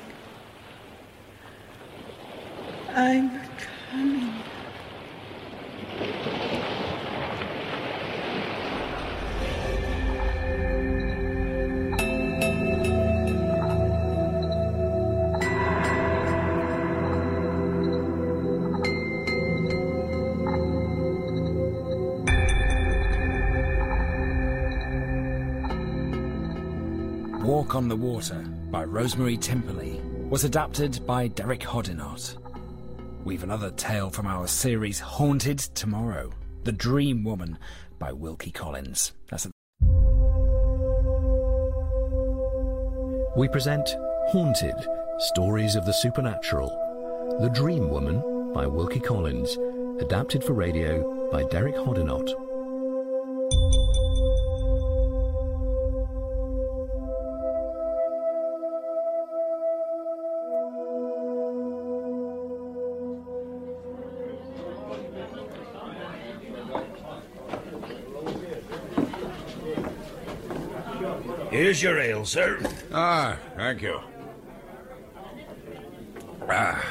I'm 2.95 3.39
coming. 3.91 4.50
Walk 27.43 27.75
on 27.75 27.87
the 27.87 27.95
Water 27.95 28.43
by 28.71 28.83
Rosemary 28.83 29.37
Timperley 29.37 30.01
was 30.29 30.45
adapted 30.45 30.99
by 31.05 31.27
Derek 31.27 31.61
Hoddinott. 31.61 32.40
We've 33.23 33.43
another 33.43 33.71
tale 33.71 34.09
from 34.09 34.25
our 34.27 34.47
series 34.47 34.99
Haunted 34.99 35.59
Tomorrow, 35.59 36.31
The 36.63 36.71
Dream 36.71 37.23
Woman 37.23 37.57
by 37.99 38.11
Wilkie 38.11 38.51
Collins. 38.51 39.13
That's 39.29 39.45
a- 39.45 39.51
We 43.37 43.47
present 43.47 43.87
Haunted 44.29 44.75
Stories 45.19 45.75
of 45.75 45.85
the 45.85 45.93
Supernatural. 45.93 46.69
The 47.41 47.49
Dream 47.49 47.89
Woman 47.89 48.53
by 48.53 48.65
Wilkie 48.67 48.99
Collins. 48.99 49.57
Adapted 49.99 50.43
for 50.43 50.53
radio 50.53 51.29
by 51.31 51.43
Derek 51.43 51.75
Hoddinott. 51.75 52.33
Here's 71.71 71.83
your 71.83 71.99
ale, 71.99 72.25
sir. 72.25 72.59
Ah, 72.91 73.37
thank 73.55 73.81
you. 73.81 73.97
Ah. 76.49 76.85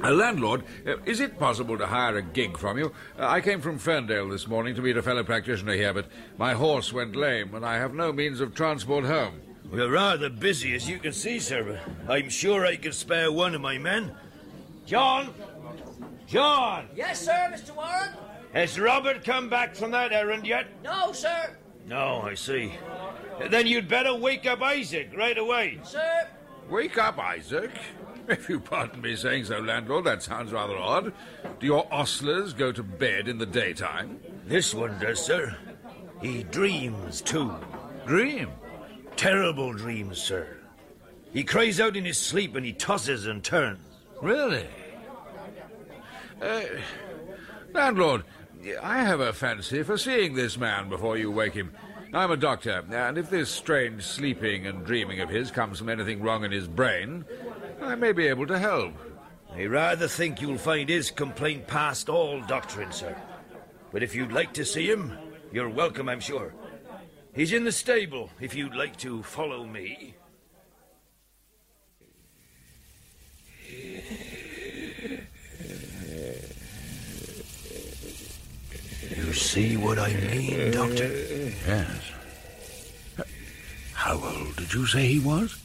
Uh, 0.00 0.10
landlord, 0.12 0.62
uh, 0.86 0.98
is 1.06 1.18
it 1.18 1.36
possible 1.36 1.76
to 1.76 1.86
hire 1.88 2.18
a 2.18 2.22
gig 2.22 2.56
from 2.56 2.78
you? 2.78 2.92
Uh, 3.18 3.26
I 3.26 3.40
came 3.40 3.60
from 3.60 3.78
Ferndale 3.78 4.28
this 4.28 4.46
morning 4.46 4.76
to 4.76 4.80
meet 4.80 4.96
a 4.96 5.02
fellow 5.02 5.24
practitioner 5.24 5.72
here, 5.72 5.92
but 5.92 6.06
my 6.38 6.52
horse 6.52 6.92
went 6.92 7.16
lame 7.16 7.52
and 7.56 7.66
I 7.66 7.78
have 7.78 7.94
no 7.94 8.12
means 8.12 8.40
of 8.40 8.54
transport 8.54 9.04
home. 9.04 9.40
We're 9.72 9.90
rather 9.90 10.30
busy, 10.30 10.76
as 10.76 10.88
you 10.88 11.00
can 11.00 11.12
see, 11.12 11.40
sir, 11.40 11.80
I'm 12.08 12.28
sure 12.28 12.64
I 12.64 12.76
could 12.76 12.94
spare 12.94 13.32
one 13.32 13.56
of 13.56 13.60
my 13.60 13.76
men. 13.76 14.14
John! 14.84 15.34
John! 16.28 16.86
Yes, 16.94 17.22
sir, 17.22 17.52
Mr. 17.52 17.74
Warren? 17.74 18.10
Has 18.52 18.78
Robert 18.78 19.24
come 19.24 19.50
back 19.50 19.74
from 19.74 19.90
that 19.90 20.12
errand 20.12 20.46
yet? 20.46 20.68
No, 20.84 21.10
sir. 21.10 21.56
No, 21.86 22.22
I 22.22 22.34
see. 22.34 22.72
Then 23.50 23.66
you'd 23.66 23.88
better 23.88 24.14
wake 24.14 24.44
up 24.46 24.60
Isaac 24.60 25.12
right 25.16 25.38
away. 25.38 25.78
Sir? 25.84 26.28
Wake 26.68 26.98
up, 26.98 27.18
Isaac. 27.18 27.70
If 28.28 28.48
you 28.48 28.58
pardon 28.58 29.00
me 29.00 29.14
saying 29.14 29.44
so, 29.44 29.60
landlord, 29.60 30.04
that 30.04 30.22
sounds 30.22 30.52
rather 30.52 30.76
odd. 30.76 31.12
Do 31.60 31.66
your 31.66 31.86
ostlers 31.90 32.56
go 32.56 32.72
to 32.72 32.82
bed 32.82 33.28
in 33.28 33.38
the 33.38 33.46
daytime? 33.46 34.18
This 34.46 34.74
one 34.74 34.98
does, 34.98 35.24
sir. 35.24 35.56
He 36.20 36.42
dreams, 36.42 37.20
too. 37.20 37.54
Dream? 38.04 38.50
Terrible 39.14 39.72
dreams, 39.72 40.18
sir. 40.18 40.56
He 41.32 41.44
cries 41.44 41.78
out 41.78 41.96
in 41.96 42.04
his 42.04 42.18
sleep 42.18 42.56
and 42.56 42.66
he 42.66 42.72
tosses 42.72 43.26
and 43.26 43.44
turns. 43.44 43.78
Really? 44.20 44.66
Uh, 46.42 46.62
landlord, 47.72 48.24
I 48.74 49.04
have 49.04 49.20
a 49.20 49.32
fancy 49.32 49.82
for 49.82 49.96
seeing 49.96 50.34
this 50.34 50.58
man 50.58 50.88
before 50.88 51.16
you 51.16 51.30
wake 51.30 51.54
him. 51.54 51.72
I'm 52.12 52.30
a 52.30 52.36
doctor, 52.36 52.84
and 52.90 53.18
if 53.18 53.30
this 53.30 53.50
strange 53.50 54.02
sleeping 54.02 54.66
and 54.66 54.84
dreaming 54.84 55.20
of 55.20 55.28
his 55.28 55.50
comes 55.50 55.78
from 55.78 55.88
anything 55.88 56.22
wrong 56.22 56.44
in 56.44 56.50
his 56.50 56.66
brain, 56.66 57.24
I 57.80 57.94
may 57.94 58.12
be 58.12 58.26
able 58.26 58.46
to 58.46 58.58
help. 58.58 58.94
I 59.54 59.66
rather 59.66 60.08
think 60.08 60.40
you'll 60.40 60.58
find 60.58 60.88
his 60.88 61.10
complaint 61.10 61.66
past 61.66 62.08
all 62.08 62.40
doctrine, 62.42 62.92
sir. 62.92 63.16
But 63.92 64.02
if 64.02 64.14
you'd 64.14 64.32
like 64.32 64.52
to 64.54 64.64
see 64.64 64.90
him, 64.90 65.16
you're 65.52 65.68
welcome, 65.68 66.08
I'm 66.08 66.20
sure. 66.20 66.52
He's 67.34 67.52
in 67.52 67.64
the 67.64 67.72
stable, 67.72 68.30
if 68.40 68.54
you'd 68.54 68.74
like 68.74 68.96
to 68.98 69.22
follow 69.22 69.64
me. 69.64 70.14
See 79.36 79.76
what 79.76 79.98
I 79.98 80.12
mean, 80.14 80.72
Doctor? 80.72 81.08
Yes. 81.66 82.12
How 83.92 84.14
old 84.14 84.56
did 84.56 84.72
you 84.72 84.86
say 84.86 85.06
he 85.06 85.18
was? 85.18 85.62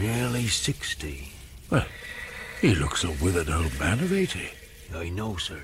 Nearly 0.00 0.46
60. 0.46 1.28
Well, 1.70 1.86
he 2.60 2.74
looks 2.74 3.04
a 3.04 3.10
withered 3.10 3.48
old 3.50 3.78
man 3.78 4.00
of 4.00 4.12
80. 4.12 4.48
I 4.94 5.08
know, 5.08 5.36
sir. 5.36 5.60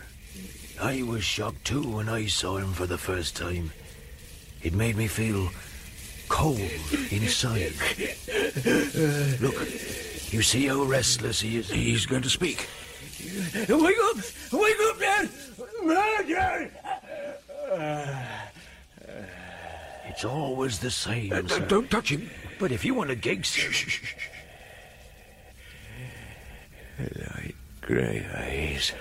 I 0.80 1.02
was 1.02 1.24
shocked 1.24 1.64
too 1.64 1.82
when 1.82 2.08
I 2.08 2.26
saw 2.26 2.56
him 2.56 2.72
for 2.72 2.86
the 2.86 2.98
first 2.98 3.36
time. 3.36 3.72
It 4.62 4.72
made 4.72 4.96
me 4.96 5.06
feel 5.08 5.50
cold 6.28 6.60
inside. 7.10 7.72
Look, 9.40 9.60
you 10.32 10.42
see 10.42 10.66
how 10.66 10.84
restless 10.84 11.40
he 11.40 11.58
is? 11.58 11.70
He's 11.70 12.06
going 12.06 12.22
to 12.22 12.30
speak. 12.30 12.68
Wake 13.68 13.96
up! 14.04 14.16
Wake 14.52 14.76
up, 14.88 14.98
Dad! 14.98 15.28
Dad! 16.28 16.70
It's 20.08 20.24
always 20.24 20.78
the 20.80 20.90
same, 20.90 21.32
Uh, 21.32 21.46
sir. 21.48 21.60
don't 21.66 21.90
touch 21.90 22.10
him. 22.10 22.28
But 22.58 22.72
if 22.72 22.84
you 22.84 22.94
want 22.94 23.10
a 23.10 23.14
gig, 23.16 23.44
sir... 23.44 23.70
Light 26.98 27.54
grey 27.80 28.26
eyes 28.36 28.92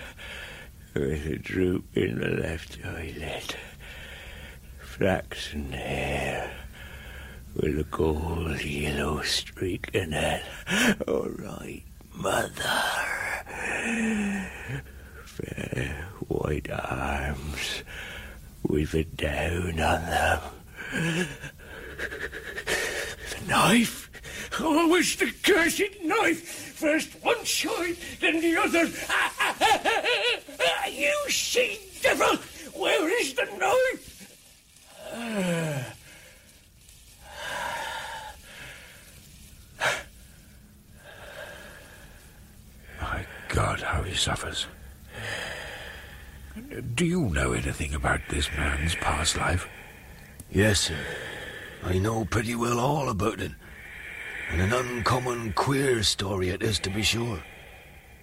with 0.93 1.25
a 1.25 1.35
droop 1.37 1.83
in 1.97 2.19
the 2.19 2.29
left 2.29 2.77
eyelid. 2.85 3.55
Flaxen 4.79 5.71
hair 5.73 6.49
with 7.55 7.77
a 7.79 7.83
gold 7.83 8.61
yellow 8.63 9.21
streak 9.23 9.89
in 9.93 10.13
it. 10.13 10.43
All 11.07 11.27
right, 11.29 11.83
mother. 12.13 12.83
Fair 15.25 16.07
white 16.29 16.69
arms 16.71 17.83
with 18.69 18.93
a 18.93 19.03
down 19.03 19.79
on 19.79 20.01
them. 20.05 20.39
The 23.31 23.41
knife! 23.47 24.09
Oh, 24.59 24.79
Always 24.79 25.15
the 25.15 25.31
cursed 25.43 26.03
knife! 26.03 26.75
First 26.75 27.15
one 27.23 27.43
side, 27.45 27.97
then 28.21 28.39
the 28.39 28.55
other. 28.57 28.85
you 30.91 31.13
she 31.29 31.79
devil! 32.01 32.37
Where 32.75 33.21
is 33.21 33.33
the 33.33 33.45
knife? 33.59 34.05
My 43.01 43.25
God, 43.49 43.81
how 43.81 44.03
he 44.03 44.15
suffers. 44.15 44.67
Do 46.95 47.05
you 47.05 47.29
know 47.29 47.53
anything 47.53 47.93
about 47.93 48.21
this 48.29 48.49
man's 48.51 48.95
past 48.95 49.37
life? 49.37 49.67
Yes, 50.51 50.81
sir. 50.81 50.97
I 51.83 51.99
know 51.99 52.25
pretty 52.25 52.55
well 52.55 52.79
all 52.79 53.09
about 53.09 53.39
it. 53.39 53.51
And 54.51 54.61
an 54.61 54.73
uncommon 54.73 55.53
queer 55.53 56.03
story 56.03 56.49
it 56.49 56.63
is, 56.63 56.79
to 56.79 56.89
be 56.89 57.03
sure. 57.03 57.43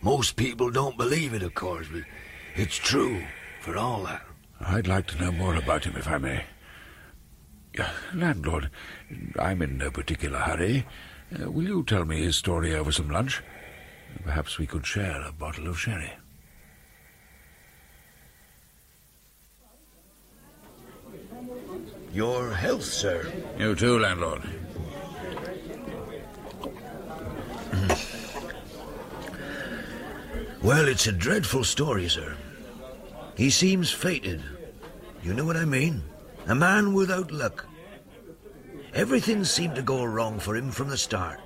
Most 0.02 0.36
people 0.36 0.70
don't 0.70 0.96
believe 0.96 1.34
it, 1.34 1.42
of 1.42 1.54
course, 1.54 1.86
but 1.90 2.02
it's 2.54 2.76
true, 2.76 3.24
for 3.60 3.76
all 3.76 4.04
that. 4.04 4.22
I'd 4.60 4.88
like 4.88 5.06
to 5.08 5.20
know 5.20 5.32
more 5.32 5.54
about 5.54 5.84
him, 5.84 5.96
if 5.96 6.08
I 6.08 6.18
may. 6.18 6.44
Landlord, 8.14 8.70
I'm 9.38 9.62
in 9.62 9.78
no 9.78 9.90
particular 9.90 10.38
hurry. 10.38 10.86
Uh, 11.32 11.50
will 11.50 11.64
you 11.64 11.84
tell 11.84 12.04
me 12.04 12.22
his 12.22 12.36
story 12.36 12.74
over 12.74 12.92
some 12.92 13.10
lunch? 13.10 13.42
Perhaps 14.24 14.58
we 14.58 14.66
could 14.66 14.86
share 14.86 15.20
a 15.22 15.32
bottle 15.32 15.68
of 15.68 15.78
sherry. 15.78 16.12
Your 22.16 22.50
health, 22.50 22.84
sir. 22.84 23.30
You 23.58 23.74
too, 23.74 23.98
landlord. 23.98 24.40
Hmm. 27.72 27.92
Well, 30.66 30.88
it's 30.88 31.06
a 31.06 31.12
dreadful 31.12 31.62
story, 31.62 32.08
sir. 32.08 32.34
He 33.36 33.50
seems 33.50 33.92
fated. 33.92 34.42
You 35.22 35.34
know 35.34 35.44
what 35.44 35.58
I 35.58 35.66
mean? 35.66 36.02
A 36.46 36.54
man 36.54 36.94
without 36.94 37.30
luck. 37.32 37.66
Everything 38.94 39.44
seemed 39.44 39.74
to 39.74 39.82
go 39.82 40.02
wrong 40.02 40.38
for 40.38 40.56
him 40.56 40.70
from 40.70 40.88
the 40.88 40.96
start. 40.96 41.38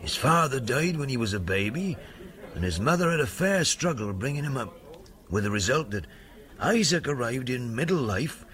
His 0.00 0.16
father 0.16 0.58
died 0.58 0.96
when 0.96 1.08
he 1.08 1.16
was 1.16 1.34
a 1.34 1.38
baby, 1.38 1.96
and 2.56 2.64
his 2.64 2.80
mother 2.80 3.12
had 3.12 3.20
a 3.20 3.28
fair 3.28 3.62
struggle 3.62 4.12
bringing 4.12 4.42
him 4.42 4.56
up, 4.56 4.74
with 5.30 5.44
the 5.44 5.52
result 5.52 5.90
that 5.90 6.08
Isaac 6.58 7.06
arrived 7.06 7.48
in 7.48 7.76
middle 7.76 7.98
life 7.98 8.44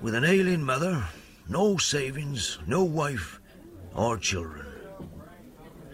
with 0.00 0.14
an 0.14 0.24
ailing 0.24 0.62
mother, 0.62 1.04
no 1.48 1.76
savings, 1.76 2.58
no 2.66 2.84
wife, 2.84 3.40
or 3.94 4.18
children. 4.18 4.66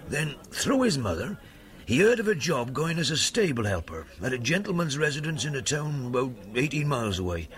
Then, 0.09 0.35
through 0.51 0.83
his 0.83 0.99
mother, 0.99 1.39
he 1.87 2.01
heard 2.01 2.21
of 2.21 2.29
a 2.29 2.35
job 2.35 2.73
going 2.73 2.99
as 2.99 3.11
a 3.11 3.17
stable 3.17 3.65
helper 3.65 4.07
at 4.23 4.33
a 4.33 4.39
gentleman's 4.39 4.99
residence 4.99 5.45
in 5.45 5.57
a 5.57 5.63
town 5.63 6.07
about 6.07 6.33
18 6.55 6.87
miles 6.87 7.19
away. 7.19 7.49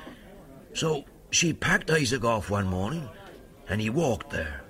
So 0.72 1.04
she 1.30 1.52
packed 1.52 1.90
Isaac 1.90 2.24
off 2.24 2.50
one 2.50 2.66
morning, 2.66 3.08
and 3.68 3.80
he 3.80 3.90
walked 3.90 4.30
there, 4.30 4.62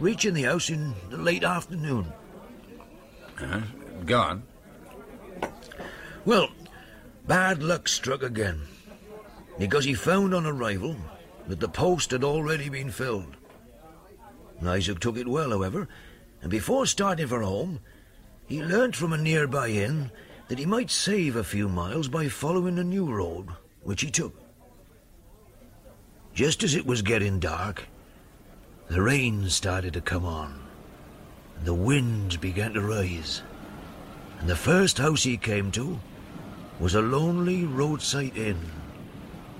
reaching 0.00 0.34
the 0.34 0.42
house 0.42 0.70
in 0.70 0.94
the 1.10 1.16
late 1.16 1.44
afternoon. 1.44 2.12
Uh, 3.40 3.62
go 4.04 4.20
on. 4.20 4.42
Well, 6.24 6.48
bad 7.26 7.62
luck 7.62 7.88
struck 7.88 8.22
again, 8.22 8.62
because 9.58 9.84
he 9.84 9.94
found 9.94 10.34
on 10.34 10.46
arrival 10.46 10.96
that 11.46 11.60
the 11.60 11.68
post 11.68 12.10
had 12.10 12.24
already 12.24 12.68
been 12.68 12.90
filled. 12.90 13.36
Isaac 14.64 15.00
took 15.00 15.16
it 15.16 15.26
well, 15.26 15.50
however, 15.50 15.88
and 16.40 16.50
before 16.50 16.86
starting 16.86 17.26
for 17.26 17.42
home, 17.42 17.80
he 18.46 18.62
learnt 18.62 18.94
from 18.94 19.12
a 19.12 19.18
nearby 19.18 19.68
inn 19.68 20.10
that 20.48 20.58
he 20.58 20.66
might 20.66 20.90
save 20.90 21.36
a 21.36 21.44
few 21.44 21.68
miles 21.68 22.08
by 22.08 22.28
following 22.28 22.78
a 22.78 22.84
new 22.84 23.12
road, 23.12 23.48
which 23.82 24.02
he 24.02 24.10
took. 24.10 24.34
Just 26.34 26.62
as 26.62 26.74
it 26.74 26.86
was 26.86 27.02
getting 27.02 27.40
dark, 27.40 27.84
the 28.88 29.02
rain 29.02 29.48
started 29.48 29.94
to 29.94 30.00
come 30.00 30.24
on, 30.24 30.60
and 31.56 31.66
the 31.66 31.74
wind 31.74 32.40
began 32.40 32.74
to 32.74 32.80
rise. 32.80 33.42
And 34.40 34.48
the 34.48 34.56
first 34.56 34.98
house 34.98 35.22
he 35.22 35.36
came 35.36 35.70
to 35.72 35.98
was 36.80 36.94
a 36.94 37.02
lonely 37.02 37.64
roadside 37.64 38.36
inn, 38.36 38.60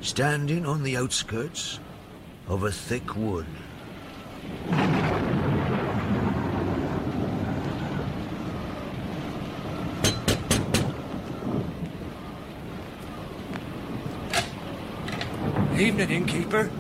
standing 0.03 0.67
on 0.67 0.83
the 0.83 0.97
outskirts 0.97 1.79
of 2.49 2.65
a 2.65 2.73
thick 2.73 3.17
wood. 3.17 3.47
Evening, 15.79 16.11
innkeeper. 16.11 16.71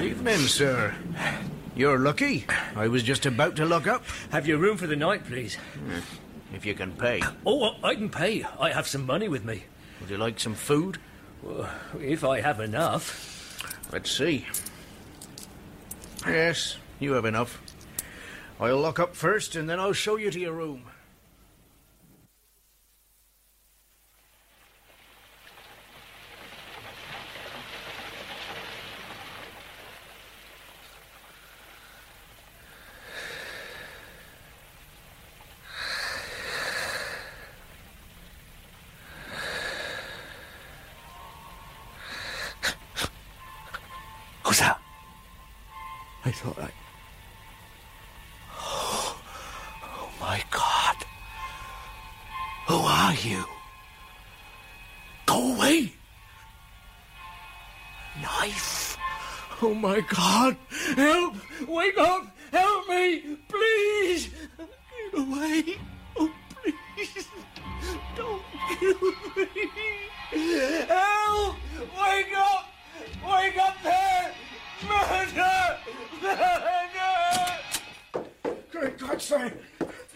Evening, 0.00 0.38
sir. 0.40 0.94
You're 1.76 1.98
lucky. 1.98 2.44
I 2.76 2.88
was 2.88 3.02
just 3.02 3.24
about 3.24 3.56
to 3.56 3.64
lock 3.64 3.86
up. 3.86 4.04
Have 4.30 4.46
you 4.46 4.56
room 4.58 4.76
for 4.76 4.86
the 4.86 4.96
night, 4.96 5.24
please? 5.24 5.56
If 6.52 6.66
you 6.66 6.74
can 6.74 6.92
pay. 6.92 7.22
Oh, 7.46 7.76
I 7.82 7.94
can 7.94 8.10
pay. 8.10 8.44
I 8.60 8.70
have 8.70 8.86
some 8.86 9.06
money 9.06 9.28
with 9.28 9.44
me. 9.44 9.64
Would 10.00 10.10
you 10.10 10.16
like 10.16 10.40
some 10.40 10.54
food? 10.54 10.98
Well, 11.42 11.68
if 12.00 12.24
I 12.24 12.40
have 12.40 12.60
enough. 12.60 13.88
Let's 13.92 14.10
see. 14.10 14.46
Yes, 16.26 16.78
you 17.00 17.12
have 17.12 17.24
enough. 17.24 17.60
I'll 18.58 18.80
lock 18.80 18.98
up 18.98 19.14
first, 19.14 19.56
and 19.56 19.68
then 19.68 19.78
I'll 19.78 19.92
show 19.92 20.16
you 20.16 20.30
to 20.30 20.40
your 20.40 20.52
room. 20.52 20.84
Oh 59.66 59.72
my 59.72 60.00
God. 60.00 60.58
Help. 60.94 61.36
Wake 61.66 61.96
up. 61.96 62.26
Help 62.52 62.86
me. 62.86 63.38
Please. 63.48 64.28
Get 64.58 65.20
away. 65.20 65.78
Oh, 66.18 66.30
please. 66.54 67.28
Don't 68.14 68.42
kill 68.78 69.12
me. 69.36 69.70
Help! 70.86 71.56
Wake 71.78 72.36
up! 72.36 72.72
Wake 73.26 73.56
up 73.56 73.76
there! 73.82 74.32
Murder! 74.86 75.78
Murder! 76.22 76.54
Great 78.70 78.98
God, 78.98 79.22
sir! 79.22 79.52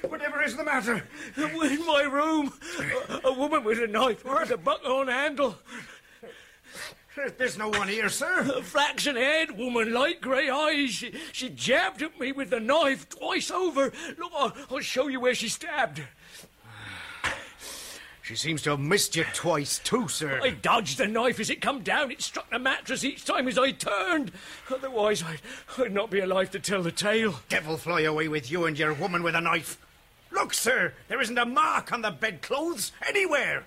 Whatever 0.03 0.43
is 0.43 0.57
the 0.57 0.65
matter? 0.65 1.09
In 1.37 1.87
my 1.87 2.03
room, 2.03 2.53
a, 3.25 3.33
woman 3.33 3.65
with 3.65 3.79
a 3.79 3.87
knife 3.87 4.25
with 4.25 4.51
a 4.51 4.57
buckhorn 4.57 5.09
handle. 5.09 5.57
There's 7.37 7.59
no 7.59 7.69
one 7.69 7.89
here, 7.89 8.09
sir. 8.09 8.41
A 8.57 8.63
flaxen 8.63 9.17
head, 9.17 9.59
woman, 9.59 9.93
light 9.93 10.21
grey 10.21 10.49
eyes. 10.49 10.91
She, 10.91 11.13
she 11.33 11.51
jabbed 11.51 12.03
at 12.03 12.19
me 12.19 12.33
with 12.33 12.51
the 12.51 12.61
knife 12.61 13.09
twice 13.09 13.51
over. 13.51 13.93
Look, 14.17 14.33
I'll, 14.35 14.55
I'll 14.71 14.81
show 14.81 15.09
you 15.09 15.21
where 15.21 15.35
she 15.35 15.49
stabbed. 15.49 16.03
She 18.23 18.37
seems 18.37 18.61
to 18.65 18.71
have 18.73 18.81
missed 18.81 19.17
you 19.17 19.25
twice, 19.33 19.79
too, 19.79 20.07
sir. 20.07 20.39
I 20.43 20.51
dodged 20.51 20.99
the 20.99 21.07
knife 21.07 21.41
as 21.41 21.49
it 21.49 21.63
come 21.63 21.83
down. 21.83 22.11
It 22.11 22.21
struck 22.21 22.51
the 22.51 22.59
mattress 22.59 23.03
each 23.03 23.25
time 23.25 23.49
as 23.49 23.57
I 23.57 23.71
turned. 23.71 24.33
Otherwise, 24.71 25.23
I'd, 25.23 25.41
I'd 25.79 25.95
not 25.95 26.11
be 26.11 26.21
alive 26.21 26.51
to 26.51 26.61
tell 26.61 26.83
the 26.83 26.93
tale. 26.93 27.41
Devil 27.49 27.79
fly 27.79 28.03
away 28.03 28.29
with 28.29 28.51
you 28.51 28.67
and 28.67 28.79
your 28.79 28.93
woman 28.93 29.23
with 29.23 29.35
a 29.35 29.41
knife. 29.41 29.79
Look, 30.31 30.53
sir, 30.53 30.93
there 31.09 31.23
isn't 31.23 31.39
a 31.39 31.47
mark 31.47 31.91
on 31.91 32.03
the 32.03 32.11
bedclothes 32.11 32.93
anywhere. 33.09 33.65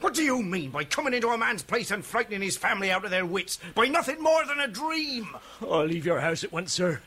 What 0.00 0.14
do 0.14 0.22
you 0.22 0.42
mean 0.42 0.70
by 0.70 0.84
coming 0.84 1.14
into 1.14 1.28
a 1.28 1.38
man's 1.38 1.62
place 1.62 1.90
and 1.90 2.04
frightening 2.04 2.42
his 2.42 2.56
family 2.56 2.90
out 2.90 3.04
of 3.04 3.10
their 3.10 3.26
wits 3.26 3.58
by 3.74 3.86
nothing 3.86 4.22
more 4.22 4.44
than 4.44 4.60
a 4.60 4.68
dream? 4.68 5.28
I'll 5.62 5.86
leave 5.86 6.06
your 6.06 6.20
house 6.20 6.44
at 6.44 6.52
once, 6.52 6.72
sir. 6.72 7.00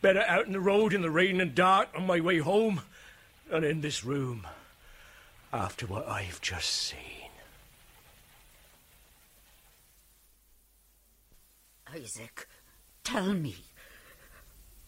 Better 0.00 0.22
out 0.26 0.46
in 0.46 0.52
the 0.52 0.60
road 0.60 0.94
in 0.94 1.02
the 1.02 1.10
rain 1.10 1.40
and 1.40 1.54
dark 1.54 1.88
on 1.94 2.06
my 2.06 2.20
way 2.20 2.38
home 2.38 2.82
than 3.48 3.64
in 3.64 3.80
this 3.80 4.04
room 4.04 4.46
after 5.52 5.86
what 5.86 6.08
I've 6.08 6.40
just 6.40 6.70
seen. 6.70 6.98
Isaac, 11.92 12.46
tell 13.02 13.34
me, 13.34 13.56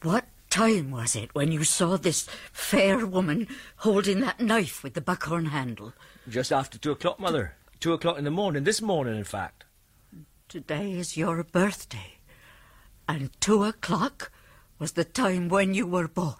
what 0.03 0.25
time 0.53 0.91
was 0.91 1.17
it 1.17 1.35
when 1.35 1.51
you 1.51 1.65
saw 1.65 1.97
this 1.97 2.29
fair 2.53 3.07
woman 3.07 3.49
holding 3.77 4.21
that 4.21 4.39
knife 4.39 4.83
with 4.83 4.93
the 4.93 5.01
buckhorn 5.01 5.47
handle? 5.47 5.95
Just 6.29 6.53
after 6.53 6.77
two 6.79 6.91
o'clock, 6.91 7.19
Mother. 7.19 7.55
Two 7.81 7.95
o'clock 7.95 8.19
in 8.19 8.25
the 8.25 8.31
morning. 8.31 8.65
This 8.65 8.83
morning, 8.83 9.17
in 9.17 9.25
fact. 9.25 9.65
Today 10.51 10.93
is 10.93 11.17
your 11.17 11.43
birthday, 11.43 12.19
and 13.09 13.31
two 13.41 13.65
o'clock 13.65 14.31
was 14.79 14.93
the 14.93 15.05
time 15.05 15.49
when 15.49 15.73
you 15.73 15.87
were 15.87 16.07
born. 16.07 16.37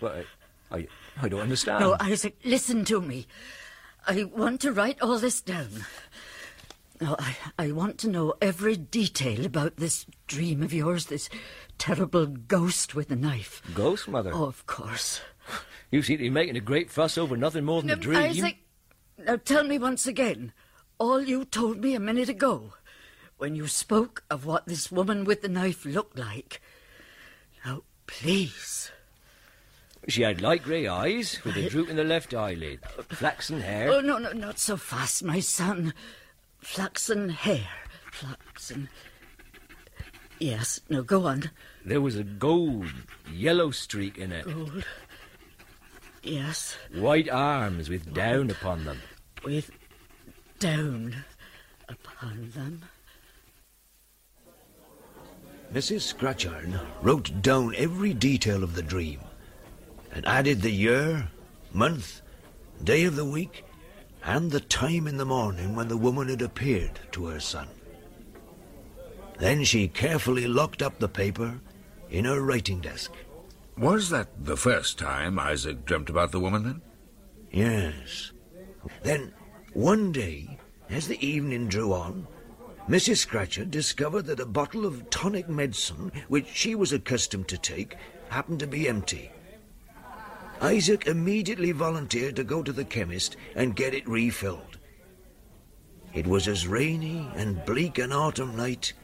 But 0.00 0.24
I, 0.70 0.76
I, 0.76 0.86
I 1.20 1.28
don't 1.28 1.40
understand. 1.40 1.80
No, 1.80 1.96
Isaac, 1.98 2.36
listen 2.44 2.84
to 2.84 3.00
me. 3.00 3.26
I 4.06 4.22
want 4.22 4.60
to 4.60 4.72
write 4.72 5.02
all 5.02 5.18
this 5.18 5.40
down. 5.40 5.84
No, 7.00 7.16
I, 7.18 7.36
I 7.58 7.72
want 7.72 7.98
to 7.98 8.08
know 8.08 8.34
every 8.40 8.76
detail 8.76 9.44
about 9.44 9.76
this 9.76 10.06
dream 10.28 10.62
of 10.62 10.72
yours, 10.72 11.06
this 11.06 11.28
terrible 11.78 12.26
ghost 12.26 12.94
with 12.94 13.08
the 13.08 13.16
knife. 13.16 13.62
Ghost, 13.74 14.08
Mother? 14.08 14.30
Oh, 14.34 14.44
of 14.44 14.66
course. 14.66 15.20
You 15.88 16.02
seem 16.02 16.18
to 16.18 16.24
be 16.24 16.30
making 16.30 16.56
a 16.56 16.60
great 16.60 16.90
fuss 16.90 17.16
over 17.16 17.36
nothing 17.36 17.64
more 17.64 17.80
than 17.80 17.90
a 17.90 17.92
Um, 17.94 18.00
dream. 18.00 18.18
Isaac, 18.18 18.56
now 19.18 19.36
tell 19.36 19.62
me 19.62 19.78
once 19.78 20.04
again 20.04 20.52
all 20.98 21.22
you 21.22 21.44
told 21.44 21.78
me 21.80 21.94
a 21.94 22.00
minute 22.00 22.28
ago 22.28 22.74
when 23.38 23.54
you 23.54 23.68
spoke 23.68 24.24
of 24.28 24.44
what 24.44 24.66
this 24.66 24.90
woman 24.90 25.24
with 25.24 25.42
the 25.42 25.48
knife 25.48 25.84
looked 25.84 26.18
like. 26.18 26.60
Now, 27.64 27.82
please. 28.08 28.90
She 30.08 30.22
had 30.22 30.42
light 30.42 30.64
grey 30.64 30.88
eyes 30.88 31.38
with 31.44 31.56
a 31.56 31.68
droop 31.70 31.88
in 31.88 31.94
the 31.96 32.04
left 32.04 32.34
eyelid, 32.34 32.80
flaxen 33.08 33.60
hair. 33.60 33.88
Oh, 33.92 34.00
no, 34.00 34.18
no, 34.18 34.32
not 34.32 34.58
so 34.58 34.76
fast, 34.76 35.22
my 35.22 35.38
son. 35.38 35.94
Flaxen 36.58 37.28
hair. 37.28 37.68
Flaxen. 38.10 38.88
Yes, 40.38 40.80
no, 40.90 41.02
go 41.02 41.26
on. 41.26 41.50
There 41.84 42.00
was 42.00 42.16
a 42.16 42.24
gold, 42.24 42.92
yellow 43.32 43.70
streak 43.70 44.18
in 44.18 44.32
it. 44.32 44.44
Gold. 44.44 44.84
Yes, 46.22 46.76
White 46.92 47.28
arms 47.30 47.88
with 47.88 48.12
down 48.12 48.50
upon 48.50 48.84
them. 48.84 49.00
with 49.44 49.70
down 50.58 51.24
upon 51.88 52.50
them. 52.50 52.82
Mrs. 55.72 56.02
Scatchard 56.02 56.80
wrote 57.02 57.42
down 57.42 57.74
every 57.76 58.12
detail 58.14 58.62
of 58.64 58.74
the 58.74 58.82
dream 58.82 59.20
and 60.12 60.26
added 60.26 60.62
the 60.62 60.70
year, 60.70 61.28
month, 61.72 62.22
day 62.82 63.04
of 63.04 63.16
the 63.16 63.24
week, 63.24 63.64
and 64.24 64.50
the 64.50 64.60
time 64.60 65.06
in 65.06 65.16
the 65.16 65.24
morning 65.24 65.76
when 65.76 65.88
the 65.88 65.96
woman 65.96 66.28
had 66.28 66.42
appeared 66.42 66.98
to 67.12 67.26
her 67.26 67.40
son. 67.40 67.68
Then 69.38 69.64
she 69.64 69.88
carefully 69.88 70.46
locked 70.46 70.82
up 70.82 70.98
the 70.98 71.08
paper 71.08 71.60
in 72.10 72.24
her 72.24 72.40
writing 72.40 72.80
desk. 72.80 73.12
Was 73.76 74.08
that 74.10 74.28
the 74.44 74.56
first 74.56 74.98
time 74.98 75.38
Isaac 75.38 75.84
dreamt 75.84 76.08
about 76.08 76.32
the 76.32 76.40
woman, 76.40 76.62
then? 76.64 76.82
Yes. 77.50 78.32
Then, 79.02 79.34
one 79.74 80.12
day, 80.12 80.58
as 80.88 81.08
the 81.08 81.24
evening 81.26 81.68
drew 81.68 81.92
on, 81.92 82.26
Mrs. 82.88 83.18
Scatchard 83.18 83.70
discovered 83.70 84.26
that 84.26 84.40
a 84.40 84.46
bottle 84.46 84.86
of 84.86 85.10
tonic 85.10 85.48
medicine, 85.48 86.12
which 86.28 86.46
she 86.46 86.74
was 86.74 86.92
accustomed 86.92 87.48
to 87.48 87.58
take, 87.58 87.96
happened 88.28 88.60
to 88.60 88.66
be 88.66 88.88
empty. 88.88 89.30
Isaac 90.62 91.06
immediately 91.06 91.72
volunteered 91.72 92.36
to 92.36 92.44
go 92.44 92.62
to 92.62 92.72
the 92.72 92.84
chemist 92.84 93.36
and 93.54 93.76
get 93.76 93.92
it 93.92 94.08
refilled. 94.08 94.78
It 96.14 96.26
was 96.26 96.48
as 96.48 96.66
rainy 96.66 97.28
and 97.34 97.62
bleak 97.66 97.98
an 97.98 98.12
autumn 98.12 98.56
night 98.56 98.94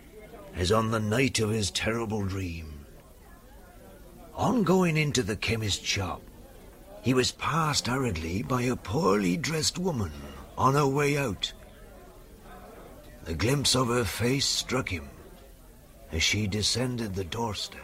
as 0.54 0.70
on 0.70 0.90
the 0.90 1.00
night 1.00 1.38
of 1.38 1.50
his 1.50 1.70
terrible 1.70 2.24
dream. 2.24 2.84
On 4.34 4.62
going 4.62 4.96
into 4.96 5.22
the 5.22 5.36
chemist's 5.36 5.86
shop, 5.86 6.22
he 7.02 7.14
was 7.14 7.32
passed 7.32 7.86
hurriedly 7.86 8.42
by 8.42 8.62
a 8.62 8.76
poorly 8.76 9.36
dressed 9.36 9.78
woman 9.78 10.12
on 10.56 10.74
her 10.74 10.86
way 10.86 11.16
out. 11.16 11.52
The 13.24 13.34
glimpse 13.34 13.74
of 13.74 13.88
her 13.88 14.04
face 14.04 14.46
struck 14.46 14.88
him 14.88 15.08
as 16.10 16.22
she 16.22 16.46
descended 16.46 17.14
the 17.14 17.24
doorstep. 17.24 17.80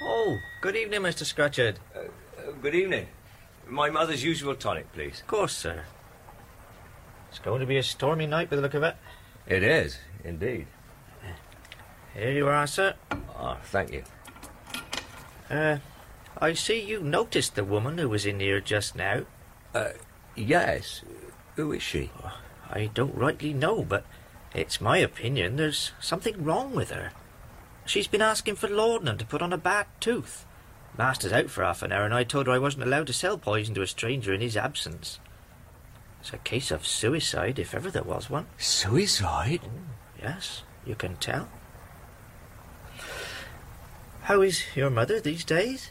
Oh, 0.00 0.38
good 0.64 0.76
evening, 0.76 1.02
Mr. 1.02 1.26
Scatchard. 1.26 1.78
Uh, 1.94 2.04
good 2.62 2.74
evening. 2.74 3.06
My 3.68 3.90
mother's 3.90 4.24
usual 4.24 4.54
tonic, 4.54 4.90
please. 4.94 5.20
Of 5.20 5.26
course, 5.26 5.54
sir. 5.54 5.84
It's 7.28 7.38
going 7.38 7.60
to 7.60 7.66
be 7.66 7.76
a 7.76 7.82
stormy 7.82 8.26
night 8.26 8.48
by 8.48 8.56
the 8.56 8.62
look 8.62 8.72
of 8.72 8.82
it. 8.82 8.96
It 9.46 9.62
is, 9.62 9.98
indeed. 10.24 10.66
Here 12.14 12.32
you 12.32 12.48
are, 12.48 12.66
sir. 12.66 12.94
Ah, 13.36 13.58
thank 13.64 13.92
you. 13.92 14.04
Uh, 15.50 15.80
I 16.38 16.54
see 16.54 16.80
you 16.80 17.00
noticed 17.00 17.56
the 17.56 17.64
woman 17.64 17.98
who 17.98 18.08
was 18.08 18.24
in 18.24 18.40
here 18.40 18.62
just 18.62 18.96
now. 18.96 19.24
Uh, 19.74 19.90
yes. 20.34 21.02
Who 21.56 21.72
is 21.72 21.82
she? 21.82 22.10
I 22.70 22.86
don't 22.86 23.14
rightly 23.14 23.52
know, 23.52 23.84
but 23.84 24.06
it's 24.54 24.80
my 24.80 24.96
opinion 24.96 25.56
there's 25.56 25.92
something 26.00 26.42
wrong 26.42 26.74
with 26.74 26.90
her. 26.90 27.10
She's 27.84 28.06
been 28.06 28.22
asking 28.22 28.56
for 28.56 28.68
laudanum 28.68 29.18
to 29.18 29.26
put 29.26 29.42
on 29.42 29.52
a 29.52 29.58
bad 29.58 29.88
tooth. 30.00 30.46
Master's 30.96 31.32
out 31.32 31.50
for 31.50 31.64
half 31.64 31.82
an 31.82 31.92
hour, 31.92 32.04
and 32.04 32.14
I 32.14 32.24
told 32.24 32.46
her 32.46 32.52
I 32.52 32.58
wasn't 32.58 32.84
allowed 32.84 33.08
to 33.08 33.12
sell 33.12 33.36
poison 33.36 33.74
to 33.74 33.82
a 33.82 33.86
stranger 33.86 34.32
in 34.32 34.40
his 34.40 34.56
absence. 34.56 35.18
It's 36.20 36.32
a 36.32 36.38
case 36.38 36.70
of 36.70 36.86
suicide, 36.86 37.58
if 37.58 37.74
ever 37.74 37.90
there 37.90 38.02
was 38.02 38.30
one. 38.30 38.46
Suicide? 38.58 39.60
Yes, 40.20 40.62
you 40.86 40.94
can 40.94 41.16
tell. 41.16 41.48
How 44.22 44.40
is 44.40 44.64
your 44.74 44.88
mother 44.88 45.20
these 45.20 45.44
days? 45.44 45.90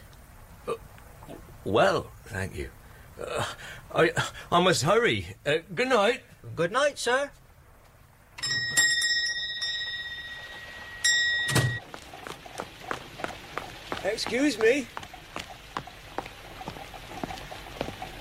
Well, 1.66 2.12
thank 2.26 2.56
you. 2.56 2.70
Uh, 3.22 3.46
I, 3.94 4.12
I 4.52 4.60
must 4.60 4.84
hurry. 4.84 5.36
Uh, 5.46 5.58
good 5.74 5.90
night. 5.90 6.22
Good 6.56 6.72
night, 6.72 6.98
sir. 6.98 7.30
Excuse 14.04 14.60
me. 14.60 14.86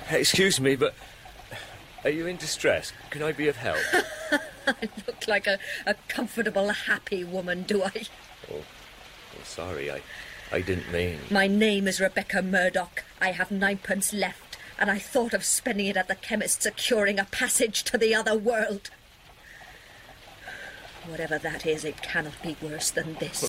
Excuse 0.09 0.59
me, 0.59 0.75
but 0.75 0.93
are 2.03 2.09
you 2.09 2.27
in 2.27 2.37
distress? 2.37 2.93
Can 3.09 3.23
I 3.23 3.31
be 3.31 3.47
of 3.47 3.57
help? 3.57 3.79
I 4.67 4.89
look 5.07 5.27
like 5.27 5.47
a, 5.47 5.59
a 5.85 5.95
comfortable, 6.07 6.69
happy 6.69 7.23
woman, 7.23 7.63
do 7.63 7.83
I? 7.83 7.91
oh, 8.51 8.55
oh, 8.55 9.43
sorry, 9.43 9.91
I, 9.91 10.01
I 10.51 10.61
didn't 10.61 10.91
mean. 10.91 11.19
My 11.29 11.47
name 11.47 11.87
is 11.87 11.99
Rebecca 11.99 12.41
Murdoch. 12.41 13.03
I 13.19 13.31
have 13.31 13.51
ninepence 13.51 14.13
left, 14.13 14.57
and 14.79 14.89
I 14.89 14.99
thought 14.99 15.33
of 15.33 15.43
spending 15.43 15.87
it 15.87 15.97
at 15.97 16.07
the 16.07 16.15
chemist 16.15 16.63
securing 16.63 17.19
a 17.19 17.25
passage 17.25 17.83
to 17.85 17.97
the 17.97 18.13
other 18.15 18.37
world. 18.37 18.89
Whatever 21.07 21.37
that 21.39 21.65
is, 21.65 21.83
it 21.83 22.01
cannot 22.01 22.41
be 22.41 22.55
worse 22.61 22.91
than 22.91 23.15
this. 23.15 23.41